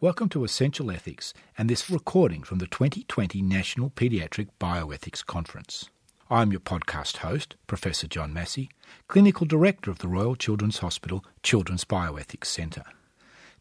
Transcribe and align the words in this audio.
Welcome 0.00 0.28
to 0.28 0.44
Essential 0.44 0.92
Ethics 0.92 1.34
and 1.58 1.68
this 1.68 1.90
recording 1.90 2.44
from 2.44 2.58
the 2.58 2.68
2020 2.68 3.42
National 3.42 3.90
Paediatric 3.90 4.46
Bioethics 4.60 5.26
Conference. 5.26 5.90
I'm 6.30 6.52
your 6.52 6.60
podcast 6.60 7.16
host, 7.16 7.56
Professor 7.66 8.06
John 8.06 8.32
Massie, 8.32 8.70
Clinical 9.08 9.44
Director 9.44 9.90
of 9.90 9.98
the 9.98 10.06
Royal 10.06 10.36
Children's 10.36 10.78
Hospital 10.78 11.24
Children's 11.42 11.84
Bioethics 11.84 12.44
Centre. 12.44 12.84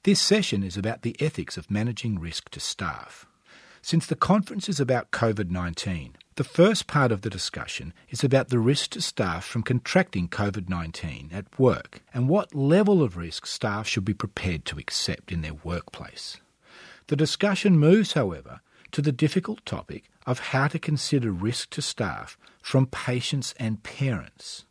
This 0.03 0.21
session 0.21 0.61
is 0.61 0.77
about 0.77 1.01
the 1.01 1.15
ethics 1.19 1.57
of 1.57 1.71
managing 1.71 2.19
risk 2.19 2.49
to 2.49 2.59
staff. 2.59 3.25
Since 3.81 4.05
the 4.05 4.15
conference 4.15 4.69
is 4.69 4.79
about 4.79 5.09
COVID 5.09 5.49
19, 5.49 6.17
the 6.37 6.43
first 6.43 6.85
part 6.85 7.11
of 7.11 7.21
the 7.21 7.31
discussion 7.31 7.91
is 8.09 8.23
about 8.23 8.49
the 8.49 8.59
risk 8.59 8.91
to 8.91 9.01
staff 9.01 9.43
from 9.43 9.63
contracting 9.63 10.29
COVID 10.29 10.69
19 10.69 11.31
at 11.33 11.59
work 11.59 12.03
and 12.13 12.29
what 12.29 12.53
level 12.53 13.01
of 13.01 13.17
risk 13.17 13.47
staff 13.47 13.87
should 13.87 14.05
be 14.05 14.13
prepared 14.13 14.63
to 14.65 14.77
accept 14.77 15.31
in 15.31 15.41
their 15.41 15.55
workplace. 15.55 16.37
The 17.07 17.15
discussion 17.15 17.79
moves, 17.79 18.13
however, 18.13 18.61
to 18.91 19.01
the 19.01 19.11
difficult 19.11 19.65
topic 19.65 20.11
of 20.27 20.39
how 20.39 20.67
to 20.67 20.77
consider 20.77 21.31
risk 21.31 21.71
to 21.71 21.81
staff 21.81 22.37
from 22.61 22.85
patients 22.85 23.55
and 23.59 23.81
parents. 23.81 24.65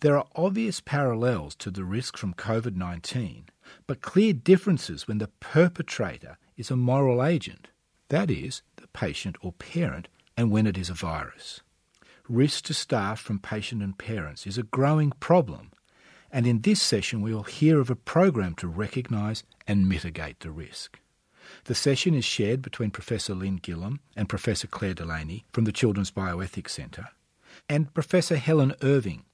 There 0.00 0.18
are 0.18 0.26
obvious 0.36 0.80
parallels 0.80 1.54
to 1.56 1.70
the 1.70 1.84
risk 1.84 2.18
from 2.18 2.34
COVID 2.34 2.76
19, 2.76 3.46
but 3.86 4.02
clear 4.02 4.34
differences 4.34 5.08
when 5.08 5.16
the 5.18 5.30
perpetrator 5.40 6.36
is 6.58 6.70
a 6.70 6.76
moral 6.76 7.24
agent, 7.24 7.68
that 8.10 8.30
is, 8.30 8.60
the 8.76 8.88
patient 8.88 9.36
or 9.40 9.52
parent 9.52 10.08
and 10.36 10.50
when 10.50 10.66
it 10.66 10.78
is 10.78 10.90
a 10.90 10.94
virus. 10.94 11.60
Risk 12.28 12.64
to 12.64 12.74
staff 12.74 13.20
from 13.20 13.38
patient 13.38 13.82
and 13.82 13.98
parents 13.98 14.46
is 14.46 14.56
a 14.56 14.62
growing 14.62 15.12
problem, 15.20 15.70
and 16.30 16.46
in 16.46 16.60
this 16.60 16.80
session 16.80 17.20
we 17.20 17.34
will 17.34 17.42
hear 17.42 17.80
of 17.80 17.90
a 17.90 17.96
program 17.96 18.54
to 18.54 18.68
recognise 18.68 19.42
and 19.66 19.88
mitigate 19.88 20.40
the 20.40 20.50
risk. 20.50 20.98
The 21.64 21.74
session 21.74 22.14
is 22.14 22.24
shared 22.24 22.62
between 22.62 22.90
Professor 22.90 23.34
Lynn 23.34 23.58
Gillam 23.58 23.98
and 24.16 24.28
Professor 24.28 24.66
Clare 24.66 24.94
Delany 24.94 25.44
from 25.52 25.64
the 25.64 25.72
Children's 25.72 26.10
Bioethics 26.10 26.70
Centre 26.70 27.08
and 27.68 27.92
Professor 27.92 28.36
Helen 28.36 28.74
Irving, 28.82 29.24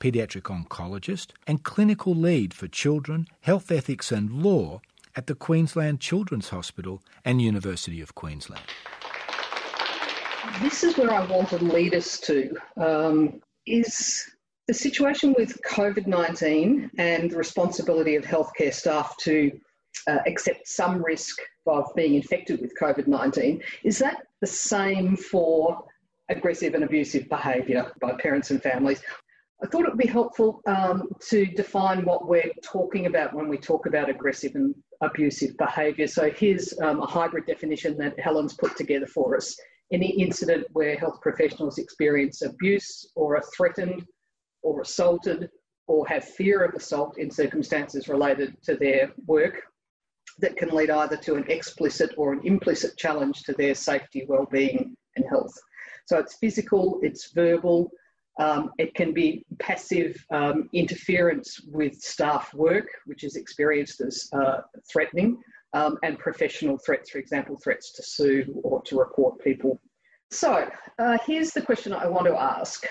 paediatric 0.00 0.42
oncologist 0.42 1.28
and 1.46 1.62
clinical 1.62 2.14
lead 2.14 2.54
for 2.54 2.66
children, 2.66 3.26
health 3.40 3.70
ethics 3.70 4.10
and 4.10 4.42
law 4.42 4.80
at 5.14 5.26
the 5.26 5.34
Queensland 5.34 6.00
Children's 6.00 6.48
Hospital 6.48 7.02
and 7.24 7.42
University 7.42 8.00
of 8.00 8.14
Queensland 8.14 8.64
this 10.60 10.82
is 10.82 10.96
where 10.96 11.12
I 11.12 11.24
want 11.26 11.48
to 11.50 11.58
lead 11.58 11.94
us 11.94 12.18
to 12.20 12.54
um, 12.76 13.40
is 13.66 14.24
the 14.66 14.74
situation 14.74 15.34
with 15.36 15.58
COVID 15.68 16.06
19 16.06 16.90
and 16.98 17.30
the 17.30 17.36
responsibility 17.36 18.16
of 18.16 18.24
healthcare 18.24 18.72
staff 18.72 19.16
to 19.18 19.50
uh, 20.06 20.18
accept 20.26 20.68
some 20.68 21.02
risk 21.02 21.38
of 21.66 21.86
being 21.94 22.14
infected 22.14 22.60
with 22.60 22.72
COVID 22.80 23.06
19. 23.06 23.62
Is 23.84 23.98
that 23.98 24.26
the 24.40 24.46
same 24.46 25.16
for 25.16 25.84
aggressive 26.28 26.74
and 26.74 26.84
abusive 26.84 27.28
behaviour 27.28 27.92
by 28.00 28.12
parents 28.12 28.50
and 28.50 28.62
families? 28.62 29.02
I 29.62 29.66
thought 29.66 29.86
it 29.86 29.88
would 29.88 29.98
be 29.98 30.06
helpful 30.06 30.60
um, 30.66 31.08
to 31.30 31.46
define 31.46 32.04
what 32.04 32.28
we're 32.28 32.52
talking 32.62 33.06
about 33.06 33.34
when 33.34 33.48
we 33.48 33.58
talk 33.58 33.86
about 33.86 34.08
aggressive 34.08 34.54
and 34.54 34.74
abusive 35.00 35.56
behaviour. 35.56 36.06
So 36.06 36.30
here's 36.30 36.78
um, 36.80 37.00
a 37.00 37.06
hybrid 37.06 37.46
definition 37.46 37.96
that 37.98 38.18
Helen's 38.20 38.54
put 38.54 38.76
together 38.76 39.06
for 39.06 39.36
us 39.36 39.56
any 39.92 40.10
incident 40.20 40.66
where 40.72 40.96
health 40.96 41.20
professionals 41.20 41.78
experience 41.78 42.42
abuse 42.42 43.10
or 43.14 43.36
are 43.36 43.44
threatened 43.56 44.06
or 44.62 44.82
assaulted 44.82 45.50
or 45.86 46.06
have 46.06 46.24
fear 46.24 46.62
of 46.62 46.74
assault 46.74 47.18
in 47.18 47.30
circumstances 47.30 48.08
related 48.08 48.56
to 48.62 48.76
their 48.76 49.12
work 49.26 49.62
that 50.38 50.56
can 50.56 50.68
lead 50.68 50.90
either 50.90 51.16
to 51.16 51.34
an 51.34 51.44
explicit 51.48 52.10
or 52.16 52.32
an 52.32 52.40
implicit 52.44 52.96
challenge 52.96 53.42
to 53.42 53.52
their 53.54 53.74
safety, 53.74 54.24
well-being 54.28 54.94
and 55.16 55.24
health. 55.28 55.54
So 56.06 56.18
it's 56.18 56.36
physical, 56.36 57.00
it's 57.02 57.32
verbal, 57.32 57.90
um, 58.38 58.70
it 58.78 58.94
can 58.94 59.12
be 59.12 59.44
passive 59.58 60.24
um, 60.30 60.68
interference 60.72 61.60
with 61.66 62.00
staff 62.00 62.54
work, 62.54 62.86
which 63.06 63.24
is 63.24 63.34
experienced 63.34 64.00
as 64.00 64.28
uh, 64.32 64.58
threatening, 64.90 65.38
um, 65.74 65.98
and 66.02 66.18
professional 66.18 66.78
threats, 66.78 67.10
for 67.10 67.18
example, 67.18 67.58
threats 67.62 67.92
to 67.92 68.02
sue 68.02 68.60
or 68.62 68.82
to 68.82 68.98
report 68.98 69.38
people. 69.40 69.80
So 70.30 70.68
uh, 70.98 71.18
here's 71.26 71.50
the 71.50 71.62
question 71.62 71.92
I 71.92 72.06
want 72.06 72.26
to 72.26 72.38
ask. 72.38 72.86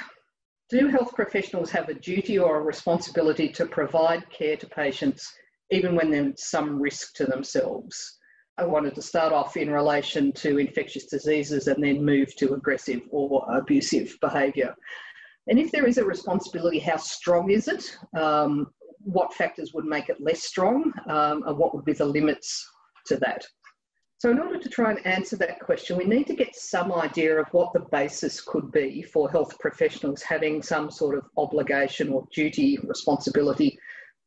Do 0.70 0.88
health 0.88 1.16
professionals 1.16 1.72
have 1.72 1.90
a 1.90 1.94
duty 1.94 2.38
or 2.38 2.58
a 2.58 2.62
responsibility 2.62 3.48
to 3.50 3.66
provide 3.66 4.30
care 4.30 4.58
to 4.58 4.68
patients 4.68 5.32
even 5.72 5.96
when 5.96 6.12
there's 6.12 6.44
some 6.46 6.82
risk 6.82 7.14
to 7.16 7.26
themselves? 7.26 8.18
I 8.58 8.66
wanted 8.66 8.96
to 8.96 9.02
start 9.02 9.34
off 9.34 9.56
in 9.56 9.70
relation 9.70 10.32
to 10.34 10.58
infectious 10.58 11.06
diseases 11.06 11.68
and 11.68 11.84
then 11.84 12.04
move 12.04 12.36
to 12.38 12.54
aggressive 12.54 13.02
or 13.12 13.46
abusive 13.56 14.18
behaviour. 14.20 14.74
And 15.48 15.60
if 15.60 15.72
there 15.72 15.86
is 15.86 15.98
a 16.00 16.06
responsibility, 16.06 16.80
how 16.80 16.98
strong 16.98 17.52
is 17.52 17.68
it? 17.68 17.96
Um, 18.18 18.68
what 19.08 19.34
factors 19.34 19.74
would 19.74 19.86
make 19.86 20.10
it 20.10 20.22
less 20.22 20.44
strong? 20.44 20.92
Um, 21.08 21.44
and 21.48 21.58
what 21.58 21.74
would 21.74 21.86
be 21.86 21.94
the 21.94 22.06
limits 22.06 22.70
to 23.08 23.18
that? 23.18 23.46
So, 24.20 24.32
in 24.32 24.40
order 24.40 24.60
to 24.60 24.70
try 24.70 24.92
and 24.92 25.06
answer 25.06 25.36
that 25.38 25.60
question, 25.60 25.96
we 25.96 26.04
need 26.04 26.26
to 26.28 26.36
get 26.36 26.56
some 26.56 26.92
idea 26.92 27.40
of 27.40 27.48
what 27.52 27.72
the 27.74 27.86
basis 27.92 28.42
could 28.42 28.72
be 28.72 29.04
for 29.04 29.30
health 29.30 29.58
professionals 29.60 30.24
having 30.24 30.62
some 30.64 30.90
sort 30.90 31.18
of 31.18 31.26
obligation 31.38 32.10
or 32.10 32.28
duty, 32.34 32.80
responsibility 32.84 33.78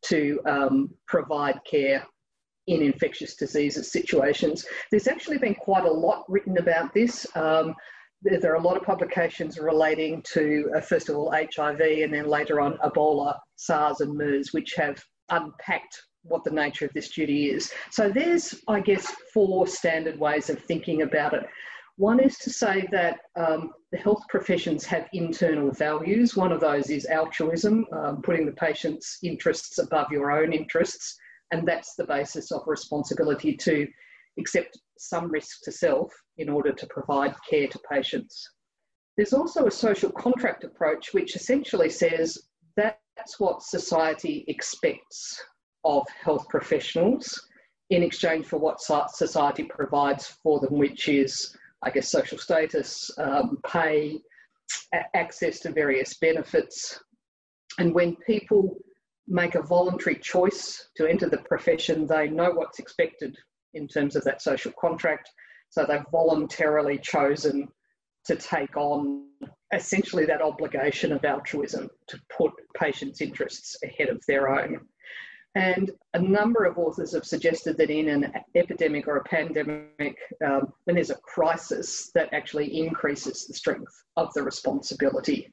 to 0.03 0.41
um, 0.47 0.91
provide 1.07 1.59
care 1.69 2.07
in 2.69 2.83
infectious 2.83 3.35
diseases 3.35 3.91
situations. 3.91 4.65
There's 4.91 5.09
actually 5.09 5.39
been 5.39 5.57
quite 5.57 5.85
a 5.85 5.93
lot 5.93 6.25
written 6.29 6.59
about 6.59 6.95
this. 6.95 7.27
Um, 7.35 7.75
there, 8.23 8.53
are 8.53 8.57
a 8.57 8.63
lot 8.63 8.77
of 8.77 8.83
publications 8.83 9.59
relating 9.59 10.23
to, 10.33 10.71
uh, 10.77 10.81
first 10.81 11.09
of 11.09 11.17
all, 11.17 11.33
HIV 11.33 11.81
and 11.81 12.13
then 12.13 12.27
later 12.27 12.61
on 12.61 12.77
Ebola, 12.85 13.39
SARS, 13.57 14.01
and 14.01 14.15
MERS, 14.17 14.53
which 14.53 14.75
have 14.77 15.03
unpacked 15.31 16.03
what 16.23 16.45
the 16.45 16.51
nature 16.51 16.85
of 16.85 16.93
this 16.93 17.09
duty 17.11 17.51
is. 17.51 17.73
So 17.91 18.11
there's, 18.11 18.55
I 18.69 18.81
guess, 18.81 19.07
four 19.33 19.67
standard 19.67 20.19
ways 20.19 20.51
of 20.51 20.63
thinking 20.63 21.03
about 21.03 21.33
it. 21.33 21.47
One 21.97 22.21
is 22.21 22.39
to 22.39 22.51
say 22.51 22.87
that 22.93 23.19
um, 23.37 23.73
the 23.93 23.99
health 23.99 24.23
professions 24.29 24.85
have 24.87 25.09
internal 25.13 25.71
values. 25.71 26.37
One 26.37 26.53
of 26.53 26.61
those 26.61 26.89
is 26.89 27.07
altruism, 27.07 27.87
um, 27.93 28.23
putting 28.23 28.47
the 28.47 28.53
patient's 28.53 29.19
interests 29.23 29.79
above 29.79 30.11
your 30.11 30.31
own 30.31 30.53
interests. 30.53 31.17
And 31.53 31.67
that's 31.67 31.95
the 31.97 32.07
basis 32.07 32.53
of 32.53 32.63
responsibility 32.67 33.57
to 33.57 33.87
accept 34.39 34.79
some 35.01 35.31
risk 35.31 35.63
to 35.63 35.73
self 35.73 36.13
in 36.39 36.49
order 36.49 36.73
to 36.73 36.87
provide 36.87 37.35
care 37.49 37.67
to 37.69 37.79
patients. 37.91 38.49
There's 39.17 39.33
also 39.33 39.67
a 39.67 39.71
social 39.71 40.11
contract 40.11 40.65
approach, 40.65 41.13
which 41.13 41.37
essentially 41.37 41.91
says 41.91 42.39
that's 42.77 43.39
what 43.39 43.63
society 43.63 44.45
expects 44.49 45.43
of 45.85 46.07
health 46.23 46.49
professionals 46.49 47.41
in 47.91 48.03
exchange 48.03 48.47
for 48.47 48.59
what 48.59 48.81
society 48.81 49.65
provides 49.65 50.27
for 50.43 50.61
them, 50.61 50.79
which 50.79 51.09
is, 51.09 51.57
I 51.83 51.91
guess, 51.91 52.11
social 52.11 52.39
status, 52.39 53.11
um, 53.19 53.59
pay, 53.67 54.21
access 55.15 55.61
to 55.61 55.73
various 55.73 56.17
benefits. 56.19 57.01
And 57.79 57.95
when 57.95 58.17
people 58.27 58.77
make 59.27 59.55
a 59.55 59.63
voluntary 59.63 60.17
choice 60.17 60.89
to 60.97 61.09
enter 61.09 61.29
the 61.29 61.39
profession, 61.39 62.07
they 62.07 62.29
know 62.29 62.51
what's 62.53 62.79
expected 62.79 63.37
in 63.75 63.89
terms 63.89 64.17
of 64.17 64.25
that 64.25 64.43
social 64.43 64.73
contract. 64.81 65.31
So 65.71 65.85
they've 65.85 66.05
voluntarily 66.11 66.99
chosen 66.99 67.69
to 68.25 68.37
take 68.37 68.77
on 68.77 69.27
essentially 69.73 70.27
that 70.27 70.43
obligation 70.43 71.13
of 71.13 71.25
altruism 71.25 71.89
to 72.09 72.21
put 72.37 72.53
patients' 72.75 73.21
interests 73.21 73.77
ahead 73.85 74.09
of 74.09 74.21
their 74.27 74.49
own. 74.49 74.81
And 75.57 75.91
a 76.15 76.21
number 76.21 76.65
of 76.65 76.79
authors 76.79 77.13
have 77.13 77.25
suggested 77.25 77.77
that 77.79 77.91
in 77.91 78.09
an 78.09 78.33
epidemic 78.55 79.09
or 79.09 79.17
a 79.17 79.25
pandemic, 79.25 80.17
um, 80.47 80.73
when 80.85 80.95
there's 80.95 81.11
a 81.11 81.17
crisis, 81.17 82.11
that 82.15 82.33
actually 82.33 82.79
increases 82.79 83.47
the 83.47 83.55
strength 83.55 83.93
of 84.17 84.33
the 84.35 84.45
responsibility. 84.45 85.53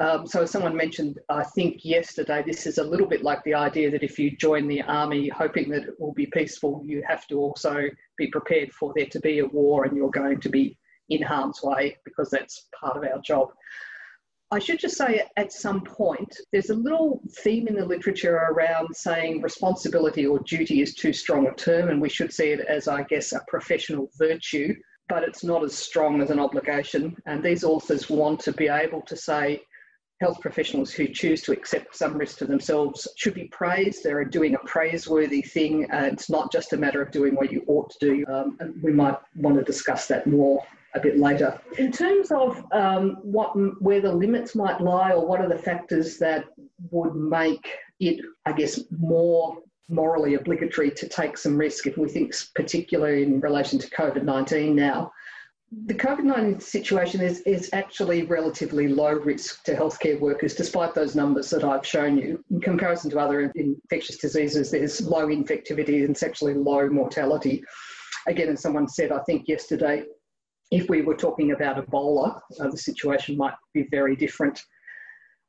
Um, 0.00 0.26
so, 0.26 0.42
as 0.42 0.50
someone 0.50 0.76
mentioned, 0.76 1.20
I 1.28 1.44
think 1.44 1.84
yesterday, 1.84 2.42
this 2.44 2.66
is 2.66 2.78
a 2.78 2.84
little 2.84 3.06
bit 3.06 3.22
like 3.22 3.44
the 3.44 3.54
idea 3.54 3.90
that 3.92 4.02
if 4.02 4.18
you 4.18 4.36
join 4.36 4.66
the 4.66 4.82
army 4.82 5.28
hoping 5.28 5.70
that 5.70 5.84
it 5.84 6.00
will 6.00 6.12
be 6.14 6.26
peaceful, 6.26 6.82
you 6.84 7.02
have 7.06 7.28
to 7.28 7.38
also 7.38 7.84
be 8.16 8.26
prepared 8.28 8.72
for 8.72 8.92
there 8.96 9.06
to 9.06 9.20
be 9.20 9.38
a 9.38 9.46
war 9.46 9.84
and 9.84 9.96
you're 9.96 10.10
going 10.10 10.40
to 10.40 10.48
be 10.48 10.76
in 11.10 11.22
harm's 11.22 11.60
way 11.62 11.96
because 12.04 12.30
that's 12.30 12.66
part 12.80 12.96
of 12.96 13.04
our 13.04 13.20
job. 13.20 13.50
I 14.50 14.58
should 14.58 14.78
just 14.78 14.96
say 14.96 15.22
at 15.36 15.52
some 15.52 15.82
point, 15.82 16.36
there's 16.52 16.70
a 16.70 16.74
little 16.74 17.20
theme 17.38 17.66
in 17.66 17.74
the 17.74 17.84
literature 17.84 18.36
around 18.36 18.94
saying 18.94 19.42
responsibility 19.42 20.26
or 20.26 20.38
duty 20.40 20.80
is 20.80 20.94
too 20.94 21.12
strong 21.12 21.46
a 21.46 21.54
term, 21.54 21.88
and 21.88 22.00
we 22.00 22.08
should 22.08 22.32
see 22.32 22.50
it 22.50 22.60
as, 22.60 22.86
I 22.86 23.02
guess, 23.02 23.32
a 23.32 23.40
professional 23.48 24.10
virtue, 24.16 24.74
but 25.08 25.24
it's 25.24 25.44
not 25.44 25.64
as 25.64 25.74
strong 25.74 26.20
as 26.20 26.30
an 26.30 26.38
obligation. 26.38 27.16
And 27.26 27.42
these 27.42 27.64
authors 27.64 28.08
want 28.08 28.40
to 28.40 28.52
be 28.52 28.68
able 28.68 29.02
to 29.02 29.16
say, 29.16 29.60
health 30.20 30.40
professionals 30.40 30.92
who 30.92 31.08
choose 31.08 31.42
to 31.42 31.52
accept 31.52 31.96
some 31.96 32.16
risk 32.16 32.38
to 32.38 32.46
themselves 32.46 33.08
should 33.16 33.34
be 33.34 33.44
praised. 33.44 34.02
They're 34.02 34.24
doing 34.24 34.54
a 34.54 34.58
praiseworthy 34.66 35.42
thing. 35.42 35.90
Uh, 35.90 36.08
it's 36.12 36.30
not 36.30 36.52
just 36.52 36.72
a 36.72 36.76
matter 36.76 37.02
of 37.02 37.10
doing 37.10 37.34
what 37.34 37.52
you 37.52 37.64
ought 37.66 37.90
to 37.90 37.98
do. 38.00 38.24
Um, 38.32 38.56
and 38.60 38.80
we 38.82 38.92
might 38.92 39.16
want 39.36 39.56
to 39.56 39.64
discuss 39.64 40.06
that 40.08 40.26
more 40.26 40.64
a 40.94 41.00
bit 41.00 41.18
later. 41.18 41.60
In 41.78 41.90
terms 41.90 42.30
of 42.30 42.64
um, 42.72 43.18
what 43.22 43.54
where 43.82 44.00
the 44.00 44.12
limits 44.12 44.54
might 44.54 44.80
lie, 44.80 45.10
or 45.10 45.26
what 45.26 45.40
are 45.40 45.48
the 45.48 45.58
factors 45.58 46.18
that 46.18 46.44
would 46.90 47.16
make 47.16 47.68
it, 47.98 48.24
I 48.46 48.52
guess, 48.52 48.80
more 48.96 49.58
morally 49.88 50.34
obligatory 50.34 50.90
to 50.90 51.08
take 51.08 51.36
some 51.36 51.58
risk 51.58 51.86
if 51.86 51.98
we 51.98 52.08
think 52.08 52.34
particularly 52.54 53.22
in 53.22 53.38
relation 53.40 53.78
to 53.78 53.90
COVID-19 53.90 54.74
now 54.74 55.12
the 55.86 55.94
COVID 55.94 56.24
19 56.24 56.60
situation 56.60 57.20
is, 57.20 57.40
is 57.40 57.70
actually 57.72 58.22
relatively 58.22 58.88
low 58.88 59.12
risk 59.12 59.64
to 59.64 59.74
healthcare 59.74 60.18
workers, 60.18 60.54
despite 60.54 60.94
those 60.94 61.14
numbers 61.14 61.50
that 61.50 61.64
I've 61.64 61.86
shown 61.86 62.18
you. 62.18 62.42
In 62.50 62.60
comparison 62.60 63.10
to 63.10 63.18
other 63.18 63.52
infectious 63.54 64.18
diseases, 64.18 64.70
there's 64.70 65.00
low 65.00 65.26
infectivity 65.28 66.04
and 66.04 66.16
sexually 66.16 66.54
low 66.54 66.88
mortality. 66.88 67.62
Again, 68.26 68.48
as 68.48 68.62
someone 68.62 68.88
said, 68.88 69.12
I 69.12 69.20
think 69.20 69.48
yesterday, 69.48 70.04
if 70.70 70.88
we 70.88 71.02
were 71.02 71.16
talking 71.16 71.52
about 71.52 71.84
Ebola, 71.84 72.40
uh, 72.60 72.68
the 72.68 72.78
situation 72.78 73.36
might 73.36 73.54
be 73.72 73.86
very 73.90 74.16
different. 74.16 74.62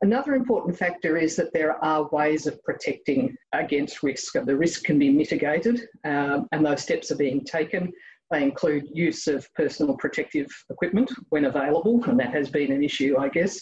Another 0.02 0.36
important 0.36 0.78
factor 0.78 1.18
is 1.18 1.36
that 1.38 1.54
there 1.54 1.84
are 1.84 2.10
ways 2.12 2.48
of 2.48 2.62
protecting 2.64 3.36
against 3.54 4.04
risk. 4.04 4.34
The 4.34 4.56
risk 4.56 4.84
can 4.84 5.00
be 5.00 5.10
mitigated, 5.10 5.88
um, 6.04 6.48
and 6.52 6.66
those 6.66 6.82
steps 6.82 7.12
are 7.12 7.16
being 7.16 7.44
taken. 7.46 7.94
They 8.32 8.44
include 8.44 8.90
use 8.94 9.28
of 9.28 9.48
personal 9.54 9.96
protective 9.98 10.48
equipment 10.70 11.12
when 11.30 11.46
available, 11.46 12.04
and 12.06 12.20
that 12.20 12.34
has 12.34 12.50
been 12.50 12.72
an 12.72 12.84
issue, 12.84 13.18
I 13.18 13.30
guess, 13.30 13.60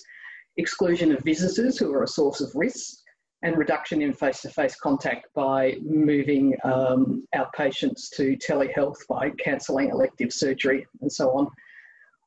exclusion 0.58 1.12
of 1.12 1.24
visitors 1.24 1.78
who 1.78 1.92
are 1.94 2.04
a 2.04 2.08
source 2.08 2.40
of 2.42 2.52
risk, 2.56 2.98
and 3.44 3.58
reduction 3.58 4.02
in 4.02 4.14
face 4.14 4.42
to 4.42 4.50
face 4.50 4.76
contact 4.76 5.28
by 5.36 5.76
moving 5.84 6.56
um, 6.64 7.26
our 7.36 7.50
patients 7.56 8.10
to 8.10 8.38
telehealth 8.38 8.96
by 9.10 9.30
cancelling 9.32 9.90
elective 9.90 10.32
surgery 10.32 10.88
and 11.02 11.12
so 11.12 11.30
on. 11.32 11.48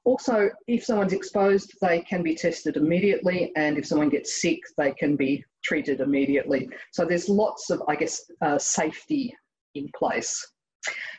Also, 0.05 0.51
if 0.69 0.85
someone's 0.85 1.15
exposed, 1.15 1.73
they 1.81 2.01
can 2.03 2.23
be 2.23 2.35
tested 2.35 2.77
immediately, 2.77 3.51
and 3.57 3.77
if 3.77 3.87
someone 3.87 4.09
gets 4.09 4.41
sick, 4.41 4.61
they 4.79 4.93
can 4.93 5.17
be 5.17 5.43
treated 5.65 6.01
immediately. 6.01 6.69
So 6.93 7.05
there's 7.05 7.29
lots 7.29 7.71
of, 7.71 7.83
I 7.89 7.97
guess, 7.97 8.31
uh, 8.41 8.59
safety 8.59 9.35
in 9.75 9.91
place. 9.97 10.47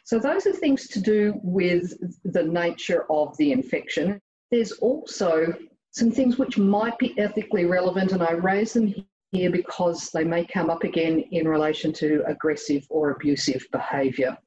So 0.03 0.19
those 0.19 0.47
are 0.47 0.53
things 0.53 0.87
to 0.89 1.01
do 1.01 1.33
with 1.43 1.93
the 2.23 2.43
nature 2.43 3.05
of 3.09 3.35
the 3.37 3.51
infection. 3.51 4.21
There's 4.51 4.71
also 4.73 5.53
some 5.91 6.11
things 6.11 6.37
which 6.37 6.57
might 6.57 6.97
be 6.99 7.17
ethically 7.19 7.65
relevant, 7.65 8.11
and 8.11 8.23
I 8.23 8.31
raise 8.33 8.73
them 8.73 8.93
here 9.31 9.51
because 9.51 10.09
they 10.11 10.23
may 10.23 10.45
come 10.45 10.69
up 10.69 10.83
again 10.83 11.25
in 11.31 11.47
relation 11.47 11.91
to 11.93 12.23
aggressive 12.27 12.85
or 12.89 13.11
abusive 13.11 13.65
behaviour. 13.71 14.37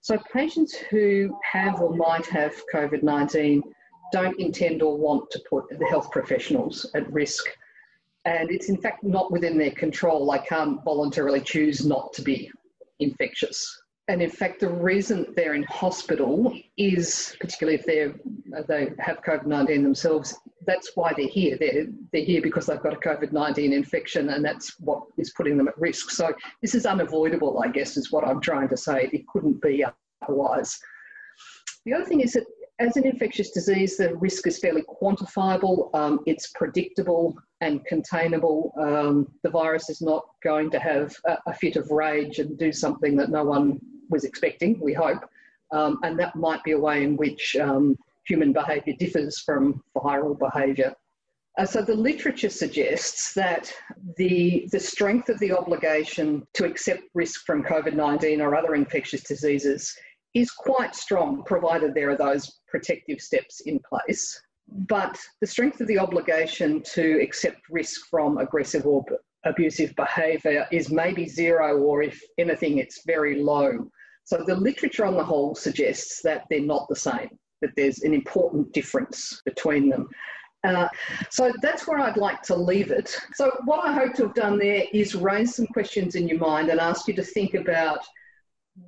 So, 0.00 0.18
patients 0.32 0.74
who 0.74 1.36
have 1.42 1.80
or 1.80 1.94
might 1.94 2.24
have 2.26 2.54
COVID 2.72 3.02
19 3.02 3.62
don't 4.12 4.38
intend 4.40 4.82
or 4.82 4.96
want 4.96 5.30
to 5.30 5.42
put 5.48 5.68
the 5.68 5.86
health 5.86 6.10
professionals 6.10 6.86
at 6.94 7.10
risk. 7.12 7.44
And 8.24 8.50
it's 8.50 8.68
in 8.68 8.76
fact 8.76 9.04
not 9.04 9.30
within 9.30 9.58
their 9.58 9.70
control. 9.70 10.30
They 10.30 10.38
can't 10.38 10.82
voluntarily 10.84 11.40
choose 11.40 11.84
not 11.84 12.12
to 12.14 12.22
be 12.22 12.50
infectious. 12.98 13.79
And 14.10 14.20
in 14.20 14.28
fact, 14.28 14.58
the 14.58 14.68
reason 14.68 15.24
they're 15.36 15.54
in 15.54 15.62
hospital 15.62 16.52
is, 16.76 17.36
particularly 17.40 17.78
if 17.78 17.86
they're, 17.86 18.12
they 18.66 18.90
have 18.98 19.22
COVID 19.22 19.46
19 19.46 19.84
themselves, 19.84 20.36
that's 20.66 20.96
why 20.96 21.12
they're 21.16 21.28
here. 21.28 21.56
They're, 21.56 21.86
they're 22.12 22.24
here 22.24 22.42
because 22.42 22.66
they've 22.66 22.82
got 22.82 22.92
a 22.92 22.96
COVID 22.96 23.30
19 23.30 23.72
infection 23.72 24.30
and 24.30 24.44
that's 24.44 24.80
what 24.80 25.04
is 25.16 25.32
putting 25.36 25.56
them 25.56 25.68
at 25.68 25.78
risk. 25.78 26.10
So 26.10 26.34
this 26.60 26.74
is 26.74 26.86
unavoidable, 26.86 27.62
I 27.64 27.68
guess, 27.68 27.96
is 27.96 28.10
what 28.10 28.26
I'm 28.26 28.40
trying 28.40 28.68
to 28.70 28.76
say. 28.76 29.08
It 29.12 29.28
couldn't 29.28 29.62
be 29.62 29.84
otherwise. 30.26 30.76
The 31.86 31.94
other 31.94 32.04
thing 32.04 32.20
is 32.20 32.32
that 32.32 32.46
as 32.80 32.96
an 32.96 33.06
infectious 33.06 33.50
disease, 33.50 33.98
the 33.98 34.16
risk 34.16 34.46
is 34.46 34.58
fairly 34.58 34.82
quantifiable, 34.82 35.94
um, 35.94 36.20
it's 36.26 36.50
predictable 36.52 37.36
and 37.60 37.84
containable. 37.84 38.72
Um, 38.80 39.28
the 39.42 39.50
virus 39.50 39.90
is 39.90 40.00
not 40.00 40.24
going 40.42 40.70
to 40.70 40.78
have 40.78 41.14
a, 41.26 41.36
a, 41.46 41.54
fit 41.54 41.76
of 41.76 41.90
rage 41.90 42.38
and 42.38 42.58
do 42.58 42.72
something 42.72 43.16
that 43.16 43.28
no 43.28 43.44
one 43.44 43.78
was 44.08 44.24
expecting, 44.24 44.80
we 44.80 44.94
hope. 44.94 45.22
Um, 45.72 45.98
and 46.02 46.18
that 46.18 46.34
might 46.34 46.64
be 46.64 46.72
a 46.72 46.78
way 46.78 47.04
in 47.04 47.16
which 47.16 47.54
um, 47.60 47.96
human 48.26 48.52
behaviour 48.54 48.94
differs 48.98 49.38
from 49.40 49.82
viral 49.94 50.38
behaviour. 50.38 50.94
Uh, 51.58 51.66
so 51.66 51.82
the 51.82 51.94
literature 51.94 52.48
suggests 52.48 53.34
that 53.34 53.70
the, 54.16 54.66
the 54.72 54.80
strength 54.80 55.28
of 55.28 55.38
the 55.40 55.52
obligation 55.52 56.46
to 56.54 56.64
accept 56.64 57.02
risk 57.12 57.44
from 57.44 57.62
COVID 57.62 57.94
19 57.94 58.40
or 58.40 58.54
other 58.54 58.74
infectious 58.74 59.22
diseases 59.22 59.94
is 60.34 60.50
quite 60.50 60.94
strong, 60.94 61.42
provided 61.44 61.94
there 61.94 62.10
are 62.10 62.16
those 62.16 62.60
protective 62.68 63.20
steps 63.20 63.60
in 63.60 63.80
place. 63.80 64.40
But 64.68 65.18
the 65.40 65.46
strength 65.46 65.80
of 65.80 65.88
the 65.88 65.98
obligation 65.98 66.82
to 66.94 67.20
accept 67.20 67.68
risk 67.70 68.02
from 68.08 68.38
aggressive 68.38 68.86
or 68.86 69.04
abusive 69.44 69.94
behaviour 69.96 70.66
is 70.70 70.90
maybe 70.90 71.26
zero, 71.26 71.78
or 71.78 72.02
if 72.02 72.20
anything, 72.38 72.78
it's 72.78 73.02
very 73.04 73.42
low. 73.42 73.90
So 74.24 74.44
the 74.46 74.54
literature 74.54 75.04
on 75.04 75.16
the 75.16 75.24
whole 75.24 75.54
suggests 75.54 76.20
that 76.22 76.44
they're 76.50 76.60
not 76.60 76.86
the 76.88 76.96
same, 76.96 77.30
that 77.62 77.70
there's 77.76 78.02
an 78.02 78.14
important 78.14 78.72
difference 78.72 79.40
between 79.44 79.88
them. 79.88 80.08
Uh, 80.62 80.86
so 81.30 81.50
that's 81.62 81.88
where 81.88 81.98
I'd 81.98 82.18
like 82.18 82.42
to 82.42 82.54
leave 82.54 82.90
it. 82.90 83.16
So, 83.32 83.50
what 83.64 83.88
I 83.88 83.94
hope 83.94 84.12
to 84.16 84.24
have 84.24 84.34
done 84.34 84.58
there 84.58 84.84
is 84.92 85.14
raise 85.14 85.56
some 85.56 85.66
questions 85.68 86.16
in 86.16 86.28
your 86.28 86.38
mind 86.38 86.68
and 86.68 86.78
ask 86.78 87.08
you 87.08 87.14
to 87.14 87.22
think 87.22 87.54
about 87.54 88.00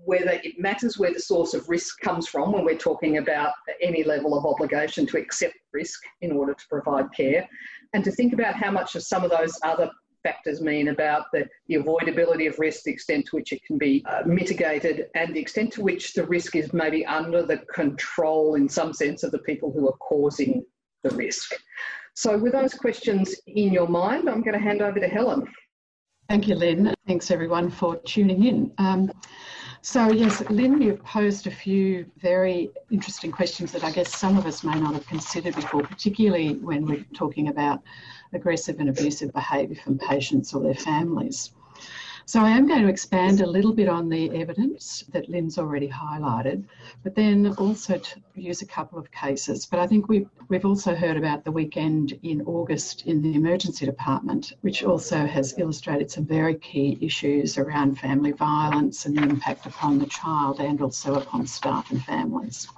whether 0.04 0.40
it 0.42 0.58
matters 0.58 0.98
where 0.98 1.12
the 1.12 1.20
source 1.20 1.54
of 1.54 1.68
risk 1.68 2.00
comes 2.00 2.28
from 2.28 2.52
when 2.52 2.64
we're 2.64 2.76
talking 2.76 3.18
about 3.18 3.52
any 3.80 4.04
level 4.04 4.36
of 4.36 4.46
obligation 4.46 5.06
to 5.06 5.18
accept 5.18 5.54
risk 5.72 6.00
in 6.20 6.32
order 6.32 6.54
to 6.54 6.64
provide 6.68 7.12
care, 7.14 7.48
and 7.92 8.04
to 8.04 8.10
think 8.10 8.32
about 8.32 8.54
how 8.54 8.70
much 8.70 8.94
of 8.94 9.02
some 9.02 9.24
of 9.24 9.30
those 9.30 9.58
other 9.62 9.90
factors 10.22 10.60
mean 10.60 10.88
about 10.88 11.26
the, 11.32 11.48
the 11.66 11.74
avoidability 11.74 12.48
of 12.48 12.58
risk, 12.58 12.84
the 12.84 12.92
extent 12.92 13.26
to 13.26 13.36
which 13.36 13.52
it 13.52 13.62
can 13.64 13.76
be 13.76 14.04
uh, 14.08 14.22
mitigated, 14.24 15.06
and 15.14 15.34
the 15.34 15.40
extent 15.40 15.72
to 15.72 15.82
which 15.82 16.14
the 16.14 16.24
risk 16.24 16.56
is 16.56 16.72
maybe 16.72 17.04
under 17.06 17.42
the 17.42 17.58
control, 17.74 18.54
in 18.54 18.68
some 18.68 18.92
sense, 18.92 19.22
of 19.22 19.32
the 19.32 19.38
people 19.40 19.72
who 19.72 19.88
are 19.88 19.96
causing 19.98 20.64
the 21.02 21.10
risk. 21.10 21.52
So, 22.14 22.36
with 22.38 22.52
those 22.52 22.74
questions 22.74 23.34
in 23.46 23.72
your 23.72 23.88
mind, 23.88 24.28
I'm 24.28 24.42
going 24.42 24.56
to 24.56 24.62
hand 24.62 24.82
over 24.82 25.00
to 25.00 25.08
Helen. 25.08 25.46
Thank 26.28 26.48
you, 26.48 26.54
Lynn. 26.54 26.94
Thanks 27.06 27.30
everyone 27.30 27.70
for 27.70 27.96
tuning 28.06 28.44
in. 28.44 28.72
Um, 28.78 29.10
so, 29.84 30.12
yes, 30.12 30.48
Lynn, 30.48 30.80
you've 30.80 31.02
posed 31.04 31.48
a 31.48 31.50
few 31.50 32.06
very 32.18 32.70
interesting 32.92 33.32
questions 33.32 33.72
that 33.72 33.82
I 33.82 33.90
guess 33.90 34.16
some 34.16 34.38
of 34.38 34.46
us 34.46 34.62
may 34.62 34.78
not 34.78 34.94
have 34.94 35.06
considered 35.08 35.56
before, 35.56 35.82
particularly 35.82 36.54
when 36.54 36.86
we're 36.86 37.04
talking 37.14 37.48
about 37.48 37.82
aggressive 38.32 38.78
and 38.78 38.88
abusive 38.88 39.32
behaviour 39.32 39.74
from 39.74 39.98
patients 39.98 40.54
or 40.54 40.62
their 40.62 40.74
families. 40.74 41.50
So 42.24 42.40
I 42.40 42.50
am 42.50 42.68
going 42.68 42.82
to 42.82 42.88
expand 42.88 43.40
a 43.40 43.46
little 43.46 43.72
bit 43.72 43.88
on 43.88 44.08
the 44.08 44.30
evidence 44.30 45.04
that 45.10 45.28
Lynn's 45.28 45.58
already 45.58 45.88
highlighted, 45.88 46.64
but 47.02 47.16
then 47.16 47.52
also 47.58 48.00
use 48.36 48.62
a 48.62 48.66
couple 48.66 48.96
of 48.98 49.10
cases. 49.10 49.66
But 49.66 49.80
I 49.80 49.88
think 49.88 50.08
we've, 50.08 50.28
we've 50.48 50.64
also 50.64 50.94
heard 50.94 51.16
about 51.16 51.44
the 51.44 51.50
weekend 51.50 52.18
in 52.22 52.42
August 52.42 53.06
in 53.06 53.22
the 53.22 53.34
emergency 53.34 53.86
department, 53.86 54.52
which 54.60 54.84
also 54.84 55.26
has 55.26 55.58
illustrated 55.58 56.12
some 56.12 56.24
very 56.24 56.54
key 56.54 56.96
issues 57.00 57.58
around 57.58 57.98
family 57.98 58.32
violence 58.32 59.04
and 59.04 59.18
the 59.18 59.22
impact 59.22 59.66
upon 59.66 59.98
the 59.98 60.06
child 60.06 60.60
and 60.60 60.80
also 60.80 61.14
upon 61.14 61.46
staff 61.46 61.90
and 61.90 62.04
families. 62.04 62.68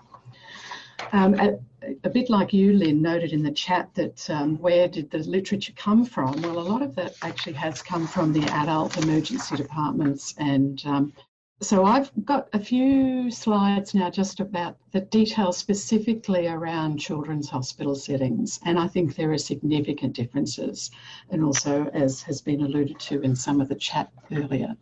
Um, 1.13 1.35
a, 1.35 1.59
a, 2.05 2.11
bit 2.11 2.31
like 2.31 2.53
you, 2.53 2.73
Lynn, 2.73 3.03
noted 3.03 3.33
in 3.33 3.43
the 3.43 3.53
chat 3.53 3.91
that 3.95 4.29
um, 4.31 4.57
where 4.59 4.89
did 4.89 5.11
the 5.11 5.19
literature 5.19 5.73
come 5.77 6.05
from? 6.05 6.41
Well, 6.43 6.59
a 6.59 6.61
lot 6.61 6.83
of 6.83 6.95
that 6.97 7.15
actually 7.23 7.55
has 7.55 7.83
come 7.83 8.07
from 8.07 8.33
the 8.33 8.45
adult 8.51 8.97
emergency 8.97 9.57
departments. 9.57 10.35
And 10.39 10.83
um, 10.87 11.13
so 11.61 11.85
I've 11.85 12.11
got 12.25 12.49
a 12.53 12.59
few 12.59 13.31
slides 13.31 13.95
now 13.95 14.11
just 14.11 14.41
about 14.41 14.77
the 14.93 15.01
details 15.01 15.57
specifically 15.57 16.47
around 16.49 16.99
children's 16.99 17.49
hospital 17.49 17.95
settings. 17.95 18.61
And 18.65 18.79
I 18.79 18.89
think 18.89 19.15
there 19.15 19.33
are 19.33 19.39
significant 19.39 20.15
differences, 20.15 20.91
and 21.31 21.45
also, 21.45 21.87
as 21.95 22.23
has 22.23 22.41
been 22.41 22.63
alluded 22.63 22.99
to 23.01 23.21
in 23.21 23.37
some 23.37 23.61
of 23.61 23.69
the 23.69 23.77
chat 23.77 24.11
earlier. 24.33 24.77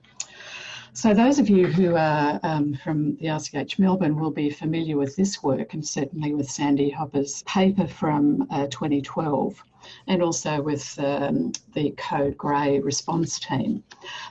So 0.94 1.14
those 1.14 1.38
of 1.38 1.48
you 1.48 1.68
who 1.68 1.96
are 1.96 2.38
um, 2.42 2.74
from 2.74 3.16
the 3.16 3.28
RCH 3.28 3.78
Melbourne 3.78 4.20
will 4.20 4.30
be 4.30 4.50
familiar 4.50 4.98
with 4.98 5.16
this 5.16 5.42
work 5.42 5.72
and 5.72 5.84
certainly 5.84 6.34
with 6.34 6.50
Sandy 6.50 6.90
Hopper's 6.90 7.42
paper 7.44 7.86
from 7.86 8.46
uh, 8.50 8.66
2012 8.66 9.64
and 10.06 10.22
also 10.22 10.60
with 10.60 10.98
um, 10.98 11.52
the 11.72 11.92
Code 11.92 12.36
Grey 12.36 12.78
response 12.78 13.40
team. 13.40 13.82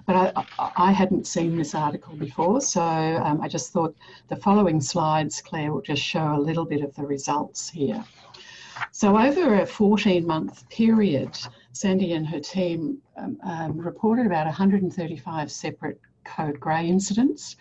But 0.05 0.15
I, 0.59 0.71
I, 0.77 0.91
hadn't 0.91 1.25
seen 1.25 1.57
this 1.57 1.73
article 1.73 2.15
before, 2.15 2.61
so 2.61 2.81
um, 2.81 3.41
I 3.41 3.47
just 3.47 3.73
thought 3.73 3.95
the 4.27 4.35
following 4.35 4.79
slides, 4.79 5.41
Clare, 5.41 5.73
will 5.73 5.81
just 5.81 6.03
show 6.03 6.35
a 6.35 6.39
little 6.39 6.65
bit 6.65 6.83
of 6.83 6.95
the 6.95 7.03
results 7.03 7.69
here. 7.71 8.05
So, 8.91 9.17
over 9.17 9.61
a 9.61 9.65
14 9.65 10.25
month 10.25 10.69
period, 10.69 11.37
Sandy 11.73 12.13
and 12.13 12.25
her 12.27 12.39
team 12.39 12.99
um, 13.17 13.37
um, 13.43 13.77
reported 13.77 14.25
about 14.27 14.45
135 14.45 15.51
separate 15.51 15.99
code 16.23 16.59
grey 16.59 16.87
incidents. 16.87 17.55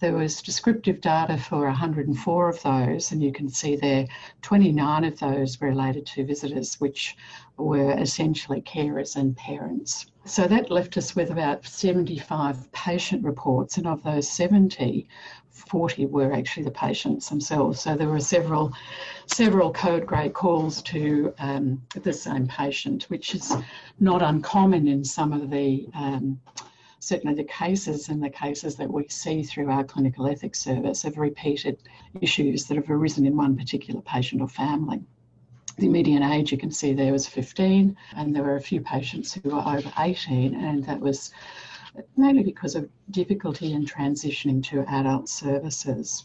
There 0.00 0.14
was 0.14 0.42
descriptive 0.42 1.00
data 1.00 1.38
for 1.38 1.66
104 1.66 2.48
of 2.48 2.62
those, 2.62 3.12
and 3.12 3.22
you 3.22 3.32
can 3.32 3.48
see 3.48 3.76
there 3.76 4.06
29 4.42 5.04
of 5.04 5.18
those 5.18 5.60
were 5.60 5.68
related 5.68 6.04
to 6.06 6.26
visitors, 6.26 6.80
which 6.80 7.16
were 7.56 7.92
essentially 7.92 8.60
carers 8.60 9.16
and 9.16 9.36
parents. 9.36 10.06
So 10.26 10.46
that 10.48 10.70
left 10.70 10.96
us 10.96 11.14
with 11.14 11.30
about 11.30 11.64
75 11.64 12.72
patient 12.72 13.24
reports, 13.24 13.76
and 13.76 13.86
of 13.86 14.02
those 14.02 14.28
70, 14.28 15.08
40 15.50 16.06
were 16.06 16.32
actually 16.32 16.64
the 16.64 16.70
patients 16.70 17.28
themselves. 17.28 17.80
So 17.80 17.94
there 17.94 18.08
were 18.08 18.20
several, 18.20 18.72
several 19.26 19.72
code 19.72 20.06
grey 20.06 20.28
calls 20.28 20.82
to 20.82 21.32
um, 21.38 21.80
the 21.94 22.12
same 22.12 22.46
patient, 22.48 23.04
which 23.04 23.34
is 23.34 23.54
not 24.00 24.22
uncommon 24.22 24.88
in 24.88 25.04
some 25.04 25.32
of 25.32 25.50
the 25.50 25.88
um, 25.94 26.40
certainly 27.04 27.34
the 27.34 27.44
cases 27.44 28.08
and 28.08 28.22
the 28.22 28.30
cases 28.30 28.76
that 28.76 28.90
we 28.90 29.06
see 29.08 29.42
through 29.42 29.70
our 29.70 29.84
clinical 29.84 30.26
ethics 30.26 30.60
service 30.60 31.02
have 31.02 31.18
repeated 31.18 31.78
issues 32.22 32.64
that 32.64 32.76
have 32.76 32.88
arisen 32.88 33.26
in 33.26 33.36
one 33.36 33.56
particular 33.56 34.00
patient 34.00 34.40
or 34.40 34.48
family. 34.48 35.02
The 35.76 35.88
median 35.88 36.22
age 36.22 36.50
you 36.50 36.56
can 36.56 36.70
see 36.70 36.94
there 36.94 37.12
was 37.12 37.28
15, 37.28 37.96
and 38.16 38.34
there 38.34 38.42
were 38.42 38.56
a 38.56 38.60
few 38.60 38.80
patients 38.80 39.34
who 39.34 39.50
were 39.50 39.60
over 39.60 39.92
18, 39.98 40.54
and 40.54 40.84
that 40.84 41.00
was 41.00 41.30
mainly 42.16 42.42
because 42.42 42.74
of 42.74 42.88
difficulty 43.10 43.72
in 43.72 43.84
transitioning 43.84 44.62
to 44.64 44.84
adult 44.88 45.28
services. 45.28 46.24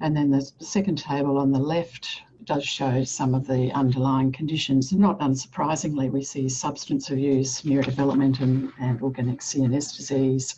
And 0.00 0.16
then 0.16 0.30
the 0.30 0.42
second 0.60 0.98
table 0.98 1.38
on 1.38 1.52
the 1.52 1.58
left 1.58 2.22
does 2.44 2.64
show 2.64 3.02
some 3.02 3.34
of 3.34 3.46
the 3.46 3.72
underlying 3.72 4.30
conditions. 4.30 4.92
Not 4.92 5.18
unsurprisingly, 5.20 6.10
we 6.10 6.22
see 6.22 6.48
substance 6.48 7.10
abuse, 7.10 7.62
neurodevelopment, 7.62 8.40
and, 8.40 8.72
and 8.78 9.00
organic 9.02 9.40
CNS 9.40 9.96
disease, 9.96 10.54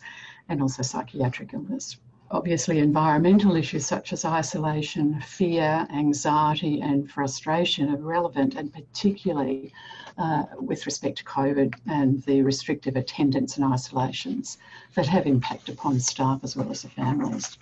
and 0.49 0.61
also 0.61 0.83
psychiatric 0.83 1.53
illness. 1.53 1.97
Obviously, 2.31 2.77
environmental 2.77 3.55
issues 3.55 3.87
such 3.87 4.13
as 4.13 4.23
isolation, 4.23 5.19
fear, 5.21 5.87
anxiety, 5.89 6.79
and 6.79 7.09
frustration 7.09 7.89
are 7.89 7.97
relevant, 7.97 8.53
and 8.53 8.71
particularly 8.71 9.73
uh, 10.19 10.43
with 10.59 10.85
respect 10.85 11.17
to 11.19 11.23
COVID 11.23 11.73
and 11.87 12.21
the 12.23 12.43
restrictive 12.43 12.95
attendance 12.95 13.57
and 13.57 13.65
isolations 13.65 14.59
that 14.93 15.07
have 15.07 15.25
impact 15.25 15.69
upon 15.69 15.99
staff 15.99 16.41
as 16.43 16.55
well 16.55 16.69
as 16.69 16.83
the 16.83 16.89
families. 16.89 17.57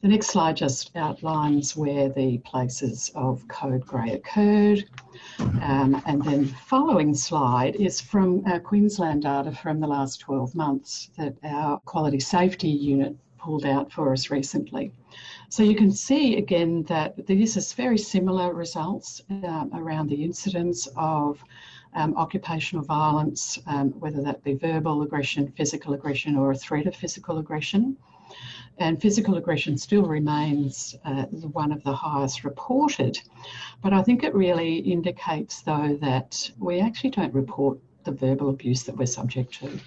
The 0.00 0.06
next 0.06 0.28
slide 0.28 0.56
just 0.56 0.94
outlines 0.94 1.76
where 1.76 2.08
the 2.08 2.38
places 2.38 3.10
of 3.16 3.48
code 3.48 3.84
grey 3.84 4.12
occurred. 4.12 4.84
Um, 5.60 6.00
and 6.06 6.22
then 6.24 6.44
the 6.44 6.54
following 6.54 7.14
slide 7.14 7.74
is 7.74 8.00
from 8.00 8.44
our 8.46 8.60
Queensland 8.60 9.22
data 9.22 9.50
from 9.50 9.80
the 9.80 9.88
last 9.88 10.20
12 10.20 10.54
months 10.54 11.10
that 11.18 11.34
our 11.42 11.80
quality 11.80 12.20
safety 12.20 12.68
unit 12.68 13.16
pulled 13.38 13.66
out 13.66 13.90
for 13.90 14.12
us 14.12 14.30
recently. 14.30 14.92
So 15.48 15.64
you 15.64 15.74
can 15.74 15.90
see 15.90 16.36
again 16.36 16.84
that 16.84 17.26
this 17.26 17.56
is 17.56 17.72
very 17.72 17.98
similar 17.98 18.54
results 18.54 19.22
um, 19.30 19.70
around 19.74 20.10
the 20.10 20.22
incidence 20.22 20.86
of 20.94 21.42
um, 21.94 22.16
occupational 22.16 22.84
violence, 22.84 23.58
um, 23.66 23.88
whether 23.98 24.22
that 24.22 24.44
be 24.44 24.54
verbal 24.54 25.02
aggression, 25.02 25.52
physical 25.56 25.94
aggression, 25.94 26.36
or 26.36 26.52
a 26.52 26.56
threat 26.56 26.86
of 26.86 26.94
physical 26.94 27.38
aggression. 27.38 27.96
And 28.80 29.00
physical 29.00 29.36
aggression 29.36 29.76
still 29.76 30.04
remains 30.04 30.96
uh, 31.04 31.24
one 31.24 31.72
of 31.72 31.82
the 31.82 31.92
highest 31.92 32.44
reported. 32.44 33.18
But 33.82 33.92
I 33.92 34.02
think 34.02 34.22
it 34.22 34.34
really 34.34 34.76
indicates, 34.76 35.62
though, 35.62 35.98
that 36.00 36.50
we 36.58 36.80
actually 36.80 37.10
don't 37.10 37.34
report 37.34 37.78
the 38.04 38.12
verbal 38.12 38.50
abuse 38.50 38.84
that 38.84 38.96
we're 38.96 39.06
subject 39.06 39.52
to. 39.54 39.78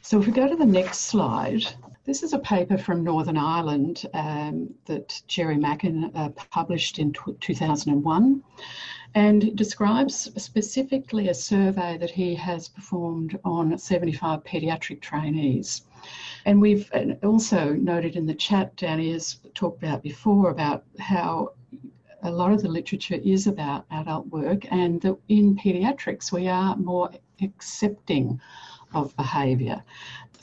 So 0.00 0.18
if 0.20 0.26
we 0.26 0.32
go 0.32 0.48
to 0.48 0.56
the 0.56 0.66
next 0.66 1.02
slide, 1.02 1.64
this 2.04 2.22
is 2.22 2.32
a 2.32 2.38
paper 2.38 2.76
from 2.76 3.04
Northern 3.04 3.36
Ireland 3.36 4.06
um, 4.14 4.74
that 4.86 5.22
Gerry 5.28 5.56
Mackin 5.56 6.10
uh, 6.14 6.30
published 6.50 6.98
in 6.98 7.12
2001 7.12 8.42
and 9.14 9.56
describes 9.56 10.30
specifically 10.42 11.28
a 11.28 11.34
survey 11.34 11.96
that 11.98 12.10
he 12.10 12.34
has 12.34 12.68
performed 12.68 13.38
on 13.44 13.76
75 13.78 14.42
paediatric 14.42 15.00
trainees. 15.00 15.82
And 16.44 16.60
we've 16.60 16.90
also 17.22 17.74
noted 17.74 18.16
in 18.16 18.26
the 18.26 18.34
chat, 18.34 18.74
Danny 18.76 19.12
has 19.12 19.38
talked 19.54 19.82
about 19.82 20.02
before 20.02 20.50
about 20.50 20.84
how 20.98 21.50
a 22.24 22.30
lot 22.30 22.52
of 22.52 22.62
the 22.62 22.68
literature 22.68 23.18
is 23.22 23.46
about 23.46 23.84
adult 23.90 24.26
work, 24.28 24.64
and 24.72 25.00
that 25.02 25.16
in 25.28 25.56
paediatrics 25.56 26.32
we 26.32 26.48
are 26.48 26.76
more 26.76 27.10
accepting 27.40 28.40
of 28.94 29.16
behaviour. 29.16 29.82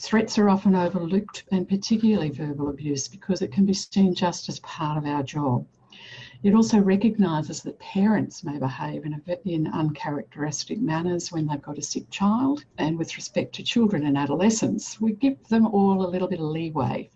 Threats 0.01 0.37
are 0.37 0.49
often 0.49 0.75
overlooked, 0.75 1.43
and 1.51 1.67
particularly 1.67 2.29
verbal 2.29 2.69
abuse, 2.69 3.09
because 3.09 3.41
it 3.41 3.51
can 3.51 3.65
be 3.65 3.73
seen 3.73 4.15
just 4.15 4.47
as 4.47 4.61
part 4.61 4.97
of 4.97 5.05
our 5.05 5.23
job. 5.23 5.67
It 6.41 6.55
also 6.55 6.79
recognises 6.79 7.61
that 7.63 7.79
parents 7.79 8.41
may 8.41 8.57
behave 8.57 9.05
in, 9.05 9.21
a, 9.27 9.47
in 9.49 9.67
uncharacteristic 9.67 10.79
manners 10.79 11.33
when 11.33 11.47
they've 11.47 11.61
got 11.61 11.77
a 11.77 11.81
sick 11.81 12.09
child. 12.09 12.63
And 12.77 12.97
with 12.97 13.17
respect 13.17 13.53
to 13.55 13.63
children 13.63 14.05
and 14.05 14.17
adolescents, 14.17 15.01
we 15.01 15.11
give 15.11 15.45
them 15.49 15.67
all 15.67 16.05
a 16.05 16.07
little 16.07 16.29
bit 16.29 16.39
of 16.39 16.45
leeway 16.45 17.09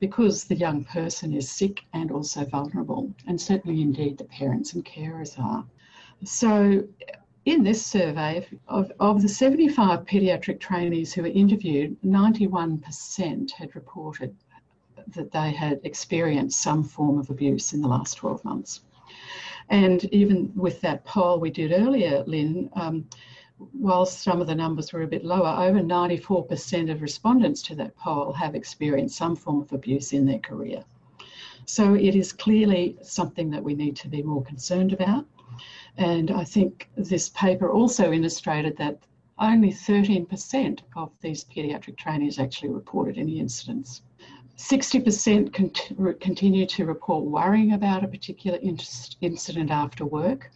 because 0.00 0.42
the 0.42 0.56
young 0.56 0.82
person 0.82 1.32
is 1.32 1.48
sick 1.48 1.84
and 1.92 2.10
also 2.10 2.44
vulnerable, 2.46 3.14
and 3.28 3.40
certainly 3.40 3.80
indeed 3.80 4.18
the 4.18 4.24
parents 4.24 4.74
and 4.74 4.84
carers 4.84 5.38
are. 5.38 5.64
So, 6.24 6.82
in 7.44 7.62
this 7.62 7.84
survey, 7.84 8.46
of, 8.68 8.90
of 9.00 9.20
the 9.20 9.28
75 9.28 10.04
paediatric 10.06 10.60
trainees 10.60 11.12
who 11.12 11.22
were 11.22 11.28
interviewed, 11.28 11.96
91% 12.02 13.50
had 13.52 13.74
reported 13.74 14.34
that 15.08 15.30
they 15.30 15.50
had 15.50 15.80
experienced 15.84 16.62
some 16.62 16.82
form 16.82 17.18
of 17.18 17.28
abuse 17.28 17.72
in 17.74 17.82
the 17.82 17.88
last 17.88 18.14
12 18.14 18.44
months. 18.44 18.80
And 19.68 20.04
even 20.12 20.52
with 20.54 20.80
that 20.80 21.04
poll 21.04 21.38
we 21.38 21.50
did 21.50 21.72
earlier, 21.72 22.24
Lynn, 22.26 22.70
um, 22.74 23.06
whilst 23.74 24.22
some 24.22 24.40
of 24.40 24.46
the 24.46 24.54
numbers 24.54 24.92
were 24.92 25.02
a 25.02 25.06
bit 25.06 25.24
lower, 25.24 25.66
over 25.66 25.80
94% 25.80 26.90
of 26.90 27.02
respondents 27.02 27.62
to 27.62 27.74
that 27.76 27.96
poll 27.96 28.32
have 28.32 28.54
experienced 28.54 29.16
some 29.16 29.36
form 29.36 29.60
of 29.60 29.72
abuse 29.72 30.12
in 30.12 30.26
their 30.26 30.38
career. 30.38 30.84
So 31.66 31.94
it 31.94 32.14
is 32.14 32.32
clearly 32.32 32.96
something 33.02 33.50
that 33.50 33.62
we 33.62 33.74
need 33.74 33.96
to 33.96 34.08
be 34.08 34.22
more 34.22 34.42
concerned 34.42 34.92
about. 34.92 35.26
And 35.96 36.30
I 36.30 36.44
think 36.44 36.88
this 36.96 37.28
paper 37.30 37.70
also 37.70 38.12
illustrated 38.12 38.76
that 38.78 38.98
only 39.38 39.70
13% 39.70 40.80
of 40.96 41.10
these 41.20 41.44
paediatric 41.44 41.96
trainees 41.96 42.38
actually 42.38 42.70
reported 42.70 43.18
any 43.18 43.40
incidents. 43.40 44.02
60% 44.56 45.52
cont- 45.52 46.20
continue 46.20 46.66
to 46.66 46.84
report 46.84 47.24
worrying 47.24 47.72
about 47.72 48.04
a 48.04 48.08
particular 48.08 48.58
incident 49.20 49.70
after 49.70 50.06
work. 50.06 50.50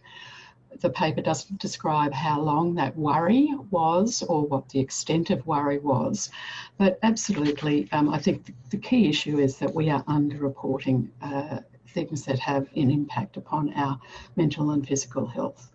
The 0.79 0.89
paper 0.89 1.21
doesn't 1.21 1.59
describe 1.59 2.13
how 2.13 2.39
long 2.39 2.75
that 2.75 2.95
worry 2.95 3.53
was 3.71 4.23
or 4.23 4.43
what 4.45 4.69
the 4.69 4.79
extent 4.79 5.29
of 5.31 5.45
worry 5.45 5.79
was, 5.79 6.29
but 6.77 6.99
absolutely, 7.03 7.91
um, 7.91 8.09
I 8.09 8.19
think 8.19 8.45
the, 8.45 8.53
the, 8.69 8.77
key 8.77 9.09
issue 9.09 9.39
is 9.39 9.57
that 9.57 9.73
we 9.73 9.89
are 9.89 10.03
underreporting 10.03 11.09
uh, 11.21 11.59
things 11.93 12.25
that 12.25 12.39
have 12.39 12.67
an 12.75 12.91
impact 12.91 13.37
upon 13.37 13.73
our 13.73 13.99
mental 14.35 14.71
and 14.71 14.87
physical 14.87 15.25
health. 15.25 15.71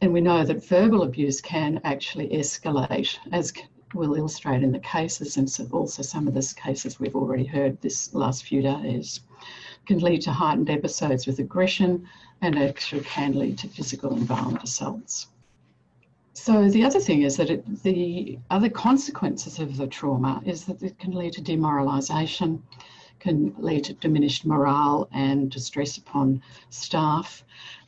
And 0.00 0.12
we 0.12 0.20
know 0.20 0.44
that 0.44 0.66
verbal 0.66 1.02
abuse 1.02 1.40
can 1.40 1.80
actually 1.84 2.28
escalate, 2.28 3.18
as 3.32 3.52
we'll 3.94 4.14
illustrate 4.14 4.62
in 4.62 4.72
the 4.72 4.78
cases 4.80 5.36
and 5.36 5.48
also 5.72 6.02
some 6.02 6.26
of 6.26 6.34
the 6.34 6.54
cases 6.56 6.98
we've 6.98 7.16
already 7.16 7.44
heard 7.44 7.80
this 7.80 8.12
last 8.12 8.44
few 8.44 8.60
days 8.60 9.20
can 9.86 9.98
lead 9.98 10.22
to 10.22 10.32
heightened 10.32 10.70
episodes 10.70 11.26
with 11.26 11.38
aggression 11.38 12.06
and 12.40 12.58
actually 12.58 13.02
can 13.02 13.38
lead 13.38 13.58
to 13.58 13.68
physical 13.68 14.12
and 14.12 14.24
violent 14.24 14.62
assaults. 14.62 15.28
So 16.32 16.68
the 16.68 16.84
other 16.84 17.00
thing 17.00 17.22
is 17.22 17.36
that 17.36 17.48
it, 17.48 17.82
the 17.82 18.38
other 18.50 18.68
consequences 18.68 19.58
of 19.60 19.76
the 19.76 19.86
trauma 19.86 20.42
is 20.44 20.64
that 20.64 20.82
it 20.82 20.98
can 20.98 21.12
lead 21.12 21.32
to 21.34 21.42
demoralisation, 21.42 22.60
can 23.24 23.54
lead 23.58 23.82
to 23.84 23.94
diminished 23.94 24.44
morale 24.44 25.08
and 25.10 25.50
distress 25.50 25.96
upon 25.96 26.42
staff, 26.68 27.42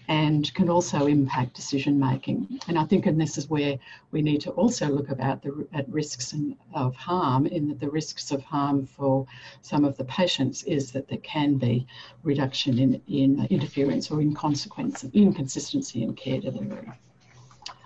and 0.09 0.43
can 0.55 0.69
also 0.71 1.07
impact 1.07 1.55
decision 1.55 1.99
making. 1.99 2.37
And 2.69 2.79
I 2.79 2.85
think, 2.85 3.07
and 3.07 3.21
this 3.21 3.37
is 3.37 3.51
where 3.51 3.77
we 4.13 4.23
need 4.23 4.41
to 4.43 4.51
also 4.53 4.87
look 4.89 5.11
about 5.11 5.43
the 5.43 5.51
at 5.79 5.87
risks 5.89 6.33
and, 6.33 6.57
of 6.73 6.95
harm. 6.95 7.47
In 7.47 7.69
that 7.69 7.81
the 7.81 7.91
risks 7.91 8.31
of 8.31 8.41
harm 8.43 8.87
for 8.87 9.27
some 9.63 9.85
of 9.85 9.97
the 9.99 10.05
patients 10.05 10.63
is 10.63 10.93
that 10.93 11.09
there 11.09 11.25
can 11.35 11.59
be 11.59 11.87
reduction 12.23 12.79
in, 12.79 13.03
in 13.09 13.47
interference 13.51 14.11
or 14.11 14.21
inconsequence, 14.21 15.05
inconsistency 15.13 16.03
in 16.03 16.15
care 16.15 16.41
delivery. 16.41 16.93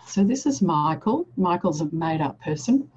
So 0.07 0.23
this 0.23 0.45
is 0.45 0.61
Michael. 0.61 1.27
Michael's 1.37 1.81
a 1.81 1.89
made-up 1.91 2.37
person. 2.41 2.91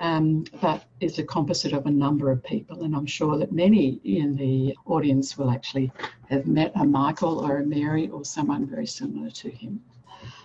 Um, 0.00 0.44
but 0.60 0.84
it's 1.00 1.18
a 1.18 1.22
composite 1.22 1.72
of 1.72 1.86
a 1.86 1.90
number 1.90 2.30
of 2.30 2.42
people. 2.42 2.82
And 2.82 2.94
I'm 2.94 3.06
sure 3.06 3.38
that 3.38 3.52
many 3.52 4.00
in 4.04 4.36
the 4.36 4.76
audience 4.86 5.38
will 5.38 5.50
actually 5.50 5.92
have 6.28 6.46
met 6.46 6.72
a 6.74 6.84
Michael 6.84 7.38
or 7.38 7.58
a 7.58 7.66
Mary 7.66 8.08
or 8.08 8.24
someone 8.24 8.66
very 8.66 8.86
similar 8.86 9.30
to 9.30 9.50
him. 9.50 9.80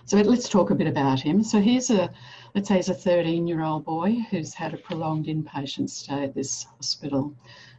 So 0.04 0.18
let's 0.18 0.48
talk 0.48 0.70
a 0.70 0.74
bit 0.74 0.86
about 0.86 1.20
him. 1.20 1.42
So 1.42 1.60
he's 1.60 1.90
a, 1.90 2.10
let's 2.54 2.68
say 2.68 2.76
he's 2.76 2.88
a 2.88 2.94
13 2.94 3.46
year 3.46 3.62
old 3.62 3.84
boy 3.84 4.16
who's 4.30 4.54
had 4.54 4.74
a 4.74 4.76
prolonged 4.76 5.26
inpatient 5.26 5.90
stay 5.90 6.24
at 6.24 6.34
this 6.34 6.64
hospital. 6.64 7.34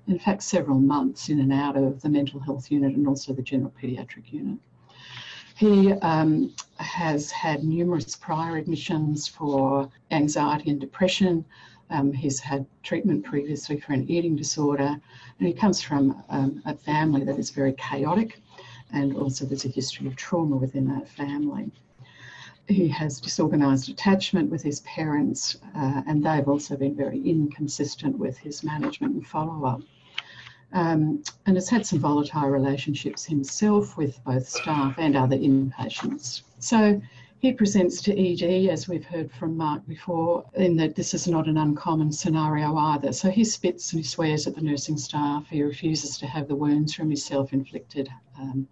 In 0.08 0.18
fact, 0.18 0.44
several 0.44 0.80
months 0.80 1.30
in 1.30 1.40
and 1.40 1.54
out 1.54 1.78
of 1.78 2.01
the 2.01 2.10
mental 2.10 2.40
health 2.40 2.72
unit 2.72 2.96
and 2.96 3.08
also 3.08 3.34
the 3.34 3.42
general 3.42 3.74
paediatric 3.82 4.32
unit. 4.32 4.60
He 5.62 5.94
um, 5.94 6.56
has 6.77 7.30
had 7.30 7.63
numerous 7.63 8.15
prior 8.15 8.58
admissions 8.58 9.27
for 9.27 9.91
anxiety 10.10 10.72
and 10.72 10.82
depression. 10.82 11.46
Um, 11.91 12.12
he's 12.12 12.39
had 12.39 12.65
treatment 12.82 13.24
previously 13.24 13.80
for 13.80 13.94
an 13.94 14.10
eating 14.10 14.36
disorder, 14.36 15.00
and 15.38 15.48
he 15.48 15.53
comes 15.53 15.80
from 15.80 16.24
um, 16.30 16.63
a 16.65 16.74
family 16.75 17.24
that 17.25 17.38
is 17.38 17.51
very 17.51 17.74
chaotic, 17.74 18.41
and 18.91 19.15
also 19.15 19.46
there's 19.46 19.65
a 19.65 19.68
history 19.68 20.08
of 20.08 20.15
trauma 20.15 20.56
within 20.56 20.88
that 20.88 21.08
family. 21.08 21.70
He 22.68 22.88
has 22.88 23.22
disorganised 23.22 23.88
attachment 23.88 24.50
with 24.50 24.63
his 24.63 24.80
parents, 24.80 25.58
uh, 25.75 26.01
and 26.08 26.25
they've 26.25 26.50
also 26.50 26.75
been 26.75 26.96
very 26.96 27.22
inconsistent 27.22 28.18
with 28.18 28.36
his 28.39 28.63
management 28.63 29.13
and 29.13 29.27
follow 29.27 29.63
up 29.65 29.84
um, 30.74 31.24
and 31.46 31.56
has 31.56 31.70
had 31.70 31.86
some 31.86 32.00
volatile 32.00 32.50
relationships 32.50 33.25
himself 33.25 33.98
with 33.98 34.24
both 34.24 34.48
staff 34.48 34.96
and 34.98 35.16
other 35.16 35.38
inpatients. 35.38 36.44
So 36.60 37.01
he 37.40 37.51
presents 37.51 38.04
to 38.04 38.13
ED, 38.16 38.70
as 38.70 38.88
we've 38.88 39.04
heard 39.04 39.32
from 39.32 39.58
Mark 39.58 39.88
before, 39.88 40.46
in 40.54 40.75
that 40.78 40.96
this 40.96 41.16
is 41.16 41.28
not 41.28 41.48
an 41.48 41.58
uncommon 41.58 42.12
scenario 42.12 42.75
either. 42.78 43.12
So 43.12 43.32
he 43.32 43.44
spits 43.44 43.92
and 43.92 44.01
he 44.01 44.08
swears 44.08 44.46
at 44.46 44.54
the 44.54 44.62
nursing 44.62 44.98
staff. 44.98 45.48
He 45.50 45.63
refuses 45.63 46.20
to 46.20 46.28
have 46.28 46.48
the 46.48 46.56
wounds 46.56 46.94
from 46.94 47.10
his 47.10 47.25
self 47.25 47.51
inflicted 47.51 48.10
um, 48.38 48.68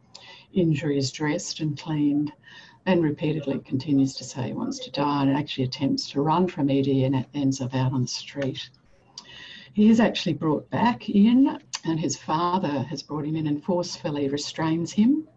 injuries 0.54 1.12
dressed 1.12 1.62
and 1.62 1.80
cleaned, 1.80 2.32
and 2.86 3.04
repeatedly 3.04 3.58
continues 3.60 4.14
to 4.16 4.24
say 4.24 4.48
he 4.48 4.54
wants 4.54 4.78
to 4.86 4.92
die 4.92 5.24
and 5.24 5.36
actually 5.36 5.64
attempts 5.64 6.10
to 6.12 6.22
run 6.22 6.48
from 6.48 6.70
ED 6.70 6.88
and 6.88 7.26
ends 7.34 7.62
up 7.62 7.74
out 7.74 7.92
on 7.92 8.04
the 8.04 8.08
street. 8.08 8.70
He 9.74 9.90
is 9.90 10.00
actually 10.00 10.34
brought 10.34 10.70
back 10.70 11.10
in 11.10 11.60
and 11.86 12.00
his 12.00 12.18
father 12.18 12.84
has 12.84 13.04
brought 13.04 13.26
him 13.26 13.36
in 13.36 13.48
and 13.48 13.64
forcefully 13.64 14.30
restrains 14.30 14.92
him. 14.92 15.28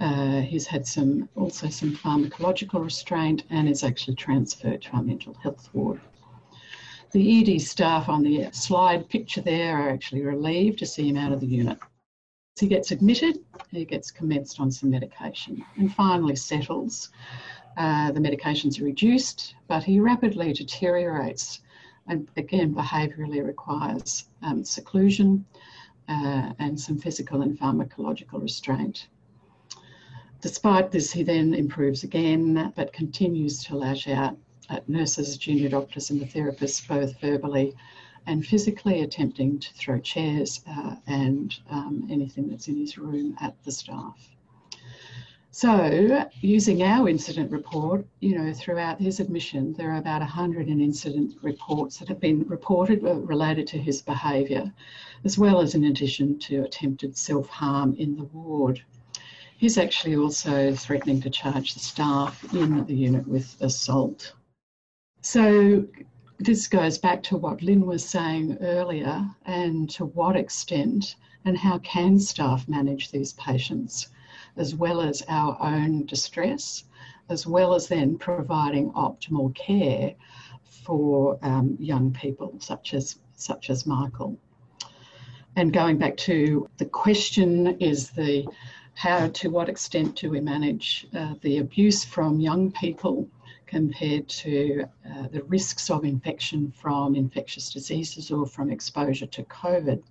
Uh, 0.00 0.40
he's 0.40 0.66
had 0.66 0.86
some 0.86 1.28
also 1.36 1.68
some 1.68 1.94
pharmacological 1.94 2.82
restraint 2.82 3.44
and 3.50 3.68
is 3.68 3.84
actually 3.84 4.16
transferred 4.16 4.82
to 4.82 4.90
our 4.92 5.02
mental 5.02 5.34
health 5.34 5.68
ward. 5.72 6.00
The 7.12 7.54
ED 7.54 7.60
staff 7.60 8.08
on 8.08 8.22
the 8.22 8.48
slide 8.52 9.08
picture 9.08 9.42
there 9.42 9.76
are 9.76 9.90
actually 9.90 10.22
relieved 10.22 10.78
to 10.78 10.86
see 10.86 11.08
him 11.08 11.18
out 11.18 11.32
of 11.32 11.40
the 11.40 11.46
unit. 11.46 11.78
He 12.58 12.68
gets 12.68 12.90
admitted, 12.90 13.38
he 13.70 13.84
gets 13.84 14.10
commenced 14.10 14.60
on 14.60 14.70
some 14.70 14.90
medication 14.90 15.64
and 15.76 15.92
finally 15.94 16.36
settles. 16.36 17.10
Uh, 17.76 18.12
the 18.12 18.20
medications 18.20 18.80
are 18.80 18.84
reduced, 18.84 19.54
but 19.68 19.82
he 19.82 20.00
rapidly 20.00 20.52
deteriorates 20.52 21.60
and 22.06 22.28
again 22.36 22.74
behaviourally 22.74 23.44
requires 23.44 24.28
um, 24.42 24.64
seclusion 24.64 25.44
uh, 26.08 26.52
and 26.58 26.78
some 26.78 26.98
physical 26.98 27.42
and 27.42 27.58
pharmacological 27.58 28.42
restraint. 28.42 29.08
Despite 30.40 30.90
this, 30.90 31.12
he 31.12 31.22
then 31.22 31.54
improves 31.54 32.02
again, 32.02 32.72
but 32.74 32.92
continues 32.92 33.62
to 33.64 33.76
lash 33.76 34.08
out 34.08 34.36
at 34.68 34.88
nurses, 34.88 35.36
junior 35.36 35.68
doctors, 35.68 36.10
and 36.10 36.20
the 36.20 36.26
therapists, 36.26 36.86
both 36.86 37.20
verbally 37.20 37.74
and 38.26 38.44
physically, 38.44 39.02
attempting 39.02 39.58
to 39.58 39.72
throw 39.74 39.98
chairs 39.98 40.62
uh, 40.68 40.96
and 41.06 41.54
um, 41.70 42.08
anything 42.10 42.48
that's 42.48 42.68
in 42.68 42.76
his 42.76 42.98
room 42.98 43.36
at 43.40 43.54
the 43.64 43.72
staff. 43.72 44.30
So, 45.54 46.30
using 46.40 46.82
our 46.82 47.10
incident 47.10 47.50
report, 47.50 48.06
you 48.20 48.38
know, 48.38 48.54
throughout 48.54 48.98
his 49.02 49.20
admission, 49.20 49.74
there 49.74 49.90
are 49.92 49.98
about 49.98 50.22
100 50.22 50.66
incident 50.66 51.34
reports 51.42 51.98
that 51.98 52.08
have 52.08 52.20
been 52.20 52.48
reported 52.48 53.04
uh, 53.04 53.16
related 53.16 53.66
to 53.66 53.78
his 53.78 54.00
behaviour, 54.00 54.72
as 55.24 55.36
well 55.36 55.60
as 55.60 55.74
in 55.74 55.84
addition 55.84 56.38
to 56.38 56.64
attempted 56.64 57.18
self 57.18 57.48
harm 57.48 57.94
in 57.98 58.16
the 58.16 58.24
ward. 58.24 58.82
He's 59.58 59.76
actually 59.76 60.16
also 60.16 60.74
threatening 60.74 61.20
to 61.20 61.28
charge 61.28 61.74
the 61.74 61.80
staff 61.80 62.42
in 62.54 62.86
the 62.86 62.94
unit 62.94 63.28
with 63.28 63.60
assault. 63.60 64.32
So, 65.20 65.86
this 66.38 66.66
goes 66.66 66.96
back 66.96 67.22
to 67.24 67.36
what 67.36 67.60
Lynn 67.60 67.84
was 67.84 68.02
saying 68.02 68.56
earlier 68.62 69.28
and 69.44 69.90
to 69.90 70.06
what 70.06 70.34
extent 70.34 71.16
and 71.44 71.58
how 71.58 71.78
can 71.80 72.18
staff 72.18 72.66
manage 72.68 73.10
these 73.10 73.34
patients 73.34 74.08
as 74.56 74.74
well 74.74 75.00
as 75.00 75.22
our 75.28 75.56
own 75.60 76.06
distress, 76.06 76.84
as 77.28 77.46
well 77.46 77.74
as 77.74 77.88
then 77.88 78.18
providing 78.18 78.90
optimal 78.92 79.54
care 79.54 80.14
for 80.64 81.38
um, 81.42 81.76
young 81.78 82.12
people 82.12 82.54
such 82.58 82.94
as 82.94 83.18
such 83.34 83.70
as 83.70 83.86
Michael. 83.86 84.38
And 85.56 85.72
going 85.72 85.98
back 85.98 86.16
to 86.18 86.68
the 86.78 86.86
question 86.86 87.76
is 87.78 88.10
the 88.10 88.46
how 88.94 89.28
to 89.28 89.48
what 89.48 89.68
extent 89.68 90.16
do 90.16 90.30
we 90.30 90.40
manage 90.40 91.06
uh, 91.14 91.34
the 91.40 91.58
abuse 91.58 92.04
from 92.04 92.40
young 92.40 92.70
people 92.72 93.28
compared 93.66 94.28
to 94.28 94.84
uh, 95.10 95.28
the 95.28 95.42
risks 95.44 95.88
of 95.88 96.04
infection 96.04 96.70
from 96.70 97.14
infectious 97.14 97.72
diseases 97.72 98.30
or 98.30 98.46
from 98.46 98.70
exposure 98.70 99.26
to 99.26 99.42
COVID. 99.44 100.02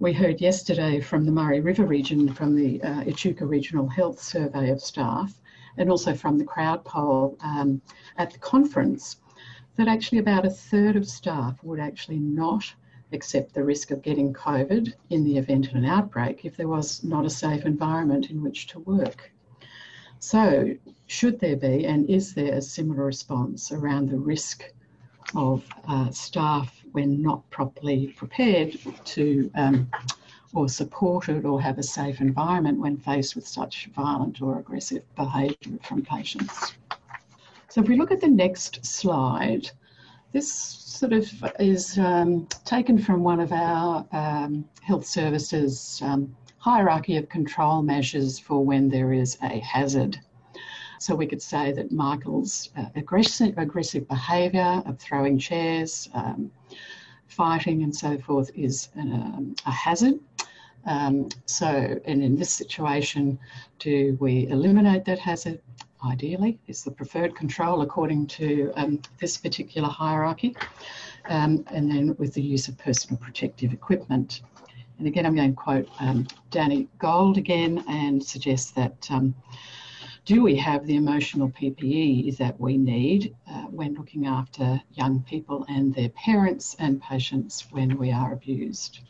We 0.00 0.14
heard 0.14 0.40
yesterday 0.40 0.98
from 0.98 1.26
the 1.26 1.30
Murray 1.30 1.60
River 1.60 1.84
region, 1.84 2.32
from 2.32 2.56
the 2.56 2.82
uh, 2.82 3.02
Echuca 3.02 3.44
Regional 3.44 3.86
Health 3.86 4.18
Survey 4.18 4.70
of 4.70 4.80
Staff, 4.80 5.38
and 5.76 5.90
also 5.90 6.14
from 6.14 6.38
the 6.38 6.44
crowd 6.46 6.86
poll 6.86 7.36
um, 7.42 7.82
at 8.16 8.30
the 8.30 8.38
conference, 8.38 9.16
that 9.76 9.88
actually 9.88 10.16
about 10.16 10.46
a 10.46 10.50
third 10.50 10.96
of 10.96 11.06
staff 11.06 11.62
would 11.62 11.78
actually 11.78 12.18
not 12.18 12.64
accept 13.12 13.52
the 13.52 13.62
risk 13.62 13.90
of 13.90 14.00
getting 14.00 14.32
COVID 14.32 14.94
in 15.10 15.22
the 15.22 15.36
event 15.36 15.68
of 15.68 15.74
an 15.74 15.84
outbreak 15.84 16.46
if 16.46 16.56
there 16.56 16.66
was 16.66 17.04
not 17.04 17.26
a 17.26 17.30
safe 17.30 17.66
environment 17.66 18.30
in 18.30 18.42
which 18.42 18.68
to 18.68 18.78
work. 18.78 19.30
So, 20.18 20.76
should 21.08 21.40
there 21.40 21.56
be, 21.56 21.84
and 21.84 22.08
is 22.08 22.32
there 22.32 22.54
a 22.54 22.62
similar 22.62 23.04
response 23.04 23.70
around 23.70 24.08
the 24.08 24.18
risk 24.18 24.64
of 25.34 25.62
uh, 25.86 26.10
staff 26.10 26.79
when 26.92 27.22
not 27.22 27.48
properly 27.50 28.08
prepared 28.16 28.78
to 29.04 29.50
um, 29.54 29.90
or 30.52 30.68
supported 30.68 31.44
or 31.44 31.60
have 31.60 31.78
a 31.78 31.82
safe 31.82 32.20
environment 32.20 32.78
when 32.78 32.96
faced 32.96 33.36
with 33.36 33.46
such 33.46 33.86
violent 33.94 34.42
or 34.42 34.58
aggressive 34.58 35.02
behaviour 35.14 35.78
from 35.82 36.02
patients. 36.02 36.74
So 37.68 37.80
if 37.80 37.88
we 37.88 37.96
look 37.96 38.10
at 38.10 38.20
the 38.20 38.28
next 38.28 38.84
slide, 38.84 39.70
this 40.32 40.52
sort 40.52 41.12
of 41.12 41.32
is 41.58 41.98
um, 41.98 42.46
taken 42.64 42.98
from 42.98 43.22
one 43.22 43.40
of 43.40 43.52
our 43.52 44.06
um, 44.12 44.64
health 44.82 45.06
services 45.06 46.00
um, 46.04 46.34
hierarchy 46.58 47.16
of 47.16 47.28
control 47.28 47.82
measures 47.82 48.38
for 48.38 48.64
when 48.64 48.88
there 48.88 49.12
is 49.12 49.38
a 49.42 49.58
hazard. 49.60 50.18
So 51.00 51.14
we 51.14 51.26
could 51.26 51.40
say 51.40 51.72
that 51.72 51.90
Michael's 51.90 52.68
uh, 52.76 52.84
aggressive, 52.94 53.56
aggressive 53.56 54.06
behaviour 54.06 54.82
of 54.84 54.98
throwing 54.98 55.38
chairs, 55.38 56.10
um, 56.12 56.50
fighting, 57.26 57.82
and 57.82 57.96
so 57.96 58.18
forth 58.18 58.50
is 58.54 58.90
um, 58.96 59.54
a 59.64 59.70
hazard. 59.70 60.20
Um, 60.84 61.30
so, 61.46 61.98
and 62.04 62.22
in 62.22 62.36
this 62.36 62.50
situation, 62.50 63.38
do 63.78 64.18
we 64.20 64.46
eliminate 64.48 65.06
that 65.06 65.18
hazard? 65.18 65.62
Ideally, 66.04 66.58
is 66.66 66.84
the 66.84 66.90
preferred 66.90 67.34
control 67.34 67.80
according 67.80 68.26
to 68.38 68.70
um, 68.76 69.00
this 69.20 69.38
particular 69.38 69.88
hierarchy, 69.88 70.54
um, 71.30 71.64
and 71.68 71.90
then 71.90 72.14
with 72.18 72.34
the 72.34 72.42
use 72.42 72.68
of 72.68 72.76
personal 72.76 73.16
protective 73.16 73.72
equipment. 73.72 74.42
And 74.98 75.06
again, 75.06 75.24
I'm 75.24 75.34
going 75.34 75.52
to 75.52 75.56
quote 75.56 75.88
um, 75.98 76.26
Danny 76.50 76.88
Gold 76.98 77.38
again 77.38 77.82
and 77.88 78.22
suggest 78.22 78.74
that 78.74 79.10
um, 79.10 79.34
do 80.24 80.42
we 80.42 80.56
have 80.56 80.86
the 80.86 80.96
emotional 80.96 81.48
PPE 81.48 82.36
that 82.36 82.60
we 82.60 82.76
need 82.76 83.34
uh, 83.48 83.62
when 83.64 83.94
looking 83.94 84.26
after 84.26 84.80
young 84.92 85.22
people 85.22 85.64
and 85.68 85.94
their 85.94 86.10
parents 86.10 86.76
and 86.78 87.00
patients 87.00 87.66
when 87.70 87.96
we 87.96 88.12
are 88.12 88.32
abused? 88.32 89.00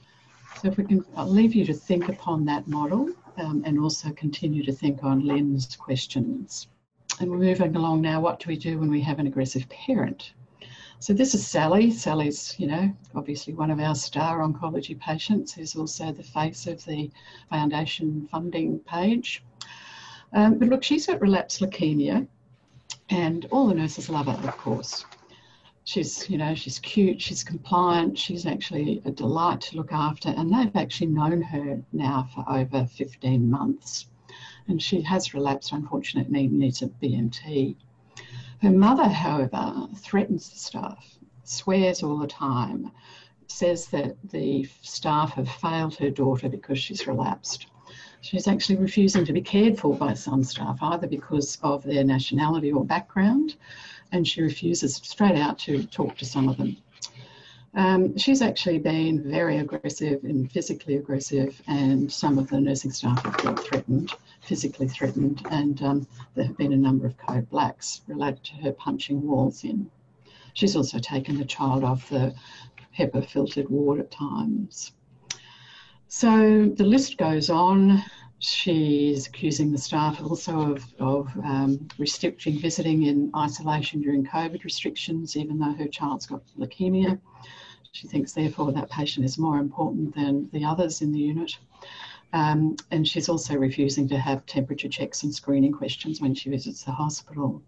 So 0.61 0.69
if 0.69 0.77
we 0.77 0.85
can, 0.85 1.05
I'll 1.17 1.29
leave 1.29 1.55
you 1.55 1.65
to 1.65 1.75
think 1.75 2.09
upon 2.09 2.45
that 2.47 2.69
model 2.69 3.11
um, 3.39 3.63
and 3.65 3.79
also 3.79 4.11
continue 4.13 4.65
to 4.65 4.73
think 4.73 5.03
on 5.03 5.27
Lynn's 5.27 5.77
questions. 5.77 6.69
And 7.19 7.31
we're 7.31 7.39
moving 7.39 7.77
along 7.77 8.03
now, 8.03 8.21
what 8.21 8.41
do 8.41 8.49
we 8.49 8.57
do 8.57 8.79
when 8.79 8.91
we 8.91 9.01
have 9.03 9.19
an 9.19 9.27
aggressive 9.27 9.69
parent? 9.69 10.33
So 11.01 11.15
this 11.15 11.35
is 11.35 11.47
Sally. 11.47 11.91
Sally's, 11.91 12.55
you 12.59 12.67
know, 12.67 12.95
obviously 13.15 13.55
one 13.55 13.71
of 13.71 13.81
our 13.81 13.95
star 13.95 14.41
oncology 14.41 14.99
patients 14.99 15.53
who's 15.53 15.75
also 15.75 16.13
the 16.13 16.23
face 16.23 16.67
of 16.67 16.85
the 16.85 17.11
foundation 17.49 18.29
funding 18.31 18.79
page. 18.81 19.43
Um, 20.33 20.59
but 20.59 20.69
look, 20.69 20.83
she's 20.83 21.07
got 21.07 21.21
relapsed 21.21 21.61
leukemia, 21.61 22.27
and 23.09 23.47
all 23.51 23.67
the 23.69 23.75
nurses 23.75 24.09
love 24.09 24.27
her, 24.27 24.49
of 24.49 24.57
course. 24.57 25.05
she's, 25.85 26.29
you 26.31 26.39
know, 26.39 26.55
she's 26.55 26.79
cute, 26.79 27.21
she's 27.21 27.43
compliant, 27.43 28.17
she's 28.17 28.47
actually 28.47 29.03
a 29.05 29.11
delight 29.11 29.61
to 29.61 29.77
look 29.77 29.93
after, 29.93 30.29
and 30.29 30.53
they've 30.53 30.77
actually 30.77 31.09
known 31.09 31.43
her 31.43 31.83
now 31.93 32.29
for 32.35 32.45
over 32.49 32.87
15 32.87 33.51
months. 33.51 34.07
And 34.69 34.81
she 34.81 35.01
has 35.03 35.35
relapsed, 35.35 35.73
unfortunately, 35.73 36.47
needs 36.47 36.83
a 36.83 36.87
BMT. 36.87 37.75
Her 38.63 38.71
mother, 38.71 39.09
however, 39.09 39.89
threatens 39.97 40.49
the 40.51 40.59
staff, 40.59 41.19
swears 41.43 42.03
all 42.03 42.19
the 42.19 42.27
time, 42.29 42.93
says 43.49 43.87
that 43.89 44.17
the 44.31 44.69
staff 44.83 45.33
have 45.33 45.49
failed 45.49 45.97
her 45.97 46.11
daughter 46.11 46.49
because 46.49 46.79
she's 46.79 47.07
relapsed. 47.09 47.67
She's 48.23 48.47
actually 48.47 48.77
refusing 48.77 49.25
to 49.25 49.33
be 49.33 49.41
cared 49.41 49.79
for 49.79 49.97
by 49.97 50.15
some 50.15 50.45
staff, 50.45 50.79
either 50.83 51.07
because 51.07 51.59
of 51.63 51.83
their 51.83 52.05
nationality 52.05 52.71
or 52.71 52.85
background, 52.85 53.57
and 54.13 54.29
she 54.29 54.43
refuses 54.43 54.97
straight 54.97 55.37
out 55.37 55.59
to 55.61 55.85
talk 55.87 56.17
to 56.19 56.25
some 56.25 56.49
of 56.49 56.59
them. 56.59 56.77
Um, 57.75 58.19
she's 58.19 58.43
actually 58.43 58.79
been 58.79 59.23
very 59.23 59.59
aggressive 59.59 60.25
and 60.25 60.51
physically 60.51 60.97
aggressive, 60.97 61.63
and 61.67 62.13
some 62.13 62.37
of 62.37 62.49
the 62.49 62.61
nursing 62.61 62.91
staff 62.91 63.25
have 63.25 63.37
felt 63.37 63.61
threatened, 63.61 64.13
physically 64.41 64.89
threatened, 64.89 65.47
and 65.51 65.81
um, 65.83 66.07
there 66.35 66.47
have 66.47 66.57
been 66.59 66.73
a 66.73 66.77
number 66.77 67.07
of 67.07 67.17
code 67.17 67.49
blacks 67.49 68.03
related 68.07 68.43
to 68.45 68.55
her 68.57 68.73
punching 68.73 69.27
walls 69.27 69.65
in. 69.65 69.91
She's 70.53 70.77
also 70.77 70.99
taken 70.99 71.39
the 71.39 71.45
child 71.45 71.85
off 71.85 72.09
the 72.09 72.35
HEPA 72.99 73.27
filtered 73.29 73.69
ward 73.71 74.01
at 74.01 74.11
times. 74.11 74.93
So 76.13 76.67
the 76.67 76.83
list 76.83 77.19
goes 77.19 77.51
on. 77.51 78.03
She's 78.41 79.29
accusing 79.29 79.71
the 79.71 79.79
staff 79.79 80.21
also 80.21 80.73
of, 80.73 80.85
of 80.99 81.29
um, 81.45 81.87
restricting 81.99 82.59
visiting 82.59 83.05
in 83.05 83.31
isolation 83.37 84.01
during 84.01 84.27
COVID 84.27 84.65
restrictions, 84.65 85.37
even 85.37 85.61
though 85.61 85.73
her 85.73 85.87
child's 85.87 86.27
got 86.27 86.43
leukemia. 86.59 87.21
She 87.93 88.09
thinks, 88.09 88.33
therefore, 88.33 88.73
that 88.73 88.91
patient 88.91 89.25
is 89.25 89.39
more 89.39 89.59
important 89.59 90.13
than 90.13 90.51
the 90.53 90.65
others 90.65 91.01
in 91.01 91.13
the 91.13 91.21
unit. 91.21 91.57
Um, 92.33 92.75
and 92.91 93.07
she's 93.07 93.29
also 93.29 93.55
refusing 93.55 94.09
to 94.09 94.19
have 94.19 94.45
temperature 94.47 94.89
checks 94.89 95.23
and 95.23 95.33
screening 95.33 95.73
questions 95.73 96.21
when 96.21 96.35
she 96.35 96.51
visits 96.51 96.83
the 96.83 96.91
hospital. 96.91 97.63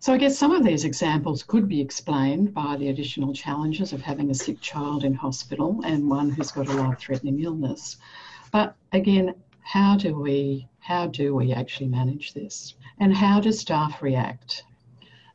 So 0.00 0.12
I 0.12 0.18
guess 0.18 0.38
some 0.38 0.52
of 0.52 0.62
these 0.62 0.84
examples 0.84 1.42
could 1.42 1.68
be 1.68 1.80
explained 1.80 2.54
by 2.54 2.76
the 2.76 2.88
additional 2.88 3.32
challenges 3.32 3.92
of 3.92 4.00
having 4.00 4.30
a 4.30 4.34
sick 4.34 4.60
child 4.60 5.02
in 5.02 5.12
hospital 5.12 5.80
and 5.84 6.08
one 6.08 6.30
who's 6.30 6.52
got 6.52 6.68
a 6.68 6.72
life-threatening 6.72 7.40
illness. 7.40 7.96
But 8.52 8.76
again, 8.92 9.34
how 9.60 9.96
do 9.96 10.14
we 10.14 10.68
how 10.78 11.08
do 11.08 11.34
we 11.34 11.52
actually 11.52 11.88
manage 11.88 12.32
this? 12.32 12.76
And 13.00 13.12
how 13.12 13.40
do 13.40 13.50
staff 13.50 14.00
react? 14.00 14.62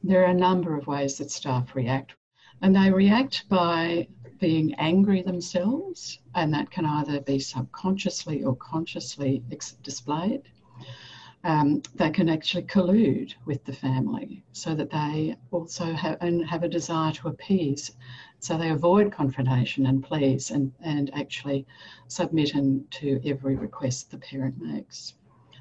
There 0.02 0.22
are 0.24 0.32
a 0.32 0.34
number 0.34 0.78
of 0.78 0.88
ways 0.88 1.18
that 1.18 1.30
staff 1.30 1.76
react. 1.76 2.16
And 2.62 2.74
they 2.74 2.90
react 2.90 3.50
by 3.50 4.08
being 4.40 4.74
angry 4.76 5.22
themselves, 5.24 6.20
and 6.36 6.54
that 6.54 6.72
can 6.72 6.86
either 6.86 7.20
be 7.20 7.38
subconsciously 7.38 8.46
or 8.46 8.56
consciously 8.56 9.44
displayed 9.84 10.44
um, 11.44 11.82
they 11.96 12.10
can 12.10 12.30
actually 12.30 12.64
collude 12.64 13.34
with 13.46 13.64
the 13.66 13.74
family 13.74 14.44
so 14.54 14.74
that 14.76 14.90
they 14.90 15.36
also 15.52 15.92
have, 15.94 16.18
and 16.22 16.46
have 16.46 16.64
a 16.64 16.70
desire 16.70 17.12
to 17.14 17.28
appease. 17.28 17.92
So 18.40 18.58
they 18.58 18.70
avoid 18.70 19.12
confrontation 19.12 19.86
and 19.86 20.04
please 20.04 20.52
and, 20.52 20.72
and 20.82 21.14
actually 21.14 21.66
submit 22.08 22.54
to 22.92 23.22
every 23.26 23.56
request 23.56 24.12
the 24.12 24.18
parent 24.18 24.62
makes. 24.62 25.16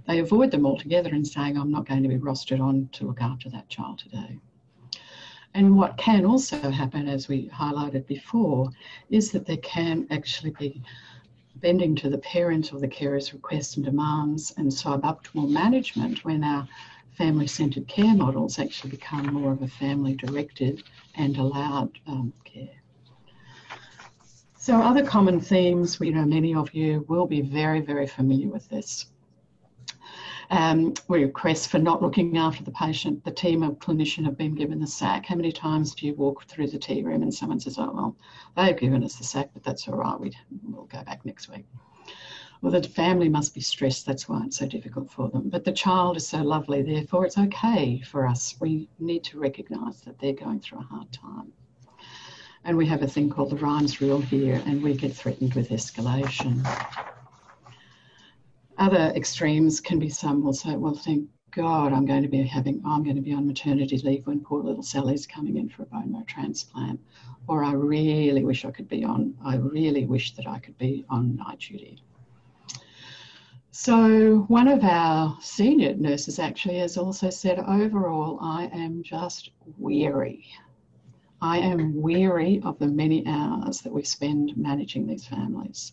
They 0.07 0.19
avoid 0.19 0.51
them 0.51 0.67
altogether 0.67 1.11
and 1.11 1.27
saying, 1.27 1.57
I'm 1.57 1.71
not 1.71 1.87
going 1.87 2.03
to 2.03 2.09
be 2.09 2.19
rostered 2.19 2.61
on 2.61 2.89
to 2.93 3.07
look 3.07 3.21
after 3.21 3.49
that 3.51 3.69
child 3.69 3.99
today. 3.99 4.39
And 5.55 5.77
what 5.77 5.97
can 5.97 6.25
also 6.25 6.71
happen, 6.71 7.09
as 7.09 7.29
we 7.29 7.49
highlighted 7.51 8.07
before, 8.07 8.71
is 9.11 9.31
that 9.33 9.47
there 9.47 9.59
can 9.59 10.07
actually 10.11 10.53
be 10.59 10.83
bending 11.63 11.95
to 11.97 12.11
the 12.11 12.19
parent 12.19 12.73
or 12.73 12.81
the 12.81 12.89
carer's 12.89 13.33
requests 13.33 13.77
and 13.77 13.85
demands 13.85 14.53
and 14.59 14.71
suboptimal 14.71 15.49
management 15.49 16.25
when 16.25 16.45
our 16.45 16.69
family 17.13 17.47
centred 17.47 17.87
care 17.89 18.15
models 18.15 18.59
actually 18.59 18.91
become 18.91 19.33
more 19.33 19.53
of 19.53 19.63
a 19.63 19.69
family 19.69 20.15
directed 20.15 20.83
and 21.15 21.37
allowed 21.39 21.99
um, 22.07 22.33
care. 22.45 22.83
So, 24.59 24.81
other 24.81 25.05
common 25.05 25.41
themes, 25.41 25.99
you 26.01 26.13
know, 26.13 26.25
many 26.25 26.55
of 26.55 26.73
you 26.75 27.05
will 27.09 27.27
be 27.27 27.41
very, 27.41 27.81
very 27.81 28.07
familiar 28.07 28.49
with 28.49 28.69
this 28.69 29.07
um, 30.53 30.93
request 31.09 31.71
for 31.71 31.79
not 31.79 32.03
looking 32.03 32.37
after 32.37 32.63
the 32.63 32.73
patient. 32.73 33.25
The 33.25 33.31
team 33.31 33.63
of 33.63 33.79
clinician 33.79 34.25
have 34.27 34.37
been 34.37 34.55
given 34.55 34.81
the 34.81 34.87
sack. 34.87 35.25
How 35.25 35.35
many 35.35 35.51
times 35.51 35.95
do 35.95 36.07
you 36.07 36.15
walk 36.15 36.45
through 36.45 36.69
the 36.69 36.79
tea 36.79 37.03
room 37.03 37.23
and 37.23 37.33
someone 37.33 37.59
says, 37.59 37.79
"Oh 37.79 37.91
well, 37.93 38.17
they've 38.55 38.79
given 38.79 39.03
us 39.03 39.17
the 39.17 39.25
sack, 39.25 39.49
but 39.55 39.65
that's 39.65 39.89
all 39.89 39.97
right. 39.97 40.21
We 40.21 40.31
we'll 40.63 40.85
go 40.85 41.03
back 41.05 41.25
next 41.25 41.49
week." 41.49 41.65
Well, 42.61 42.71
the 42.71 42.83
family 42.87 43.31
must 43.31 43.55
be 43.55 43.63
stressed. 43.63 44.05
That's 44.05 44.29
why 44.29 44.43
it's 44.45 44.59
so 44.59 44.67
difficult 44.67 45.11
for 45.11 45.31
them. 45.31 45.49
But 45.49 45.65
the 45.65 45.73
child 45.73 46.19
is 46.19 46.29
so 46.29 46.43
lovely, 46.43 46.83
therefore 46.83 47.25
it's 47.25 47.39
okay 47.39 48.01
for 48.01 48.27
us. 48.27 48.55
We 48.61 48.89
need 49.01 49.25
to 49.25 49.41
recognise 49.41 50.03
that 50.03 50.19
they're 50.19 50.35
going 50.35 50.61
through 50.61 50.81
a 50.81 50.83
hard 50.83 51.11
time. 51.13 51.53
And 52.65 52.77
we 52.77 52.87
have 52.87 53.03
a 53.03 53.09
thing 53.09 53.31
called 53.31 53.51
the 53.51 53.57
Ryan's 53.57 54.01
rule 54.01 54.21
here, 54.21 54.63
and 54.67 54.83
we 54.83 54.95
get 54.95 55.15
threatened 55.15 55.55
with 55.55 55.71
escalation 55.71 56.63
other 58.83 59.13
extremes 59.15 59.81
can 59.81 60.01
be 60.01 60.09
some 60.09 60.43
will 60.43 60.53
say, 60.53 60.75
well, 60.75 60.97
thank 60.97 61.29
God 61.53 61.93
I'm 61.93 62.05
going 62.05 62.23
to 62.23 62.29
be 62.29 62.43
having, 62.43 62.83
I'm 62.85 63.05
going 63.05 63.15
to 63.15 63.23
be 63.23 63.33
on 63.33 63.47
maternity 63.47 63.97
leave 63.99 64.27
when 64.27 64.41
poor 64.41 64.61
little 64.61 64.83
Sally's 64.83 65.25
coming 65.25 65.57
in 65.57 65.69
for 65.69 65.85
a 65.85 65.87
bone 65.87 66.11
marrow 66.11 66.25
transplant. 66.27 66.99
Or 67.47 67.63
I 67.63 67.73
really 67.75 68.43
wish 68.43 68.65
I 68.65 68.73
could 68.73 68.89
be 68.89 69.05
on, 69.05 69.35
I 69.45 69.55
really 69.57 70.05
wish 70.05 70.35
that 70.35 70.49
I 70.49 70.59
could 70.59 70.77
be 70.79 71.05
on 71.09 71.37
night 71.37 71.61
duty. 71.61 72.03
So, 73.71 74.41
one 74.49 74.67
of 74.67 74.83
our 74.83 75.39
senior 75.41 75.95
nurses 75.95 76.41
actually 76.41 76.79
has 76.79 76.97
also 76.97 77.31
said, 77.31 77.61
overall, 77.61 78.39
I 78.43 78.65
am 78.73 79.03
just 79.05 79.51
weary. 79.79 80.45
I 81.45 81.59
am 81.59 82.01
weary 82.01 82.63
of 82.63 82.79
the 82.79 82.87
many 82.87 83.27
hours 83.27 83.81
that 83.81 83.93
we 83.93 84.05
spend 84.05 84.57
managing 84.57 85.09
these 85.09 85.27
families. 85.27 85.93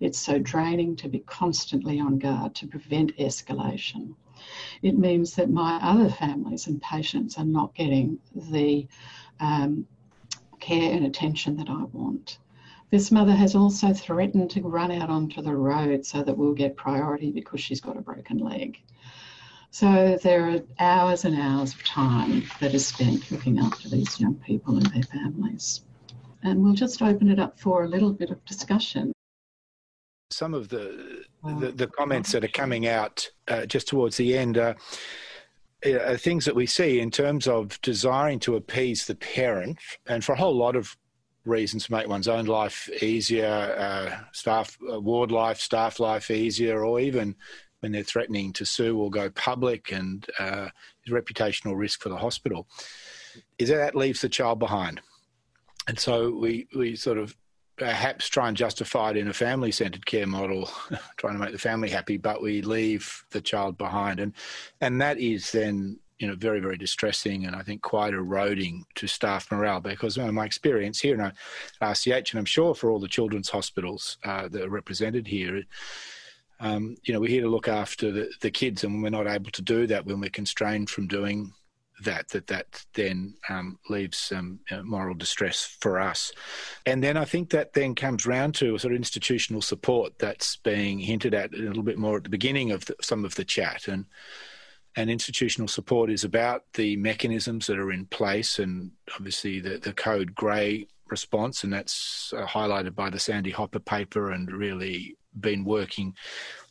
It's 0.00 0.18
so 0.18 0.38
draining 0.38 0.96
to 0.96 1.08
be 1.10 1.18
constantly 1.18 2.00
on 2.00 2.18
guard 2.18 2.54
to 2.54 2.66
prevent 2.66 3.14
escalation. 3.18 4.14
It 4.80 4.96
means 4.96 5.34
that 5.34 5.50
my 5.50 5.78
other 5.82 6.08
families 6.08 6.66
and 6.66 6.80
patients 6.80 7.36
are 7.36 7.44
not 7.44 7.74
getting 7.74 8.20
the 8.34 8.88
um, 9.38 9.86
care 10.60 10.94
and 10.94 11.04
attention 11.04 11.58
that 11.58 11.68
I 11.68 11.84
want. 11.92 12.38
This 12.90 13.12
mother 13.12 13.34
has 13.34 13.54
also 13.54 13.92
threatened 13.92 14.48
to 14.52 14.62
run 14.62 14.90
out 14.90 15.10
onto 15.10 15.42
the 15.42 15.56
road 15.56 16.06
so 16.06 16.22
that 16.22 16.38
we'll 16.38 16.54
get 16.54 16.74
priority 16.74 17.30
because 17.30 17.60
she's 17.60 17.82
got 17.82 17.98
a 17.98 18.00
broken 18.00 18.38
leg. 18.38 18.80
So 19.70 20.18
there 20.22 20.48
are 20.48 20.60
hours 20.78 21.24
and 21.24 21.38
hours 21.38 21.74
of 21.74 21.84
time 21.84 22.44
that 22.60 22.74
is 22.74 22.86
spent 22.86 23.30
looking 23.30 23.58
after 23.58 23.88
these 23.88 24.18
young 24.18 24.34
people 24.36 24.76
and 24.76 24.86
their 24.86 25.02
families. 25.02 25.82
And 26.42 26.62
we'll 26.62 26.74
just 26.74 27.02
open 27.02 27.28
it 27.28 27.38
up 27.38 27.58
for 27.58 27.84
a 27.84 27.88
little 27.88 28.12
bit 28.12 28.30
of 28.30 28.44
discussion 28.44 29.12
some 30.30 30.54
of 30.54 30.68
the 30.68 31.24
the, 31.44 31.70
the 31.70 31.86
comments 31.86 32.32
that 32.32 32.44
are 32.44 32.48
coming 32.48 32.86
out 32.88 33.28
uh, 33.48 33.64
just 33.66 33.86
towards 33.86 34.16
the 34.16 34.36
end 34.36 34.58
are, 34.58 34.76
are 35.84 36.16
things 36.16 36.44
that 36.44 36.56
we 36.56 36.66
see 36.66 36.98
in 36.98 37.10
terms 37.10 37.46
of 37.46 37.80
desiring 37.82 38.40
to 38.40 38.56
appease 38.56 39.06
the 39.06 39.14
parent, 39.14 39.78
and 40.06 40.24
for 40.24 40.32
a 40.32 40.38
whole 40.38 40.56
lot 40.56 40.74
of 40.74 40.96
reasons 41.44 41.86
to 41.86 41.92
make 41.92 42.08
one's 42.08 42.26
own 42.26 42.46
life 42.46 42.90
easier, 43.00 43.76
uh, 43.78 44.24
staff 44.32 44.76
uh, 44.92 45.00
ward 45.00 45.30
life, 45.30 45.60
staff 45.60 46.00
life 46.00 46.30
easier, 46.30 46.84
or 46.84 46.98
even 46.98 47.36
when 47.80 47.92
they're 47.92 48.02
threatening 48.02 48.52
to 48.54 48.64
sue 48.64 48.98
or 48.98 49.10
go 49.10 49.30
public 49.30 49.92
and 49.92 50.26
uh, 50.38 50.68
reputational 51.08 51.76
risk 51.76 52.02
for 52.02 52.08
the 52.08 52.16
hospital, 52.16 52.66
is 53.58 53.68
that, 53.68 53.76
that 53.76 53.94
leaves 53.94 54.20
the 54.20 54.28
child 54.28 54.58
behind. 54.58 55.00
And 55.88 55.98
so 55.98 56.30
we, 56.30 56.66
we 56.74 56.96
sort 56.96 57.18
of 57.18 57.36
perhaps 57.76 58.28
try 58.28 58.48
and 58.48 58.56
justify 58.56 59.10
it 59.10 59.16
in 59.16 59.28
a 59.28 59.32
family 59.32 59.70
centered 59.70 60.06
care 60.06 60.26
model, 60.26 60.70
trying 61.16 61.34
to 61.34 61.38
make 61.38 61.52
the 61.52 61.58
family 61.58 61.90
happy, 61.90 62.16
but 62.16 62.42
we 62.42 62.62
leave 62.62 63.24
the 63.30 63.40
child 63.40 63.76
behind. 63.76 64.18
And, 64.18 64.32
and 64.80 65.00
that 65.00 65.18
is 65.18 65.52
then 65.52 65.98
you 66.18 66.26
know, 66.26 66.34
very, 66.34 66.60
very 66.60 66.78
distressing 66.78 67.44
and 67.44 67.54
I 67.54 67.62
think 67.62 67.82
quite 67.82 68.14
eroding 68.14 68.86
to 68.94 69.06
staff 69.06 69.50
morale 69.52 69.80
because 69.80 70.16
in 70.16 70.34
my 70.34 70.46
experience 70.46 71.00
here 71.00 71.14
in 71.14 71.32
RCH, 71.82 72.30
and 72.30 72.38
I'm 72.38 72.46
sure 72.46 72.74
for 72.74 72.90
all 72.90 72.98
the 72.98 73.08
children's 73.08 73.50
hospitals 73.50 74.16
uh, 74.24 74.48
that 74.48 74.62
are 74.62 74.70
represented 74.70 75.26
here, 75.26 75.62
um, 76.60 76.96
you 77.04 77.12
know, 77.12 77.20
we're 77.20 77.30
here 77.30 77.42
to 77.42 77.48
look 77.48 77.68
after 77.68 78.10
the, 78.10 78.32
the 78.40 78.50
kids 78.50 78.82
and 78.82 78.94
when 78.94 79.02
we're 79.02 79.22
not 79.22 79.30
able 79.30 79.50
to 79.50 79.62
do 79.62 79.86
that 79.86 80.06
when 80.06 80.20
we're 80.20 80.30
constrained 80.30 80.88
from 80.88 81.06
doing 81.06 81.52
that 82.04 82.28
that 82.28 82.46
that 82.48 82.84
then 82.94 83.34
um, 83.48 83.78
leaves 83.88 84.18
some 84.18 84.60
you 84.70 84.82
moral 84.84 85.14
distress 85.14 85.64
for 85.80 85.98
us, 85.98 86.32
and 86.84 87.02
then 87.02 87.16
I 87.16 87.24
think 87.24 87.50
that 87.50 87.72
then 87.72 87.94
comes 87.94 88.26
round 88.26 88.54
to 88.56 88.74
a 88.74 88.78
sort 88.78 88.92
of 88.92 88.98
institutional 88.98 89.62
support 89.62 90.18
that's 90.18 90.56
being 90.56 90.98
hinted 90.98 91.34
at 91.34 91.54
a 91.54 91.56
little 91.56 91.82
bit 91.82 91.98
more 91.98 92.18
at 92.18 92.24
the 92.24 92.30
beginning 92.30 92.70
of 92.70 92.84
the, 92.84 92.96
some 93.00 93.24
of 93.24 93.34
the 93.34 93.44
chat, 93.44 93.88
and 93.88 94.06
and 94.94 95.10
institutional 95.10 95.68
support 95.68 96.10
is 96.10 96.24
about 96.24 96.64
the 96.74 96.96
mechanisms 96.96 97.66
that 97.66 97.78
are 97.78 97.92
in 97.92 98.06
place 98.06 98.58
and 98.58 98.90
obviously 99.14 99.60
the, 99.60 99.78
the 99.78 99.92
code 99.92 100.34
grey 100.34 100.86
response, 101.08 101.64
and 101.64 101.72
that's 101.72 102.32
uh, 102.36 102.46
highlighted 102.46 102.94
by 102.94 103.10
the 103.10 103.18
Sandy 103.18 103.50
Hopper 103.50 103.78
paper 103.78 104.32
and 104.32 104.50
really 104.50 105.16
been 105.40 105.64
working 105.64 106.14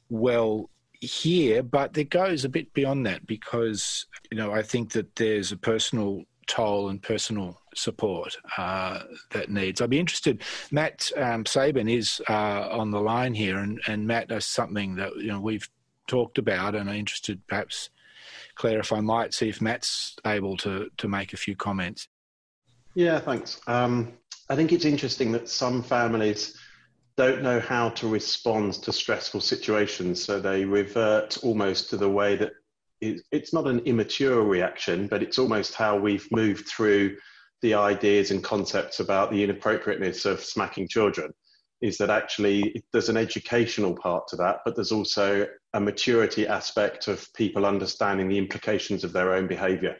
well 0.09 0.69
here. 1.01 1.63
But 1.63 1.97
it 1.97 2.09
goes 2.09 2.45
a 2.45 2.49
bit 2.49 2.73
beyond 2.73 3.05
that 3.05 3.25
because, 3.25 4.05
you 4.31 4.37
know, 4.37 4.51
I 4.51 4.61
think 4.61 4.91
that 4.93 5.15
there's 5.15 5.51
a 5.51 5.57
personal 5.57 6.23
toll 6.47 6.89
and 6.89 7.01
personal 7.01 7.59
support 7.75 8.37
uh, 8.57 9.01
that 9.31 9.49
needs. 9.49 9.81
I'd 9.81 9.89
be 9.89 9.99
interested. 9.99 10.43
Matt 10.71 11.11
um, 11.17 11.45
Sabin 11.45 11.89
is 11.89 12.21
uh, 12.29 12.69
on 12.71 12.91
the 12.91 13.01
line 13.01 13.33
here, 13.33 13.57
and, 13.57 13.79
and 13.87 14.05
Matt 14.05 14.29
does 14.29 14.45
something 14.45 14.95
that 14.95 15.15
you 15.17 15.27
know 15.27 15.39
we've 15.39 15.67
talked 16.07 16.37
about, 16.37 16.75
and 16.75 16.89
I'm 16.89 16.95
interested, 16.95 17.45
perhaps, 17.47 17.89
Clare, 18.55 18.79
if 18.79 18.93
I 18.93 19.01
might, 19.01 19.33
see 19.33 19.49
if 19.49 19.61
Matt's 19.61 20.15
able 20.25 20.57
to 20.57 20.89
to 20.97 21.07
make 21.07 21.33
a 21.33 21.37
few 21.37 21.55
comments. 21.55 22.07
Yeah, 22.93 23.19
thanks. 23.19 23.59
Um, 23.67 24.13
I 24.49 24.55
think 24.55 24.71
it's 24.71 24.85
interesting 24.85 25.31
that 25.33 25.49
some 25.49 25.83
families 25.83 26.57
don't 27.17 27.41
know 27.41 27.59
how 27.59 27.89
to 27.89 28.07
respond 28.07 28.73
to 28.73 28.91
stressful 28.91 29.41
situations, 29.41 30.23
so 30.23 30.39
they 30.39 30.65
revert 30.65 31.37
almost 31.43 31.89
to 31.89 31.97
the 31.97 32.09
way 32.09 32.35
that 32.35 32.51
it's 33.01 33.53
not 33.53 33.67
an 33.67 33.79
immature 33.79 34.41
reaction, 34.41 35.07
but 35.07 35.21
it's 35.21 35.37
almost 35.37 35.75
how 35.75 35.97
we've 35.97 36.27
moved 36.31 36.67
through 36.67 37.15
the 37.61 37.73
ideas 37.73 38.31
and 38.31 38.43
concepts 38.43 38.99
about 38.99 39.31
the 39.31 39.43
inappropriateness 39.43 40.25
of 40.25 40.41
smacking 40.41 40.87
children. 40.87 41.31
Is 41.81 41.97
that 41.97 42.09
actually 42.09 42.83
there's 42.91 43.09
an 43.09 43.17
educational 43.17 43.95
part 43.95 44.27
to 44.29 44.37
that, 44.37 44.59
but 44.65 44.75
there's 44.75 44.93
also 44.93 45.45
a 45.73 45.79
maturity 45.79 46.47
aspect 46.47 47.07
of 47.07 47.27
people 47.33 47.65
understanding 47.65 48.27
the 48.27 48.37
implications 48.37 49.03
of 49.03 49.13
their 49.13 49.33
own 49.33 49.45
behavior. 49.45 49.97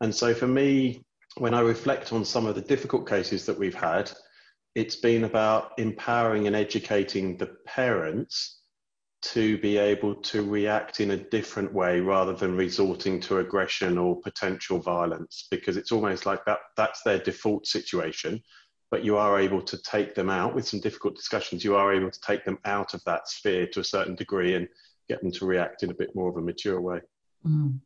And 0.00 0.14
so 0.14 0.32
for 0.32 0.46
me, 0.46 1.04
when 1.36 1.54
I 1.54 1.60
reflect 1.60 2.12
on 2.12 2.24
some 2.24 2.46
of 2.46 2.54
the 2.54 2.60
difficult 2.60 3.08
cases 3.08 3.44
that 3.46 3.58
we've 3.58 3.74
had, 3.74 4.10
it's 4.74 4.96
been 4.96 5.24
about 5.24 5.72
empowering 5.78 6.46
and 6.46 6.56
educating 6.56 7.36
the 7.36 7.56
parents 7.66 8.58
to 9.20 9.58
be 9.58 9.78
able 9.78 10.14
to 10.14 10.48
react 10.48 11.00
in 11.00 11.10
a 11.10 11.16
different 11.16 11.72
way 11.72 12.00
rather 12.00 12.32
than 12.34 12.56
resorting 12.56 13.18
to 13.18 13.38
aggression 13.38 13.98
or 13.98 14.20
potential 14.20 14.78
violence 14.78 15.48
because 15.50 15.76
it's 15.76 15.90
almost 15.90 16.24
like 16.24 16.44
that 16.44 16.58
that's 16.76 17.02
their 17.02 17.18
default 17.18 17.66
situation 17.66 18.40
but 18.90 19.04
you 19.04 19.16
are 19.16 19.40
able 19.40 19.60
to 19.60 19.76
take 19.82 20.14
them 20.14 20.30
out 20.30 20.54
with 20.54 20.66
some 20.66 20.78
difficult 20.78 21.16
discussions 21.16 21.64
you 21.64 21.74
are 21.74 21.92
able 21.92 22.10
to 22.10 22.20
take 22.20 22.44
them 22.44 22.58
out 22.64 22.94
of 22.94 23.02
that 23.04 23.28
sphere 23.28 23.66
to 23.66 23.80
a 23.80 23.84
certain 23.84 24.14
degree 24.14 24.54
and 24.54 24.68
get 25.08 25.20
them 25.20 25.32
to 25.32 25.46
react 25.46 25.82
in 25.82 25.90
a 25.90 25.94
bit 25.94 26.14
more 26.14 26.30
of 26.30 26.36
a 26.36 26.40
mature 26.40 26.80
way 26.80 27.00
mm. 27.44 27.76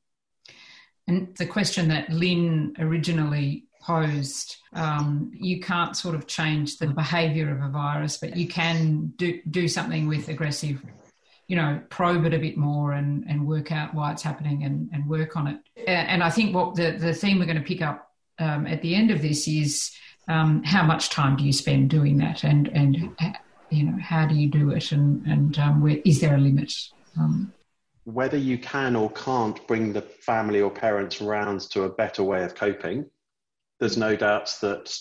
and 1.09 1.35
the 1.39 1.47
question 1.47 1.89
that 1.89 2.11
lynn 2.11 2.75
originally 2.79 3.65
posed 3.83 4.57
um, 4.75 5.31
you 5.35 5.61
can't 5.61 5.97
sort 5.97 6.15
of 6.15 6.27
change 6.27 6.79
the 6.79 6.87
behavior 6.87 7.51
of 7.51 7.63
a 7.63 7.69
virus 7.69 8.17
but 8.17 8.37
you 8.37 8.49
can 8.49 9.13
do, 9.17 9.41
do 9.51 9.69
something 9.69 10.07
with 10.07 10.29
aggressive 10.29 10.83
you 11.53 11.57
know, 11.57 11.83
probe 11.91 12.25
it 12.25 12.33
a 12.33 12.39
bit 12.39 12.57
more 12.57 12.93
and, 12.93 13.25
and 13.29 13.47
work 13.47 13.73
out 13.73 13.95
why 13.95 14.11
it's 14.11 14.23
happening 14.23 14.65
and, 14.65 14.89
and 14.91 15.07
work 15.07 15.37
on 15.37 15.49
it. 15.49 15.59
And 15.87 16.23
I 16.23 16.31
think 16.31 16.55
what 16.55 16.77
the, 16.77 16.93
the 16.93 17.13
theme 17.13 17.39
we're 17.39 17.45
going 17.45 17.59
to 17.59 17.63
pick 17.63 17.83
up 17.83 18.11
um, 18.39 18.67
at 18.67 18.81
the 18.81 18.95
end 18.95 19.11
of 19.11 19.21
this 19.21 19.47
is 19.47 19.91
um, 20.29 20.63
how 20.63 20.83
much 20.83 21.11
time 21.11 21.37
do 21.37 21.45
you 21.45 21.53
spend 21.53 21.91
doing 21.91 22.17
that 22.17 22.45
and, 22.45 22.69
and 22.69 23.15
you 23.69 23.85
know, 23.85 23.99
how 24.01 24.27
do 24.27 24.35
you 24.35 24.49
do 24.49 24.71
it 24.71 24.93
and, 24.93 25.27
and 25.27 25.59
um, 25.59 25.83
where, 25.83 25.99
is 26.07 26.23
there 26.23 26.37
a 26.37 26.39
limit? 26.39 26.73
Um, 27.19 27.53
Whether 28.05 28.39
you 28.39 28.57
can 28.57 28.97
or 28.97 29.11
can't 29.11 29.67
bring 29.67 29.93
the 29.93 30.01
family 30.01 30.63
or 30.63 30.71
parents 30.71 31.21
around 31.21 31.61
to 31.73 31.83
a 31.83 31.89
better 31.91 32.23
way 32.23 32.45
of 32.45 32.55
coping, 32.55 33.05
there's 33.83 33.97
no 33.97 34.15
doubts 34.15 34.61
that 34.61 34.97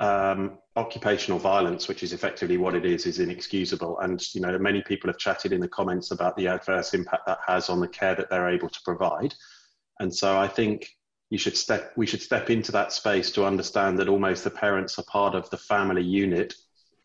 um, 0.00 0.58
occupational 0.76 1.38
violence, 1.38 1.88
which 1.88 2.02
is 2.02 2.12
effectively 2.12 2.58
what 2.58 2.74
it 2.74 2.84
is, 2.84 3.06
is 3.06 3.20
inexcusable. 3.20 3.98
And 4.00 4.22
you 4.34 4.42
know, 4.42 4.58
many 4.58 4.82
people 4.82 5.08
have 5.08 5.16
chatted 5.16 5.50
in 5.50 5.62
the 5.62 5.68
comments 5.68 6.10
about 6.10 6.36
the 6.36 6.46
adverse 6.46 6.92
impact 6.92 7.26
that 7.26 7.38
has 7.46 7.70
on 7.70 7.80
the 7.80 7.88
care 7.88 8.14
that 8.14 8.28
they're 8.28 8.50
able 8.50 8.68
to 8.68 8.80
provide. 8.84 9.32
And 9.98 10.14
so 10.14 10.38
I 10.38 10.46
think 10.46 10.90
you 11.30 11.38
should 11.38 11.56
step 11.56 11.94
we 11.96 12.04
should 12.04 12.20
step 12.20 12.50
into 12.50 12.70
that 12.72 12.92
space 12.92 13.30
to 13.30 13.46
understand 13.46 13.98
that 13.98 14.10
almost 14.10 14.44
the 14.44 14.50
parents 14.50 14.98
are 14.98 15.04
part 15.04 15.34
of 15.34 15.48
the 15.48 15.56
family 15.56 16.02
unit 16.02 16.52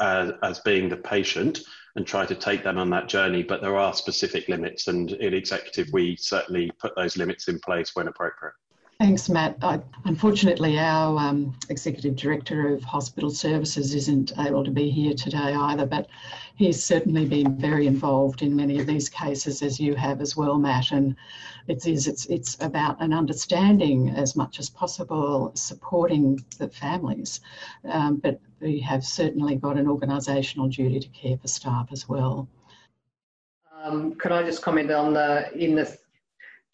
as, 0.01 0.33
as 0.43 0.59
being 0.59 0.89
the 0.89 0.97
patient 0.97 1.61
and 1.95 2.05
try 2.05 2.25
to 2.25 2.35
take 2.35 2.65
them 2.65 2.77
on 2.77 2.89
that 2.89 3.07
journey. 3.07 3.43
But 3.43 3.61
there 3.61 3.77
are 3.77 3.93
specific 3.93 4.49
limits, 4.49 4.89
and 4.89 5.09
in 5.13 5.33
executive, 5.33 5.87
we 5.93 6.17
certainly 6.17 6.69
put 6.81 6.97
those 6.97 7.15
limits 7.15 7.47
in 7.47 7.59
place 7.59 7.95
when 7.95 8.09
appropriate. 8.09 8.55
Thanks, 8.99 9.29
Matt. 9.29 9.57
I, 9.61 9.79
unfortunately, 10.05 10.79
our 10.79 11.19
um, 11.19 11.55
Executive 11.69 12.15
Director 12.15 12.69
of 12.69 12.83
Hospital 12.83 13.29
Services 13.29 13.93
isn't 13.93 14.31
able 14.39 14.63
to 14.63 14.71
be 14.71 14.89
here 14.89 15.13
today 15.13 15.53
either, 15.53 15.85
but 15.85 16.07
he's 16.55 16.83
certainly 16.83 17.25
been 17.25 17.59
very 17.59 17.85
involved 17.85 18.41
in 18.41 18.55
many 18.55 18.79
of 18.79 18.87
these 18.87 19.07
cases, 19.07 19.61
as 19.61 19.79
you 19.79 19.93
have 19.93 20.19
as 20.19 20.35
well, 20.35 20.57
Matt. 20.57 20.89
And 20.91 21.15
it 21.67 21.85
is, 21.85 22.07
it's, 22.07 22.25
it's 22.25 22.57
about 22.59 22.99
an 22.99 23.13
understanding 23.13 24.09
as 24.09 24.35
much 24.35 24.57
as 24.57 24.67
possible, 24.67 25.51
supporting 25.53 26.43
the 26.57 26.67
families. 26.67 27.41
Um, 27.87 28.15
but 28.15 28.41
we 28.61 28.79
have 28.79 29.05
certainly 29.05 29.57
got 29.57 29.77
an 29.77 29.85
organisational 29.85 30.73
duty 30.73 30.99
to 30.99 31.07
care 31.09 31.37
for 31.37 31.47
staff 31.47 31.89
as 31.91 32.09
well. 32.09 32.47
Um, 33.83 34.15
could 34.15 34.31
I 34.31 34.41
just 34.41 34.63
comment 34.63 34.89
on 34.89 35.13
the 35.13 35.51
in 35.53 35.75
the 35.75 35.97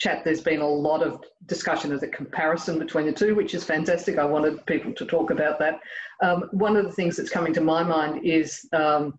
chat, 0.04 0.24
there's 0.26 0.42
been 0.42 0.60
a 0.60 0.68
lot 0.68 1.02
of 1.02 1.24
discussion 1.46 1.94
of 1.94 2.02
the 2.02 2.08
comparison 2.10 2.78
between 2.78 3.06
the 3.06 3.12
two, 3.13 3.36
which 3.36 3.54
is 3.54 3.63
fantastic. 3.63 4.18
I 4.18 4.26
wanted 4.26 4.66
people 4.66 4.94
to 4.94 5.06
talk 5.06 5.32
about 5.32 5.58
that. 5.60 5.80
Um, 6.22 6.50
one 6.52 6.76
of 6.76 6.84
the 6.84 6.92
things 6.92 7.16
that's 7.16 7.30
coming 7.30 7.54
to 7.54 7.62
my 7.62 7.84
mind 7.84 8.26
is 8.26 8.68
um, 8.74 9.18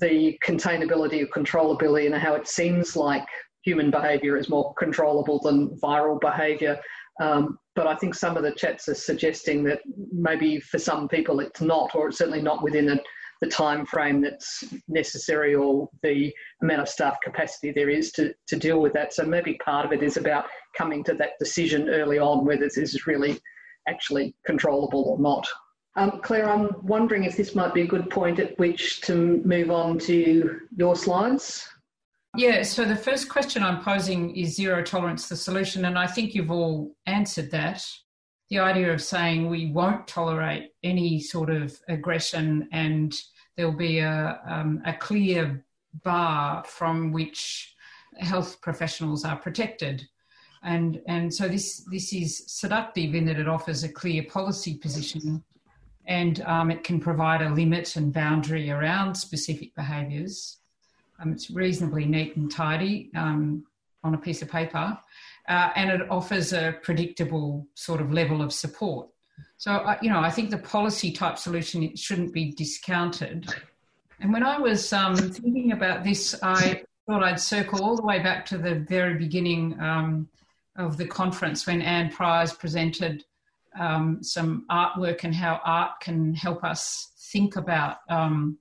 the 0.00 0.38
containability 0.44 1.22
or 1.22 1.26
controllability 1.28 2.04
and 2.04 2.14
how 2.14 2.34
it 2.34 2.46
seems 2.46 2.94
like 2.94 3.24
human 3.64 3.90
behaviour 3.90 4.36
is 4.36 4.50
more 4.50 4.74
controllable 4.74 5.40
than 5.40 5.70
viral 5.82 6.20
behaviour. 6.20 6.78
Um, 7.18 7.58
but 7.74 7.86
I 7.86 7.96
think 7.96 8.14
some 8.14 8.36
of 8.36 8.42
the 8.42 8.52
chats 8.52 8.86
are 8.88 8.94
suggesting 8.94 9.64
that 9.64 9.80
maybe 10.12 10.60
for 10.60 10.78
some 10.78 11.08
people 11.08 11.40
it's 11.40 11.62
not, 11.62 11.94
or 11.94 12.08
it's 12.08 12.18
certainly 12.18 12.42
not 12.42 12.62
within 12.62 12.90
a 12.90 13.00
the 13.40 13.48
time 13.48 13.86
frame 13.86 14.20
that's 14.20 14.64
necessary 14.88 15.54
or 15.54 15.88
the 16.02 16.34
amount 16.62 16.82
of 16.82 16.88
staff 16.88 17.16
capacity 17.22 17.72
there 17.72 17.88
is 17.88 18.10
to, 18.12 18.34
to 18.46 18.56
deal 18.56 18.80
with 18.80 18.92
that. 18.94 19.12
So 19.12 19.24
maybe 19.24 19.54
part 19.64 19.86
of 19.86 19.92
it 19.92 20.02
is 20.02 20.16
about 20.16 20.46
coming 20.76 21.04
to 21.04 21.14
that 21.14 21.32
decision 21.38 21.88
early 21.88 22.18
on 22.18 22.44
whether 22.44 22.64
this 22.64 22.76
is 22.76 23.06
really 23.06 23.38
actually 23.88 24.34
controllable 24.44 25.04
or 25.04 25.18
not. 25.18 25.46
Um, 25.96 26.20
Clare, 26.22 26.48
I'm 26.48 26.68
wondering 26.82 27.24
if 27.24 27.36
this 27.36 27.54
might 27.54 27.74
be 27.74 27.82
a 27.82 27.86
good 27.86 28.08
point 28.10 28.38
at 28.38 28.58
which 28.58 29.00
to 29.02 29.42
move 29.44 29.70
on 29.70 29.98
to 30.00 30.60
your 30.76 30.94
slides. 30.94 31.68
Yeah, 32.36 32.62
so 32.62 32.84
the 32.84 32.94
first 32.94 33.28
question 33.28 33.62
I'm 33.62 33.82
posing 33.82 34.36
is 34.36 34.54
zero 34.54 34.82
tolerance 34.82 35.28
the 35.28 35.34
solution, 35.34 35.86
and 35.86 35.98
I 35.98 36.06
think 36.06 36.34
you've 36.34 36.50
all 36.50 36.94
answered 37.06 37.50
that 37.50 37.84
the 38.50 38.58
idea 38.58 38.92
of 38.92 39.02
saying 39.02 39.48
we 39.48 39.70
won't 39.72 40.06
tolerate 40.06 40.72
any 40.82 41.20
sort 41.20 41.50
of 41.50 41.78
aggression 41.88 42.68
and 42.72 43.14
there'll 43.56 43.72
be 43.72 43.98
a, 43.98 44.40
um, 44.46 44.80
a 44.86 44.94
clear 44.94 45.64
bar 46.02 46.64
from 46.64 47.12
which 47.12 47.74
health 48.18 48.60
professionals 48.62 49.24
are 49.24 49.36
protected. 49.36 50.08
And, 50.62 51.00
and 51.06 51.32
so 51.32 51.46
this, 51.46 51.84
this 51.90 52.12
is 52.12 52.44
seductive 52.46 53.14
in 53.14 53.26
that 53.26 53.38
it 53.38 53.48
offers 53.48 53.84
a 53.84 53.88
clear 53.88 54.24
policy 54.24 54.74
position 54.74 55.44
and 56.06 56.40
um, 56.42 56.70
it 56.70 56.82
can 56.82 56.98
provide 56.98 57.42
a 57.42 57.50
limit 57.50 57.96
and 57.96 58.12
boundary 58.12 58.70
around 58.70 59.14
specific 59.14 59.74
behaviours. 59.74 60.56
Um, 61.20 61.32
it's 61.32 61.50
reasonably 61.50 62.06
neat 62.06 62.36
and 62.36 62.50
tidy 62.50 63.10
um, 63.14 63.66
on 64.02 64.14
a 64.14 64.18
piece 64.18 64.40
of 64.40 64.48
paper 64.48 64.98
uh, 65.48 65.70
and 65.74 65.90
it 65.90 66.10
offers 66.10 66.52
a 66.52 66.76
predictable 66.82 67.66
sort 67.74 68.00
of 68.00 68.12
level 68.12 68.42
of 68.42 68.52
support. 68.52 69.08
So, 69.56 69.96
you 70.02 70.10
know, 70.10 70.20
I 70.20 70.30
think 70.30 70.50
the 70.50 70.58
policy 70.58 71.10
type 71.10 71.38
solution 71.38 71.96
shouldn't 71.96 72.32
be 72.32 72.52
discounted. 72.52 73.52
And 74.20 74.32
when 74.32 74.42
I 74.42 74.58
was 74.58 74.92
um, 74.92 75.16
thinking 75.16 75.72
about 75.72 76.04
this, 76.04 76.34
I 76.42 76.82
thought 77.06 77.22
I'd 77.22 77.40
circle 77.40 77.82
all 77.82 77.96
the 77.96 78.04
way 78.04 78.20
back 78.20 78.44
to 78.46 78.58
the 78.58 78.76
very 78.76 79.14
beginning 79.14 79.78
um, 79.80 80.28
of 80.76 80.96
the 80.96 81.06
conference 81.06 81.66
when 81.66 81.82
Anne 81.82 82.10
Pryce 82.10 82.52
presented 82.52 83.24
um, 83.78 84.22
some 84.22 84.66
artwork 84.70 85.24
and 85.24 85.34
how 85.34 85.60
art 85.64 86.00
can 86.00 86.34
help 86.34 86.64
us 86.64 87.12
think 87.32 87.56
about 87.56 87.98
um, 88.08 88.58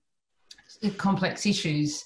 complex 0.97 1.45
issues. 1.45 2.05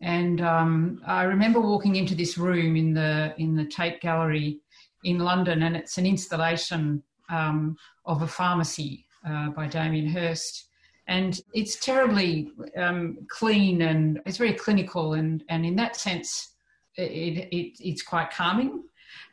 And 0.00 0.40
um, 0.40 1.02
I 1.06 1.24
remember 1.24 1.60
walking 1.60 1.96
into 1.96 2.14
this 2.14 2.38
room 2.38 2.76
in 2.76 2.94
the 2.94 3.34
in 3.38 3.56
the 3.56 3.64
Tate 3.64 4.00
Gallery 4.00 4.60
in 5.04 5.18
London, 5.18 5.62
and 5.62 5.76
it's 5.76 5.98
an 5.98 6.06
installation 6.06 7.02
um, 7.28 7.76
of 8.04 8.22
a 8.22 8.26
pharmacy 8.26 9.06
uh, 9.28 9.50
by 9.50 9.66
Damien 9.66 10.08
Hirst, 10.08 10.68
and 11.08 11.40
it's 11.52 11.76
terribly 11.76 12.52
um, 12.76 13.18
clean 13.28 13.82
and 13.82 14.20
it's 14.24 14.38
very 14.38 14.54
clinical, 14.54 15.14
and 15.14 15.42
and 15.48 15.66
in 15.66 15.74
that 15.76 15.96
sense, 15.96 16.54
it, 16.96 17.48
it, 17.50 17.76
it's 17.80 18.02
quite 18.02 18.30
calming. 18.30 18.84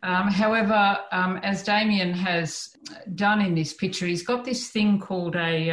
Um, 0.03 0.27
however, 0.27 0.99
um, 1.11 1.37
as 1.37 1.63
Damien 1.63 2.13
has 2.13 2.69
done 3.15 3.41
in 3.41 3.55
this 3.55 3.73
picture, 3.73 4.05
he's 4.05 4.25
got 4.25 4.45
this 4.45 4.69
thing 4.69 4.99
called 4.99 5.35
a 5.35 5.71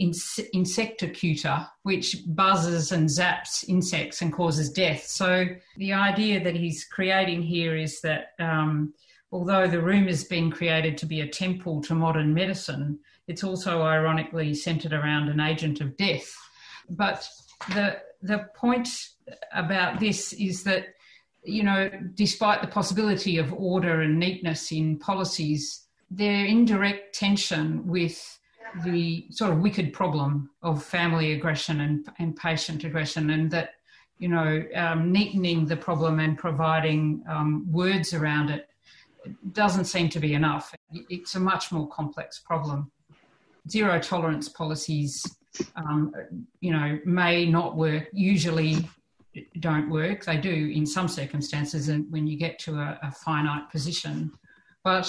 insectocutor, 0.00 1.68
which 1.82 2.16
buzzes 2.28 2.92
and 2.92 3.08
zaps 3.08 3.68
insects 3.68 4.22
and 4.22 4.32
causes 4.32 4.70
death. 4.70 5.04
So 5.06 5.46
the 5.76 5.92
idea 5.92 6.42
that 6.42 6.56
he's 6.56 6.84
creating 6.84 7.42
here 7.42 7.76
is 7.76 8.00
that 8.00 8.32
um, 8.40 8.92
although 9.30 9.66
the 9.66 9.82
room 9.82 10.06
has 10.06 10.24
been 10.24 10.50
created 10.50 10.98
to 10.98 11.06
be 11.06 11.20
a 11.20 11.28
temple 11.28 11.80
to 11.82 11.94
modern 11.94 12.34
medicine, 12.34 12.98
it's 13.28 13.44
also 13.44 13.82
ironically 13.82 14.54
centered 14.54 14.92
around 14.92 15.28
an 15.28 15.40
agent 15.40 15.80
of 15.80 15.96
death. 15.96 16.32
But 16.90 17.28
the 17.68 17.98
the 18.20 18.46
point 18.54 18.88
about 19.52 20.00
this 20.00 20.32
is 20.32 20.64
that 20.64 20.86
you 21.44 21.62
know, 21.62 21.90
despite 22.14 22.62
the 22.62 22.68
possibility 22.68 23.36
of 23.36 23.52
order 23.52 24.00
and 24.00 24.18
neatness 24.18 24.72
in 24.72 24.98
policies, 24.98 25.84
they're 26.10 26.46
in 26.46 26.64
direct 26.64 27.14
tension 27.14 27.86
with 27.86 28.38
the 28.82 29.26
sort 29.30 29.52
of 29.52 29.58
wicked 29.58 29.92
problem 29.92 30.50
of 30.62 30.82
family 30.82 31.32
aggression 31.32 31.80
and, 31.80 32.08
and 32.18 32.36
patient 32.36 32.84
aggression, 32.84 33.30
and 33.30 33.50
that, 33.50 33.70
you 34.18 34.28
know, 34.28 34.64
um, 34.74 35.12
neatening 35.12 35.68
the 35.68 35.76
problem 35.76 36.20
and 36.20 36.38
providing 36.38 37.22
um, 37.28 37.70
words 37.70 38.14
around 38.14 38.50
it 38.50 38.68
doesn't 39.52 39.86
seem 39.86 40.08
to 40.10 40.20
be 40.20 40.34
enough. 40.34 40.74
It's 40.92 41.34
a 41.34 41.40
much 41.40 41.72
more 41.72 41.88
complex 41.88 42.40
problem. 42.40 42.90
Zero 43.68 43.98
tolerance 43.98 44.48
policies, 44.48 45.24
um, 45.76 46.12
you 46.60 46.72
know, 46.72 46.98
may 47.04 47.46
not 47.46 47.76
work. 47.76 48.08
Usually, 48.12 48.88
don't 49.60 49.90
work. 49.90 50.24
They 50.24 50.36
do 50.36 50.72
in 50.74 50.86
some 50.86 51.08
circumstances, 51.08 51.88
and 51.88 52.10
when 52.10 52.26
you 52.26 52.36
get 52.36 52.58
to 52.60 52.74
a, 52.74 52.98
a 53.02 53.10
finite 53.10 53.70
position, 53.70 54.30
but 54.82 55.08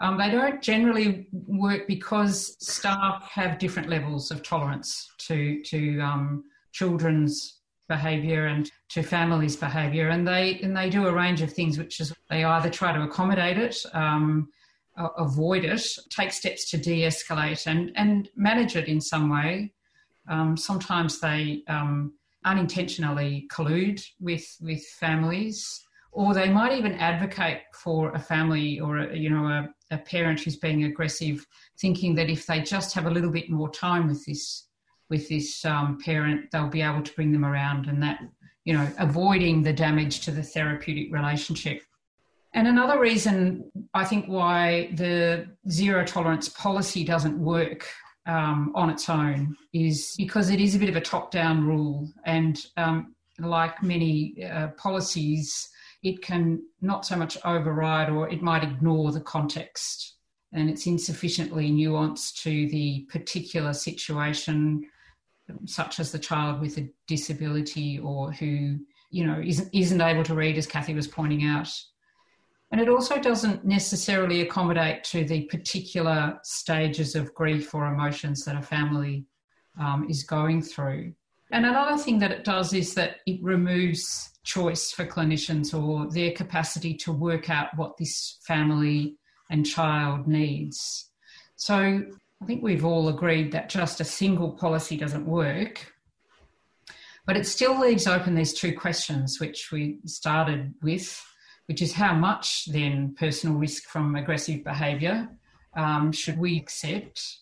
um, 0.00 0.18
they 0.18 0.30
don't 0.30 0.60
generally 0.62 1.28
work 1.32 1.86
because 1.86 2.56
staff 2.64 3.28
have 3.30 3.58
different 3.58 3.88
levels 3.88 4.30
of 4.30 4.42
tolerance 4.42 5.10
to 5.18 5.62
to 5.64 6.00
um, 6.00 6.44
children's 6.72 7.60
behaviour 7.88 8.46
and 8.46 8.70
to 8.88 9.02
families' 9.02 9.56
behaviour, 9.56 10.08
and 10.08 10.26
they 10.26 10.58
and 10.62 10.76
they 10.76 10.90
do 10.90 11.06
a 11.06 11.12
range 11.12 11.42
of 11.42 11.52
things, 11.52 11.78
which 11.78 12.00
is 12.00 12.12
they 12.28 12.44
either 12.44 12.70
try 12.70 12.92
to 12.92 13.02
accommodate 13.02 13.58
it. 13.58 13.76
Um, 13.92 14.48
avoid 15.18 15.64
it, 15.64 15.84
take 16.08 16.32
steps 16.32 16.70
to 16.70 16.78
de-escalate 16.78 17.66
and, 17.66 17.90
and 17.96 18.28
manage 18.36 18.76
it 18.76 18.86
in 18.86 19.00
some 19.00 19.28
way. 19.28 19.72
Um, 20.28 20.56
sometimes 20.56 21.20
they 21.20 21.62
um, 21.68 22.14
unintentionally 22.44 23.46
collude 23.50 24.04
with 24.20 24.56
with 24.60 24.84
families, 25.00 25.84
or 26.14 26.32
they 26.32 26.48
might 26.48 26.72
even 26.72 26.94
advocate 26.94 27.62
for 27.74 28.12
a 28.12 28.18
family 28.18 28.80
or 28.80 28.98
a, 28.98 29.16
you 29.16 29.28
know 29.28 29.46
a, 29.46 29.68
a 29.90 29.98
parent 29.98 30.40
who's 30.40 30.56
being 30.56 30.84
aggressive, 30.84 31.44
thinking 31.78 32.14
that 32.14 32.30
if 32.30 32.46
they 32.46 32.60
just 32.60 32.94
have 32.94 33.06
a 33.06 33.10
little 33.10 33.30
bit 33.30 33.50
more 33.50 33.70
time 33.70 34.06
with 34.06 34.24
this 34.24 34.68
with 35.10 35.28
this 35.28 35.64
um, 35.64 35.98
parent, 36.02 36.50
they'll 36.50 36.68
be 36.68 36.80
able 36.80 37.02
to 37.02 37.12
bring 37.14 37.32
them 37.32 37.44
around, 37.44 37.86
and 37.86 38.02
that 38.02 38.20
you 38.64 38.72
know 38.72 38.88
avoiding 38.98 39.62
the 39.62 39.72
damage 39.72 40.20
to 40.20 40.30
the 40.30 40.42
therapeutic 40.42 41.12
relationship. 41.12 41.82
And 42.54 42.68
another 42.68 43.00
reason 43.00 43.70
I 43.94 44.04
think 44.04 44.26
why 44.26 44.90
the 44.94 45.48
zero 45.68 46.04
tolerance 46.04 46.48
policy 46.48 47.02
doesn't 47.02 47.36
work 47.36 47.84
um, 48.26 48.70
on 48.76 48.90
its 48.90 49.08
own 49.08 49.56
is 49.72 50.14
because 50.16 50.50
it 50.50 50.60
is 50.60 50.76
a 50.76 50.78
bit 50.78 50.88
of 50.88 50.94
a 50.94 51.00
top 51.00 51.32
down 51.32 51.66
rule. 51.66 52.08
And 52.24 52.64
um, 52.76 53.14
like 53.40 53.82
many 53.82 54.36
uh, 54.44 54.68
policies, 54.76 55.68
it 56.04 56.20
can 56.20 56.62
not 56.82 57.06
so 57.06 57.16
much 57.16 57.38
override 57.44 58.10
or 58.10 58.28
it 58.28 58.42
might 58.42 58.62
ignore 58.62 59.10
the 59.10 59.22
context. 59.22 60.16
And 60.52 60.70
it's 60.70 60.86
insufficiently 60.86 61.70
nuanced 61.70 62.42
to 62.42 62.68
the 62.68 63.08
particular 63.10 63.72
situation, 63.72 64.84
such 65.64 65.98
as 65.98 66.12
the 66.12 66.18
child 66.18 66.60
with 66.60 66.78
a 66.78 66.88
disability 67.08 67.98
or 67.98 68.30
who, 68.30 68.78
you 69.10 69.26
know, 69.26 69.42
isn't, 69.44 69.74
isn't 69.74 70.00
able 70.00 70.22
to 70.24 70.34
read, 70.34 70.58
as 70.58 70.66
Kathy 70.66 70.94
was 70.94 71.08
pointing 71.08 71.44
out. 71.44 71.72
And 72.70 72.80
it 72.80 72.88
also 72.88 73.18
doesn't 73.18 73.64
necessarily 73.64 74.42
accommodate 74.42 75.04
to 75.04 75.24
the 75.24 75.42
particular 75.46 76.38
stages 76.42 77.14
of 77.14 77.34
grief 77.34 77.74
or 77.74 77.86
emotions 77.86 78.44
that 78.44 78.56
a 78.56 78.62
family 78.62 79.24
um, 79.80 80.06
is 80.08 80.22
going 80.22 80.60
through. 80.60 81.14
And 81.54 81.64
another 81.64 81.96
thing 81.96 82.18
that 82.18 82.32
it 82.32 82.42
does 82.42 82.72
is 82.72 82.94
that 82.94 83.18
it 83.26 83.40
removes 83.40 84.32
choice 84.42 84.90
for 84.90 85.06
clinicians 85.06 85.72
or 85.72 86.10
their 86.10 86.32
capacity 86.32 86.94
to 86.94 87.12
work 87.12 87.48
out 87.48 87.68
what 87.76 87.96
this 87.96 88.38
family 88.44 89.14
and 89.50 89.64
child 89.64 90.26
needs. 90.26 91.10
So 91.54 91.76
I 92.42 92.44
think 92.44 92.64
we've 92.64 92.84
all 92.84 93.08
agreed 93.08 93.52
that 93.52 93.68
just 93.68 94.00
a 94.00 94.04
single 94.04 94.50
policy 94.50 94.96
doesn't 94.96 95.26
work. 95.26 95.92
But 97.24 97.36
it 97.36 97.46
still 97.46 97.78
leaves 97.78 98.08
open 98.08 98.34
these 98.34 98.52
two 98.52 98.76
questions, 98.76 99.38
which 99.38 99.70
we 99.70 100.00
started 100.06 100.74
with 100.82 101.24
which 101.66 101.80
is 101.80 101.92
how 101.92 102.14
much 102.14 102.66
then 102.66 103.14
personal 103.16 103.56
risk 103.56 103.84
from 103.84 104.16
aggressive 104.16 104.64
behaviour 104.64 105.28
um, 105.76 106.10
should 106.10 106.36
we 106.36 106.58
accept? 106.58 107.38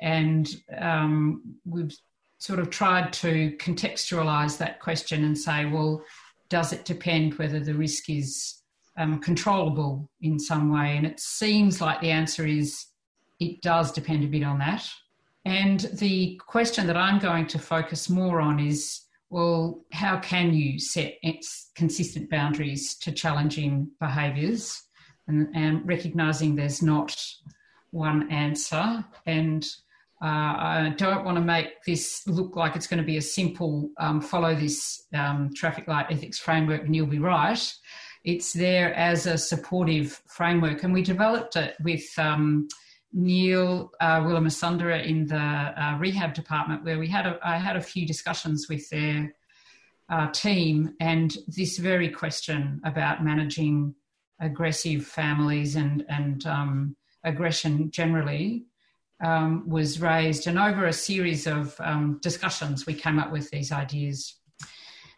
And 0.00 0.48
um, 0.78 1.56
we've 1.66 1.96
sort 2.38 2.58
of 2.58 2.70
tried 2.70 3.12
to 3.12 3.52
contextualise 3.58 4.58
that 4.58 4.80
question 4.80 5.24
and 5.24 5.36
say, 5.36 5.66
well, 5.66 6.02
does 6.48 6.72
it 6.72 6.84
depend 6.84 7.34
whether 7.34 7.60
the 7.60 7.74
risk 7.74 8.08
is 8.08 8.62
um, 8.96 9.20
controllable 9.20 10.10
in 10.20 10.38
some 10.38 10.72
way? 10.72 10.96
And 10.96 11.04
it 11.04 11.20
seems 11.20 11.80
like 11.80 12.00
the 12.00 12.10
answer 12.10 12.46
is 12.46 12.86
it 13.40 13.60
does 13.60 13.92
depend 13.92 14.24
a 14.24 14.28
bit 14.28 14.42
on 14.44 14.58
that. 14.58 14.88
And 15.44 15.80
the 15.94 16.40
question 16.46 16.86
that 16.86 16.96
I'm 16.96 17.18
going 17.18 17.46
to 17.48 17.58
focus 17.58 18.08
more 18.08 18.40
on 18.40 18.60
is 18.60 19.02
well, 19.30 19.84
how 19.92 20.18
can 20.18 20.54
you 20.54 20.78
set 20.78 21.18
consistent 21.74 22.30
boundaries 22.30 22.96
to 22.96 23.12
challenging 23.12 23.90
behaviours 24.00 24.82
and, 25.26 25.48
and 25.54 25.86
recognising 25.86 26.56
there's 26.56 26.80
not 26.80 27.14
one 27.90 28.30
answer? 28.30 29.04
And 29.26 29.66
uh, 30.20 30.24
I 30.24 30.94
don't 30.96 31.24
want 31.24 31.36
to 31.36 31.44
make 31.44 31.84
this 31.84 32.26
look 32.26 32.56
like 32.56 32.74
it's 32.74 32.88
going 32.88 32.98
to 32.98 33.06
be 33.06 33.18
a 33.18 33.22
simple 33.22 33.90
um, 33.98 34.20
follow 34.20 34.54
this 34.54 35.06
um, 35.14 35.50
traffic 35.54 35.86
light 35.86 36.06
ethics 36.10 36.38
framework 36.38 36.82
and 36.82 36.94
you'll 36.94 37.06
be 37.06 37.20
right. 37.20 37.72
It's 38.24 38.52
there 38.52 38.92
as 38.94 39.26
a 39.26 39.38
supportive 39.38 40.20
framework, 40.26 40.82
and 40.82 40.92
we 40.92 41.02
developed 41.02 41.56
it 41.56 41.74
with. 41.82 42.06
Um, 42.18 42.68
Neil 43.10 43.90
uh, 44.00 44.20
Wimalasundera 44.20 45.02
in 45.02 45.26
the 45.26 45.36
uh, 45.36 45.96
rehab 45.98 46.34
department, 46.34 46.84
where 46.84 46.98
we 46.98 47.08
had 47.08 47.24
a, 47.24 47.38
I 47.42 47.56
had 47.56 47.74
a 47.74 47.80
few 47.80 48.06
discussions 48.06 48.66
with 48.68 48.86
their 48.90 49.32
uh, 50.10 50.30
team, 50.30 50.94
and 51.00 51.34
this 51.46 51.78
very 51.78 52.10
question 52.10 52.82
about 52.84 53.24
managing 53.24 53.94
aggressive 54.40 55.06
families 55.06 55.74
and 55.74 56.04
and 56.08 56.46
um, 56.46 56.96
aggression 57.24 57.90
generally 57.90 58.67
um, 59.20 59.68
was 59.68 60.00
raised, 60.00 60.46
and 60.46 60.58
over 60.58 60.86
a 60.86 60.92
series 60.92 61.46
of 61.46 61.74
um, 61.80 62.18
discussions, 62.22 62.86
we 62.86 62.94
came 62.94 63.18
up 63.18 63.32
with 63.32 63.50
these 63.50 63.72
ideas. 63.72 64.34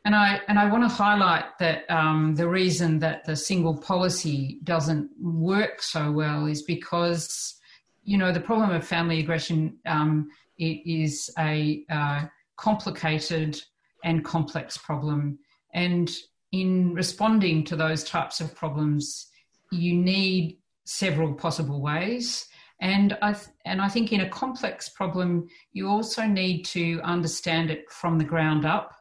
And 0.04 0.14
I 0.14 0.40
and 0.48 0.58
I 0.58 0.70
want 0.70 0.82
to 0.84 0.88
highlight 0.88 1.58
that 1.58 1.90
um, 1.90 2.34
the 2.34 2.48
reason 2.48 2.98
that 3.00 3.24
the 3.26 3.36
single 3.36 3.76
policy 3.76 4.58
doesn't 4.64 5.10
work 5.20 5.82
so 5.82 6.10
well 6.10 6.46
is 6.46 6.62
because 6.62 7.60
you 8.04 8.18
know, 8.18 8.32
the 8.32 8.40
problem 8.40 8.70
of 8.70 8.86
family 8.86 9.20
aggression 9.20 9.76
um, 9.86 10.30
it 10.58 10.82
is 10.84 11.30
a 11.38 11.84
uh, 11.90 12.26
complicated 12.56 13.60
and 14.04 14.24
complex 14.24 14.76
problem. 14.76 15.38
And 15.74 16.10
in 16.52 16.94
responding 16.94 17.64
to 17.64 17.76
those 17.76 18.04
types 18.04 18.40
of 18.40 18.54
problems, 18.54 19.28
you 19.70 19.94
need 19.94 20.58
several 20.84 21.34
possible 21.34 21.80
ways. 21.80 22.46
And 22.80 23.16
I, 23.20 23.32
th- 23.32 23.48
and 23.66 23.82
I 23.82 23.88
think 23.88 24.12
in 24.12 24.22
a 24.22 24.28
complex 24.28 24.88
problem, 24.88 25.48
you 25.72 25.88
also 25.88 26.26
need 26.26 26.64
to 26.66 27.00
understand 27.02 27.70
it 27.70 27.90
from 27.90 28.18
the 28.18 28.24
ground 28.24 28.64
up 28.64 28.94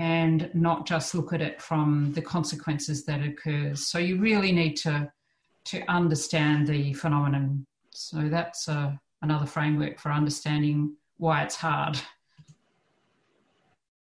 and 0.00 0.50
not 0.54 0.86
just 0.86 1.14
look 1.14 1.32
at 1.32 1.40
it 1.40 1.62
from 1.62 2.12
the 2.14 2.22
consequences 2.22 3.04
that 3.04 3.22
occurs. 3.22 3.86
So 3.86 3.98
you 3.98 4.20
really 4.20 4.50
need 4.50 4.74
to, 4.78 5.10
to 5.66 5.82
understand 5.88 6.66
the 6.66 6.92
phenomenon 6.94 7.66
so 7.94 8.28
that's 8.28 8.68
a, 8.68 9.00
another 9.22 9.46
framework 9.46 9.98
for 9.98 10.10
understanding 10.12 10.96
why 11.16 11.42
it's 11.42 11.54
hard. 11.54 11.98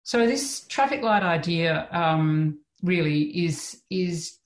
So 0.03 0.28
this 0.28 0.61
traffic 0.67 1.01
light 1.01 1.23
idea 1.23 1.88
um, 1.91 2.59
really 2.84 3.45
is 3.45 3.82
is 3.89 4.38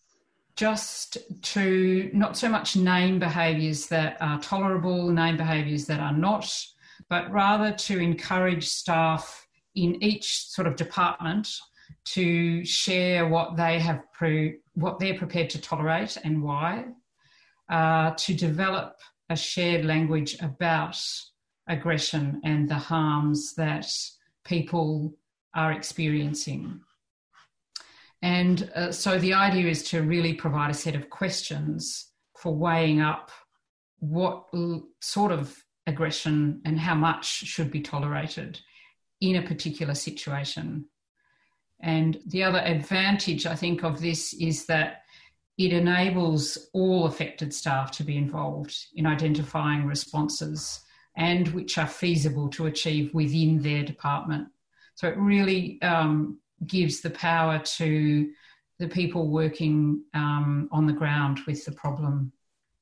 just 0.55 1.17
to 1.41 2.09
not 2.13 2.37
so 2.37 2.47
much 2.47 2.75
name 2.75 3.19
behaviours 3.19 3.87
that 3.87 4.17
are 4.21 4.39
tolerable, 4.39 5.09
name 5.09 5.37
behaviours 5.37 5.85
that 5.85 5.99
are 5.99 6.13
not, 6.13 6.49
but 7.09 7.29
rather 7.31 7.71
to 7.73 7.99
encourage 7.99 8.67
staff 8.67 9.47
in 9.75 10.01
each 10.01 10.47
sort 10.47 10.67
of 10.67 10.75
department 10.75 11.49
to 12.05 12.63
share 12.63 13.27
what 13.27 13.57
they 13.57 13.79
have 13.79 14.01
what 14.73 14.99
they're 14.99 15.17
prepared 15.17 15.49
to 15.49 15.61
tolerate 15.61 16.17
and 16.23 16.41
why, 16.41 16.85
uh, 17.69 18.11
to 18.11 18.33
develop 18.33 18.95
a 19.29 19.35
shared 19.35 19.85
language 19.85 20.37
about 20.41 20.97
aggression 21.67 22.39
and 22.43 22.69
the 22.69 22.75
harms 22.75 23.55
that 23.55 23.91
people 24.45 25.13
are 25.53 25.71
experiencing. 25.71 26.79
And 28.22 28.70
uh, 28.76 28.91
so 28.91 29.20
the 29.20 29.34
idea 29.34 29.70
is 29.70 29.84
to 29.89 30.01
really 30.01 30.34
provide 30.34 30.72
a 30.72 30.74
set 30.74 30.95
of 30.95 31.09
questions 31.09 32.11
for 32.38 32.55
weighing 32.55 33.01
up 33.01 33.32
what 33.99 34.45
sort 35.01 35.32
of 35.32 35.55
aggression 35.88 36.61
and 36.66 36.80
how 36.80 36.95
much 36.95 37.26
should 37.26 37.72
be 37.72 37.82
tolerated 37.82 38.59
in 39.22 39.36
a 39.36 39.47
particular 39.47 39.93
situation. 39.93 40.86
And 41.82 42.20
the 42.28 42.43
other 42.43 42.59
advantage, 42.59 43.45
I 43.45 43.55
think, 43.55 43.84
of 43.84 44.01
this 44.01 44.34
is 44.34 44.66
that 44.66 45.01
it 45.57 45.72
enables 45.72 46.57
all 46.74 47.05
affected 47.05 47.53
staff 47.53 47.91
to 47.91 48.03
be 48.03 48.18
involved 48.18 48.76
in 48.95 49.05
identifying 49.05 49.86
responses 49.86 50.82
and 51.16 51.47
which 51.49 51.78
are 51.78 51.88
feasible 51.88 52.49
to 52.49 52.66
achieve 52.66 53.13
within 53.13 53.61
their 53.61 53.84
department. 53.84 54.49
So 54.95 55.07
it 55.07 55.18
really 55.18 55.82
um, 55.82 56.39
gives 56.65 57.01
the 57.01 57.09
power 57.09 57.59
to 57.59 58.29
the 58.79 58.87
people 58.87 59.29
working 59.29 60.03
um, 60.13 60.67
on 60.71 60.85
the 60.85 60.93
ground 60.93 61.39
with 61.47 61.63
the 61.65 61.71
problem. 61.71 62.31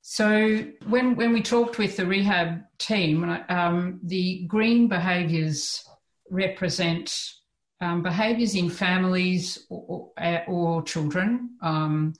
So 0.02 0.66
when 0.88 1.16
when 1.16 1.32
we 1.32 1.42
talked 1.42 1.78
with 1.78 1.96
the 1.96 2.06
rehab 2.06 2.64
team, 2.78 3.24
um, 3.48 4.00
the 4.04 4.46
green 4.48 4.88
behaviours 4.88 5.86
represent 6.30 7.34
um, 7.80 8.02
behaviours 8.02 8.56
in 8.56 8.70
families 8.70 9.66
or, 9.70 10.12
or, 10.18 10.44
or 10.48 10.84
children 10.84 11.52
um, 11.62 12.14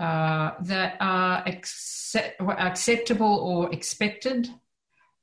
uh, 0.00 0.52
that 0.62 0.96
are 1.00 1.42
accept, 1.46 2.40
acceptable 2.40 3.38
or 3.38 3.72
expected 3.72 4.48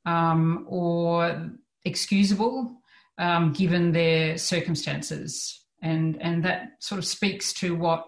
um, 0.05 0.66
or 0.70 1.51
excusable 1.84 2.81
um, 3.22 3.54
given 3.54 3.92
their 3.92 4.38
circumstances. 4.38 5.64
And, 5.82 6.22
and 6.22 6.44
that 6.44 6.72
sort 6.80 7.00
of 7.00 7.06
speaks 7.06 7.54
to 7.54 7.76
what 7.76 8.06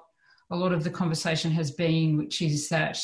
a 0.49 0.55
lot 0.55 0.73
of 0.73 0.83
the 0.83 0.89
conversation 0.89 1.51
has 1.51 1.71
been, 1.71 2.17
which 2.17 2.41
is 2.41 2.67
that 2.69 2.99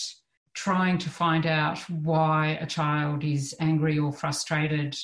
trying 0.54 0.98
to 0.98 1.10
find 1.10 1.46
out 1.46 1.80
why 1.90 2.58
a 2.60 2.66
child 2.66 3.24
is 3.24 3.56
angry 3.60 3.98
or 3.98 4.12
frustrated 4.12 4.98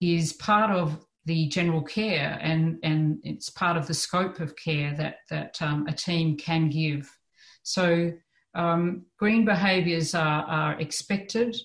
is 0.00 0.34
part 0.34 0.70
of 0.70 1.04
the 1.24 1.48
general 1.48 1.82
care 1.82 2.38
and, 2.42 2.78
and 2.82 3.18
it's 3.22 3.48
part 3.48 3.76
of 3.76 3.86
the 3.86 3.94
scope 3.94 4.38
of 4.38 4.54
care 4.56 4.94
that, 4.94 5.16
that 5.30 5.60
um, 5.62 5.86
a 5.88 5.92
team 5.92 6.36
can 6.36 6.68
give. 6.68 7.10
So, 7.62 8.12
um, 8.54 9.06
green 9.18 9.46
behaviours 9.46 10.14
are, 10.14 10.44
are 10.44 10.78
expected, 10.78 11.56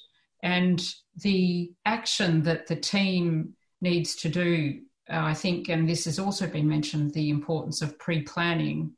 and 0.41 0.81
the 1.17 1.73
action 1.85 2.43
that 2.43 2.67
the 2.67 2.77
team 2.77 3.55
needs 3.81 4.15
to 4.17 4.29
do, 4.29 4.81
uh, 5.09 5.19
I 5.19 5.33
think, 5.33 5.69
and 5.69 5.87
this 5.87 6.05
has 6.05 6.19
also 6.19 6.47
been 6.47 6.67
mentioned, 6.67 7.13
the 7.13 7.29
importance 7.29 7.81
of 7.81 7.97
pre 7.99 8.21
planning 8.21 8.93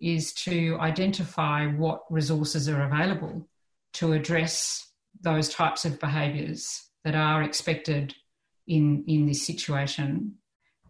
is 0.00 0.32
to 0.34 0.76
identify 0.80 1.66
what 1.66 2.02
resources 2.10 2.68
are 2.68 2.82
available 2.82 3.48
to 3.94 4.12
address 4.12 4.92
those 5.22 5.48
types 5.48 5.84
of 5.84 5.98
behaviours 5.98 6.90
that 7.04 7.14
are 7.14 7.42
expected 7.42 8.14
in 8.66 9.04
in 9.06 9.26
this 9.26 9.46
situation, 9.46 10.34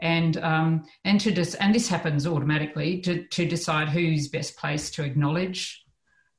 and 0.00 0.36
um, 0.38 0.84
and 1.04 1.20
to 1.20 1.30
dis- 1.30 1.54
and 1.54 1.74
this 1.74 1.88
happens 1.88 2.26
automatically 2.26 3.00
to 3.02 3.24
to 3.28 3.46
decide 3.46 3.88
who's 3.88 4.28
best 4.28 4.56
placed 4.56 4.94
to 4.94 5.04
acknowledge 5.04 5.84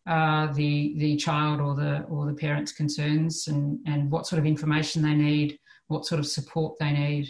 uh, 0.07 0.51
the 0.53 0.95
the 0.97 1.15
child 1.17 1.61
or 1.61 1.75
the 1.75 2.01
or 2.03 2.25
the 2.25 2.33
parent's 2.33 2.71
concerns 2.71 3.47
and 3.47 3.79
and 3.85 4.09
what 4.11 4.25
sort 4.25 4.39
of 4.39 4.45
information 4.45 5.03
they 5.03 5.13
need, 5.13 5.59
what 5.88 6.05
sort 6.05 6.19
of 6.19 6.27
support 6.27 6.77
they 6.79 6.91
need. 6.91 7.29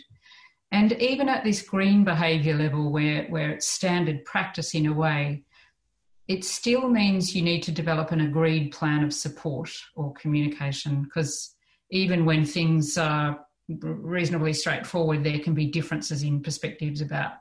And 0.71 0.93
even 0.93 1.29
at 1.29 1.43
this 1.43 1.61
green 1.61 2.03
behaviour 2.03 2.55
level, 2.55 2.91
where, 2.91 3.25
where 3.27 3.51
it's 3.51 3.67
standard 3.67 4.25
practice 4.25 4.73
in 4.73 4.87
a 4.87 4.93
way, 4.93 5.43
it 6.27 6.43
still 6.43 6.89
means 6.89 7.33
you 7.33 7.41
need 7.41 7.63
to 7.63 7.71
develop 7.71 8.11
an 8.11 8.21
agreed 8.21 8.71
plan 8.71 9.03
of 9.03 9.13
support 9.13 9.71
or 9.95 10.13
communication 10.13 11.03
because 11.03 11.55
even 11.89 12.25
when 12.25 12.43
things 12.43 12.97
are 12.97 13.39
reasonably 13.69 14.51
straightforward, 14.51 15.23
there 15.23 15.39
can 15.39 15.53
be 15.53 15.67
differences 15.67 16.23
in 16.23 16.41
perspectives 16.41 16.99
about, 16.99 17.33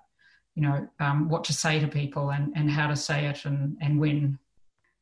you 0.55 0.63
know, 0.63 0.89
um, 1.01 1.29
what 1.29 1.43
to 1.45 1.53
say 1.53 1.81
to 1.81 1.89
people 1.89 2.31
and, 2.31 2.53
and 2.55 2.71
how 2.71 2.87
to 2.87 2.97
say 2.97 3.27
it 3.27 3.45
and, 3.45 3.77
and 3.81 3.99
when. 3.99 4.39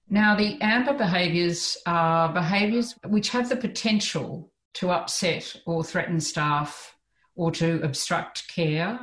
Now, 0.08 0.34
the 0.34 0.58
amber 0.62 0.94
behaviours 0.94 1.76
are 1.86 2.32
behaviours 2.32 2.94
which 3.06 3.30
have 3.30 3.50
the 3.50 3.56
potential 3.56 4.50
to 4.74 4.90
upset 4.90 5.56
or 5.66 5.82
threaten 5.82 6.20
staff 6.20 6.96
or 7.36 7.50
to 7.52 7.80
obstruct 7.82 8.48
care 8.48 8.98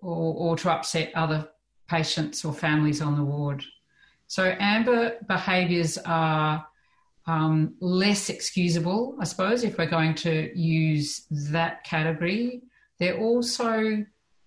or, 0.00 0.34
or 0.34 0.56
to 0.56 0.70
upset 0.70 1.12
other 1.14 1.48
patients 1.88 2.44
or 2.44 2.52
families 2.52 3.00
on 3.00 3.16
the 3.16 3.24
ward. 3.24 3.64
So 4.26 4.54
amber 4.58 5.16
behaviours 5.28 5.98
are 5.98 6.66
um, 7.26 7.74
less 7.80 8.30
excusable, 8.30 9.16
I 9.20 9.24
suppose, 9.24 9.62
if 9.62 9.78
we're 9.78 9.86
going 9.86 10.14
to 10.16 10.50
use 10.58 11.26
that 11.30 11.84
category. 11.84 12.62
They're 12.98 13.18
also 13.18 14.04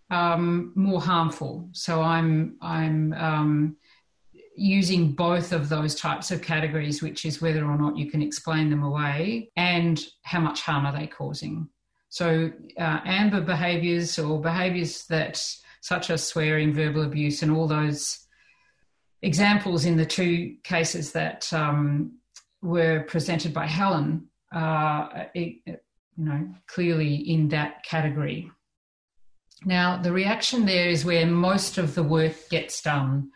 um, 0.10 0.72
more 0.76 1.02
harmful. 1.02 1.70
So 1.72 2.02
I'm 2.02 2.58
I'm 2.62 3.14
um, 3.14 3.78
using 4.56 5.12
both 5.12 5.52
of 5.52 5.70
those 5.70 5.96
types 5.96 6.32
of 6.32 6.42
categories, 6.42 7.02
which 7.02 7.26
is 7.26 7.42
whether 7.42 7.66
or 7.66 7.78
not 7.78 7.98
you 7.98 8.10
can 8.10 8.22
explain 8.22 8.70
them 8.70 8.84
away 8.84 9.52
and 9.56 10.04
how 10.24 10.40
much 10.40 10.62
harm 10.62 10.86
are 10.86 10.98
they 10.98 11.08
causing. 11.08 11.68
So 12.10 12.52
uh, 12.80 13.00
amber 13.06 13.42
behaviours 13.42 14.18
or 14.18 14.40
behaviours 14.40 15.06
that 15.08 15.42
such 15.82 16.10
as 16.10 16.24
swearing, 16.24 16.74
verbal 16.74 17.04
abuse, 17.04 17.44
and 17.44 17.52
all 17.52 17.68
those 17.68 18.26
examples 19.22 19.86
in 19.86 19.98
the 19.98 20.06
two 20.06 20.56
cases 20.64 21.12
that 21.12 21.52
um, 21.54 22.18
were 22.62 23.02
presented 23.02 23.54
by 23.54 23.68
Helen 23.68 24.28
are, 24.54 25.30
you 25.36 25.60
know, 26.18 26.48
clearly 26.68 27.16
in 27.16 27.50
that 27.50 27.84
category. 27.84 28.50
Now, 29.64 29.98
the 29.98 30.12
reaction 30.12 30.66
there 30.66 30.90
is 30.90 31.06
where 31.06 31.26
most 31.26 31.78
of 31.78 31.96
the 31.96 32.04
work 32.04 32.50
gets 32.50 32.82
done. 32.82 33.32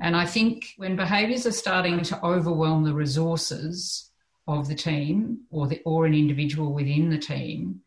And 0.00 0.16
I 0.16 0.26
think 0.26 0.74
when 0.76 0.96
behaviours 0.96 1.46
are 1.46 1.52
starting 1.52 2.02
to 2.02 2.24
overwhelm 2.24 2.84
the 2.84 2.94
resources 2.94 4.10
of 4.48 4.68
the 4.68 4.74
team 4.74 5.42
or, 5.50 5.68
the, 5.68 5.80
or 5.84 6.06
an 6.06 6.14
individual 6.14 6.72
within 6.72 7.10
the 7.10 7.18
team, 7.18 7.82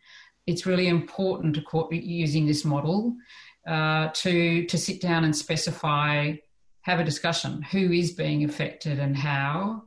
it's 0.48 0.66
really 0.66 0.88
important 0.88 1.56
to 1.56 1.88
using 1.92 2.46
this 2.46 2.64
model 2.64 3.16
uh, 3.68 4.10
to, 4.14 4.66
to 4.66 4.78
sit 4.78 5.02
down 5.02 5.24
and 5.24 5.36
specify 5.36 6.34
have 6.84 7.00
a 7.00 7.04
discussion 7.04 7.62
who 7.62 7.92
is 7.92 8.12
being 8.12 8.44
affected 8.44 9.00
and 9.00 9.16
how, 9.16 9.84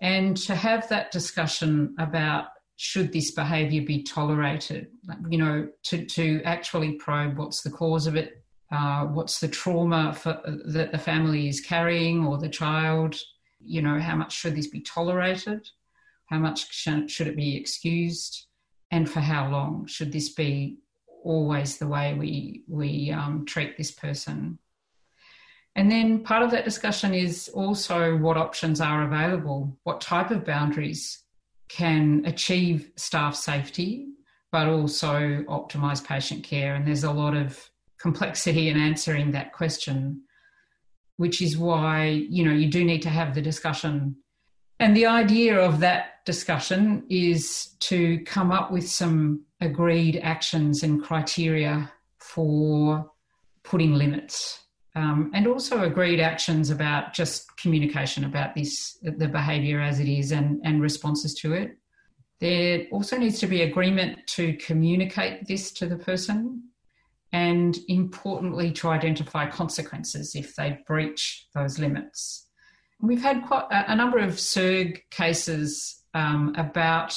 and 0.00 0.36
to 0.36 0.54
have 0.54 0.88
that 0.88 1.10
discussion 1.10 1.94
about 1.98 2.46
should 2.82 3.12
this 3.12 3.32
behaviour 3.32 3.82
be 3.82 4.02
tolerated, 4.02 4.86
you 5.28 5.36
know, 5.36 5.68
to, 5.82 6.06
to 6.06 6.40
actually 6.46 6.92
probe 6.92 7.36
what's 7.36 7.60
the 7.60 7.68
cause 7.68 8.06
of 8.06 8.16
it, 8.16 8.42
uh, 8.72 9.04
what's 9.04 9.38
the 9.38 9.48
trauma 9.48 10.14
for, 10.14 10.40
that 10.64 10.90
the 10.90 10.96
family 10.96 11.46
is 11.46 11.60
carrying 11.60 12.24
or 12.24 12.38
the 12.38 12.48
child, 12.48 13.14
you 13.62 13.82
know, 13.82 14.00
how 14.00 14.16
much 14.16 14.32
should 14.32 14.56
this 14.56 14.68
be 14.68 14.80
tolerated, 14.80 15.68
how 16.24 16.38
much 16.38 16.72
should 16.72 17.26
it 17.26 17.36
be 17.36 17.54
excused, 17.54 18.46
and 18.90 19.10
for 19.10 19.20
how 19.20 19.50
long? 19.50 19.84
Should 19.86 20.10
this 20.10 20.30
be 20.30 20.78
always 21.22 21.76
the 21.76 21.86
way 21.86 22.14
we 22.14 22.64
we 22.66 23.10
um, 23.10 23.44
treat 23.44 23.76
this 23.76 23.90
person? 23.90 24.58
And 25.76 25.90
then 25.92 26.24
part 26.24 26.42
of 26.42 26.50
that 26.52 26.64
discussion 26.64 27.12
is 27.12 27.50
also 27.50 28.16
what 28.16 28.38
options 28.38 28.80
are 28.80 29.04
available, 29.04 29.76
what 29.82 30.00
type 30.00 30.30
of 30.30 30.46
boundaries 30.46 31.22
can 31.70 32.22
achieve 32.26 32.90
staff 32.96 33.34
safety, 33.34 34.08
but 34.50 34.66
also 34.66 35.44
optimise 35.48 36.04
patient 36.04 36.42
care. 36.42 36.74
And 36.74 36.86
there's 36.86 37.04
a 37.04 37.12
lot 37.12 37.36
of 37.36 37.70
complexity 37.98 38.68
in 38.68 38.76
answering 38.76 39.30
that 39.32 39.52
question, 39.52 40.22
which 41.16 41.40
is 41.40 41.56
why, 41.56 42.26
you 42.28 42.44
know, 42.44 42.52
you 42.52 42.68
do 42.68 42.84
need 42.84 43.02
to 43.02 43.08
have 43.08 43.34
the 43.34 43.42
discussion. 43.42 44.16
And 44.80 44.96
the 44.96 45.06
idea 45.06 45.60
of 45.60 45.80
that 45.80 46.24
discussion 46.26 47.04
is 47.08 47.76
to 47.80 48.18
come 48.24 48.50
up 48.50 48.72
with 48.72 48.88
some 48.88 49.44
agreed 49.60 50.18
actions 50.22 50.82
and 50.82 51.02
criteria 51.02 51.92
for 52.18 53.10
putting 53.62 53.94
limits 53.94 54.64
um, 54.94 55.30
and 55.34 55.46
also 55.46 55.84
agreed 55.84 56.20
actions 56.20 56.70
about 56.70 57.12
just 57.12 57.56
communication 57.56 58.24
about 58.24 58.54
this, 58.54 58.98
the 59.02 59.28
behaviour 59.28 59.80
as 59.80 60.00
it 60.00 60.08
is, 60.08 60.32
and, 60.32 60.60
and 60.64 60.82
responses 60.82 61.34
to 61.34 61.52
it. 61.52 61.76
There 62.40 62.86
also 62.90 63.16
needs 63.18 63.38
to 63.40 63.46
be 63.46 63.62
agreement 63.62 64.26
to 64.28 64.54
communicate 64.54 65.46
this 65.46 65.72
to 65.72 65.86
the 65.86 65.96
person. 65.96 66.64
and 67.32 67.78
importantly, 67.86 68.72
to 68.72 68.88
identify 68.88 69.48
consequences 69.48 70.34
if 70.34 70.56
they 70.56 70.80
breach 70.86 71.46
those 71.54 71.78
limits. 71.78 72.48
We've 73.00 73.22
had 73.22 73.46
quite 73.46 73.66
a, 73.70 73.94
number 73.94 74.18
of 74.18 74.32
CERG 74.32 74.98
cases 75.10 76.02
um, 76.12 76.54
about 76.58 77.16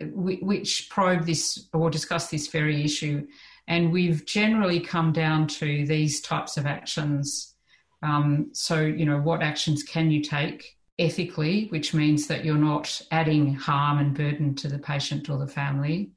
which 0.00 0.88
probe 0.90 1.24
this 1.24 1.68
or 1.72 1.90
discuss 1.90 2.28
this 2.28 2.48
very 2.48 2.84
issue, 2.84 3.26
and 3.68 3.92
we've 3.92 4.24
generally 4.26 4.80
come 4.80 5.12
down 5.12 5.46
to 5.46 5.86
these 5.86 6.20
types 6.20 6.56
of 6.56 6.66
actions. 6.66 7.54
Um, 8.02 8.50
so, 8.52 8.80
you 8.80 9.04
know, 9.04 9.18
what 9.18 9.42
actions 9.42 9.82
can 9.82 10.10
you 10.10 10.22
take 10.22 10.76
ethically, 10.98 11.66
which 11.68 11.92
means 11.92 12.26
that 12.26 12.44
you're 12.44 12.56
not 12.56 13.00
adding 13.10 13.54
harm 13.54 13.98
and 13.98 14.14
burden 14.14 14.54
to 14.54 14.68
the 14.68 14.78
patient 14.78 15.28
or 15.28 15.38
the 15.38 15.46
family, 15.46 16.12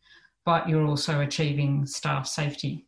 but 0.46 0.70
you're 0.70 0.86
also 0.86 1.22
achieving 1.22 1.86
staff 1.86 2.28
safety. 2.28 2.86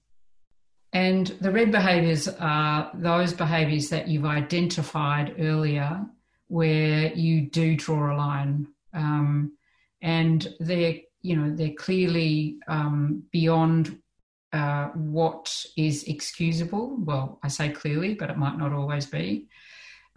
And 0.94 1.28
the 1.40 1.52
red 1.52 1.72
behaviours 1.72 2.28
are 2.28 2.92
those 2.94 3.34
behaviours 3.34 3.90
that 3.90 4.08
you've 4.08 4.26
identified 4.26 5.36
earlier 5.40 6.06
where 6.48 7.14
you 7.14 7.50
do 7.50 7.78
draw 7.78 8.14
a 8.14 8.18
line. 8.18 8.68
Um, 8.94 9.54
and 10.02 10.54
they're, 10.60 10.96
you 11.22 11.38
know, 11.38 11.56
they're 11.56 11.74
clearly 11.78 12.58
um, 12.68 13.24
beyond 13.32 14.01
uh, 14.54 14.88
what 14.90 15.66
is 15.78 16.04
excusable. 16.06 16.98
Well, 17.00 17.40
I 17.44 17.48
say 17.48 17.70
clearly, 17.70 18.16
but 18.16 18.30
it 18.30 18.38
might 18.38 18.58
not 18.58 18.74
always 18.74 19.06
be. 19.06 19.48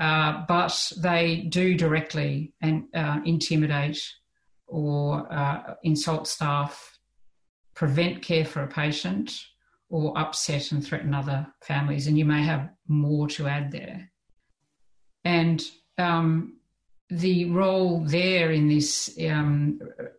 Uh, 0.01 0.45
but 0.49 0.91
they 0.99 1.47
do 1.49 1.77
directly 1.77 2.53
and 2.61 2.85
uh, 2.95 3.21
intimidate 3.25 4.03
or 4.67 5.33
uh, 5.33 5.75
insult 5.85 6.27
staff, 6.27 6.99
prevent 7.75 8.23
care 8.23 8.45
for 8.45 8.63
a 8.63 8.69
patient, 8.69 9.33
or 9.91 10.17
upset 10.19 10.73
and 10.73 10.85
threaten 10.85 11.15
other 11.15 11.47
families. 11.63 12.09
And 12.09 12.19
you 12.19 12.25
may 12.25 12.43
have 12.43 12.71
more 12.89 13.29
to 13.29 13.47
add 13.47 13.71
there. 13.71 14.11
And 15.25 15.63
um, 15.97 16.57
the 17.11 17.45
role 17.47 18.01
there 18.01 18.51
in 18.51 18.69
this 18.69 19.17
um, 19.29 19.79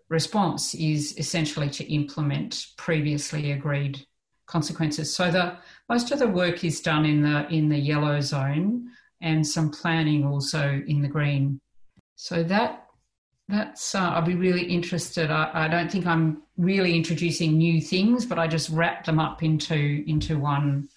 response 0.10 0.76
is 0.76 1.18
essentially 1.18 1.70
to 1.72 1.94
implement 1.94 2.68
previously 2.78 3.52
agreed 3.52 4.06
consequences. 4.46 5.16
So 5.16 5.32
the 5.32 5.58
most 5.90 6.12
of 6.12 6.20
the 6.20 6.28
work 6.28 6.64
is 6.64 6.80
done 6.82 7.06
in 7.06 7.22
the 7.22 7.48
in 7.50 7.70
the 7.70 7.78
yellow 7.78 8.22
zone, 8.22 8.90
and 9.22 9.46
some 9.46 9.72
planning 9.72 10.26
also 10.26 10.84
in 10.88 11.02
the 11.02 11.08
green. 11.08 11.60
So 12.16 12.44
that 12.44 12.86
that's 13.48 13.94
uh, 13.94 14.00
I'll 14.00 14.22
be 14.22 14.36
really 14.36 14.64
interested. 14.64 15.30
I, 15.30 15.50
I, 15.54 15.68
don't 15.68 15.92
think 15.92 16.08
I'm 16.08 16.42
really 16.58 16.96
introducing 16.96 17.58
new 17.58 17.80
things, 17.80 18.26
but 18.26 18.40
I 18.40 18.48
just 18.48 18.70
wrap 18.70 19.06
them 19.06 19.20
up 19.20 19.44
into 19.44 20.04
into 20.08 20.40
one 20.40 20.90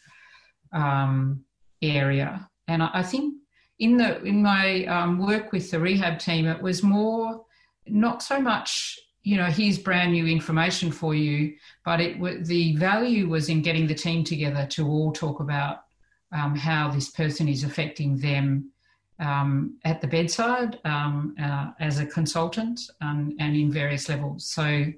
um, 0.72 1.44
area. 1.82 2.48
And 2.66 2.82
I, 2.82 2.90
I, 2.94 3.02
think 3.02 3.34
in 3.78 3.96
the 3.96 4.22
in 4.22 4.42
my 4.42 4.84
um, 4.86 5.18
work 5.18 5.52
with 5.52 5.70
the 5.70 5.78
rehab 5.78 6.18
team, 6.18 6.46
it 6.46 6.62
was 6.62 6.82
more 6.82 7.44
not 7.86 8.22
so 8.22 8.40
much 8.40 8.98
you 9.22 9.36
know 9.36 9.46
here's 9.46 9.78
brand 9.78 10.12
new 10.12 10.26
information 10.26 10.90
for 10.90 11.14
you, 11.14 11.54
but 11.84 12.00
it 12.00 12.44
the 12.44 12.76
value 12.76 13.28
was 13.28 13.48
in 13.48 13.62
getting 13.62 13.86
the 13.86 13.94
team 13.94 14.24
together 14.24 14.66
to 14.66 14.86
all 14.88 15.12
talk 15.12 15.40
about 15.40 15.84
um, 16.32 16.54
how 16.54 16.90
this 16.90 17.10
person 17.10 17.48
is 17.48 17.64
affecting 17.64 18.18
them 18.18 18.70
um, 19.18 19.78
at 19.84 20.00
the 20.00 20.06
bedside 20.06 20.78
um, 20.84 21.34
uh, 21.42 21.70
as 21.80 21.98
a 21.98 22.06
consultant 22.06 22.80
and 23.00 23.34
in 23.40 23.70
various 23.70 24.08
levels. 24.08 24.46
So 24.46 24.92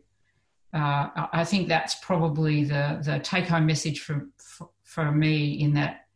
uh, 0.73 1.09
I 1.33 1.45
think 1.45 1.69
that's 1.69 1.97
probably 1.97 2.65
the, 2.65 3.01
the 3.03 3.19
take 3.21 3.47
home 3.47 3.67
message 3.67 4.01
for, 4.01 4.29
for, 4.39 4.69
for, 4.85 5.11
me 5.11 5.61
in 5.61 5.75
that 5.75 6.07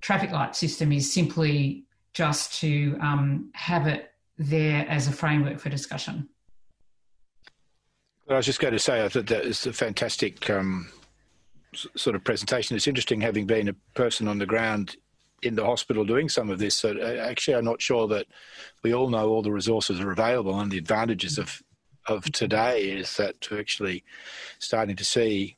traffic 0.00 0.30
light 0.30 0.56
system 0.56 0.90
is 0.92 1.12
simply 1.12 1.84
just 2.12 2.60
to 2.60 2.96
um, 3.00 3.50
have 3.54 3.86
it 3.86 4.12
there 4.38 4.86
as 4.88 5.06
a 5.06 5.12
framework 5.12 5.58
for 5.58 5.68
discussion. 5.68 6.28
I 8.28 8.36
was 8.36 8.46
just 8.46 8.60
going 8.60 8.72
to 8.72 8.78
say, 8.78 9.04
I 9.04 9.08
thought 9.08 9.26
that 9.26 9.44
is 9.44 9.66
a 9.66 9.72
fantastic 9.72 10.48
um, 10.48 10.88
sort 11.96 12.16
of 12.16 12.24
presentation. 12.24 12.76
It's 12.76 12.86
interesting 12.86 13.20
having 13.20 13.46
been 13.46 13.68
a 13.68 13.74
person 13.94 14.28
on 14.28 14.38
the 14.38 14.46
ground 14.46 14.96
in 15.42 15.54
the 15.54 15.64
hospital 15.64 16.04
doing 16.04 16.28
some 16.28 16.50
of 16.50 16.58
this. 16.58 16.76
So 16.76 16.96
uh, 16.96 17.26
actually, 17.28 17.56
I'm 17.56 17.64
not 17.64 17.82
sure 17.82 18.06
that 18.08 18.26
we 18.82 18.94
all 18.94 19.10
know 19.10 19.28
all 19.28 19.42
the 19.42 19.52
resources 19.52 20.00
are 20.00 20.12
available, 20.12 20.58
and 20.60 20.70
the 20.70 20.78
advantages 20.78 21.38
of 21.38 21.62
of 22.06 22.24
today 22.32 22.82
is 22.82 23.16
that 23.18 23.40
to 23.42 23.58
actually 23.58 24.02
starting 24.58 24.96
to 24.96 25.04
see 25.04 25.56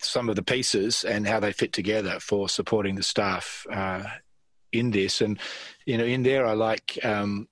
some 0.00 0.28
of 0.28 0.36
the 0.36 0.42
pieces 0.42 1.02
and 1.02 1.26
how 1.26 1.40
they 1.40 1.50
fit 1.50 1.72
together 1.72 2.20
for 2.20 2.48
supporting 2.48 2.94
the 2.94 3.02
staff 3.02 3.66
uh, 3.72 4.04
in 4.72 4.90
this. 4.90 5.20
And 5.20 5.38
you 5.86 5.98
know, 5.98 6.04
in 6.04 6.22
there, 6.22 6.46
I 6.46 6.54
like 6.54 6.98
um, 7.04 7.48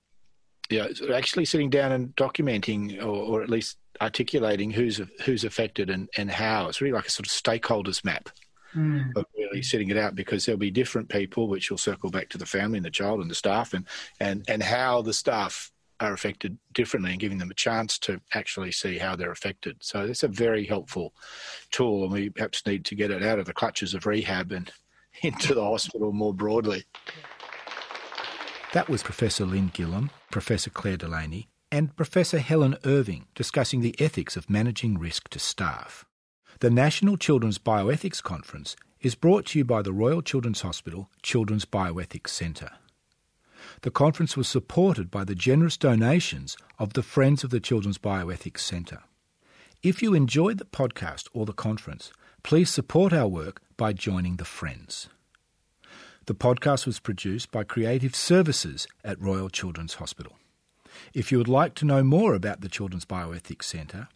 you 0.69 0.79
know, 0.79 1.15
actually 1.15 1.45
sitting 1.45 1.69
down 1.69 1.91
and 1.91 2.15
documenting, 2.15 3.01
or, 3.01 3.39
or 3.39 3.43
at 3.43 3.49
least 3.49 3.77
articulating 4.01 4.71
who's 4.71 5.01
who's 5.23 5.43
affected 5.43 5.89
and, 5.89 6.09
and 6.17 6.29
how. 6.29 6.67
It's 6.67 6.81
really 6.81 6.93
like 6.93 7.07
a 7.07 7.11
sort 7.11 7.27
of 7.27 7.31
stakeholders 7.31 8.03
map 8.03 8.29
mm. 8.75 9.15
of 9.15 9.25
really 9.37 9.61
setting 9.61 9.89
it 9.89 9.97
out 9.97 10.15
because 10.15 10.45
there'll 10.45 10.59
be 10.59 10.71
different 10.71 11.09
people, 11.09 11.47
which 11.47 11.69
will 11.69 11.77
circle 11.77 12.09
back 12.09 12.29
to 12.29 12.37
the 12.37 12.45
family 12.45 12.77
and 12.77 12.85
the 12.85 12.91
child 12.91 13.21
and 13.21 13.31
the 13.31 13.35
staff, 13.35 13.73
and 13.73 13.85
and 14.19 14.43
and 14.47 14.63
how 14.63 15.01
the 15.01 15.13
staff 15.13 15.71
are 15.99 16.13
affected 16.13 16.57
differently 16.73 17.09
and 17.09 17.19
giving 17.19 17.39
them 17.39 17.49
a 17.49 17.55
chance 17.55 17.97
to 17.97 18.21
actually 18.35 18.71
see 18.71 18.99
how 18.99 19.15
they're 19.15 19.31
affected. 19.31 19.75
So 19.81 20.01
it's 20.01 20.21
a 20.21 20.27
very 20.27 20.65
helpful 20.65 21.13
tool, 21.71 22.03
and 22.03 22.11
we 22.11 22.29
perhaps 22.29 22.65
need 22.65 22.85
to 22.85 22.95
get 22.95 23.11
it 23.11 23.23
out 23.23 23.39
of 23.39 23.45
the 23.45 23.53
clutches 23.53 23.93
of 23.93 24.05
rehab 24.05 24.51
and 24.51 24.71
into 25.23 25.53
the 25.53 25.63
hospital 25.63 26.11
more 26.11 26.33
broadly. 26.33 26.83
That 28.73 28.89
was 28.89 29.03
Professor 29.03 29.45
Lynn 29.45 29.69
Gillam, 29.69 30.09
Professor 30.29 30.69
Clare 30.69 30.97
Delany, 30.97 31.47
and 31.71 31.95
Professor 31.95 32.39
Helen 32.39 32.77
Irving 32.85 33.25
discussing 33.35 33.81
the 33.81 33.95
ethics 33.99 34.37
of 34.37 34.49
managing 34.49 34.97
risk 34.97 35.29
to 35.29 35.39
staff. 35.39 36.05
The 36.59 36.69
National 36.69 37.17
Children's 37.17 37.59
Bioethics 37.59 38.21
Conference 38.21 38.75
is 39.01 39.15
brought 39.15 39.45
to 39.47 39.59
you 39.59 39.65
by 39.65 39.81
the 39.81 39.93
Royal 39.93 40.21
Children's 40.21 40.61
Hospital 40.61 41.09
Children's 41.21 41.65
Bioethics 41.65 42.29
Centre. 42.29 42.71
The 43.81 43.91
conference 43.91 44.35
was 44.35 44.47
supported 44.47 45.11
by 45.11 45.23
the 45.23 45.35
generous 45.35 45.77
donations 45.77 46.57
of 46.79 46.93
the 46.93 47.03
Friends 47.03 47.43
of 47.43 47.49
the 47.49 47.59
Children's 47.59 47.97
Bioethics 47.97 48.59
Centre. 48.59 49.03
If 49.83 50.01
you 50.01 50.13
enjoyed 50.13 50.57
the 50.57 50.65
podcast 50.65 51.27
or 51.33 51.45
the 51.45 51.53
conference, 51.53 52.11
please 52.43 52.69
support 52.69 53.13
our 53.13 53.27
work 53.27 53.61
by 53.77 53.93
joining 53.93 54.37
the 54.37 54.45
Friends. 54.45 55.07
The 56.25 56.35
podcast 56.35 56.85
was 56.85 56.99
produced 56.99 57.51
by 57.51 57.63
Creative 57.63 58.15
Services 58.15 58.87
at 59.03 59.21
Royal 59.21 59.49
Children's 59.49 59.93
Hospital. 59.95 60.33
If 61.13 61.31
you 61.31 61.37
would 61.37 61.47
like 61.47 61.75
to 61.75 61.85
know 61.85 62.03
more 62.03 62.33
about 62.33 62.61
the 62.61 62.69
Children's 62.69 63.05
Bioethics 63.05 63.63
Centre, 63.63 64.09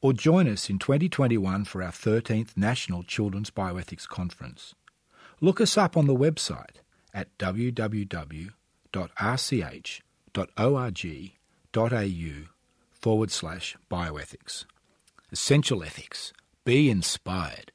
or 0.00 0.12
join 0.12 0.48
us 0.48 0.68
in 0.68 0.78
2021 0.80 1.64
for 1.64 1.82
our 1.82 1.92
13th 1.92 2.56
National 2.56 3.04
Children's 3.04 3.50
Bioethics 3.50 4.08
Conference. 4.08 4.74
Look 5.40 5.60
us 5.60 5.78
up 5.78 5.96
on 5.96 6.06
the 6.06 6.16
website 6.16 6.76
at 7.14 7.36
www.rch.org.au 7.38 8.52
forward 12.90 13.30
slash 13.30 13.76
bioethics. 13.90 14.64
Essential 15.30 15.82
ethics. 15.84 16.32
Be 16.64 16.90
inspired. 16.90 17.72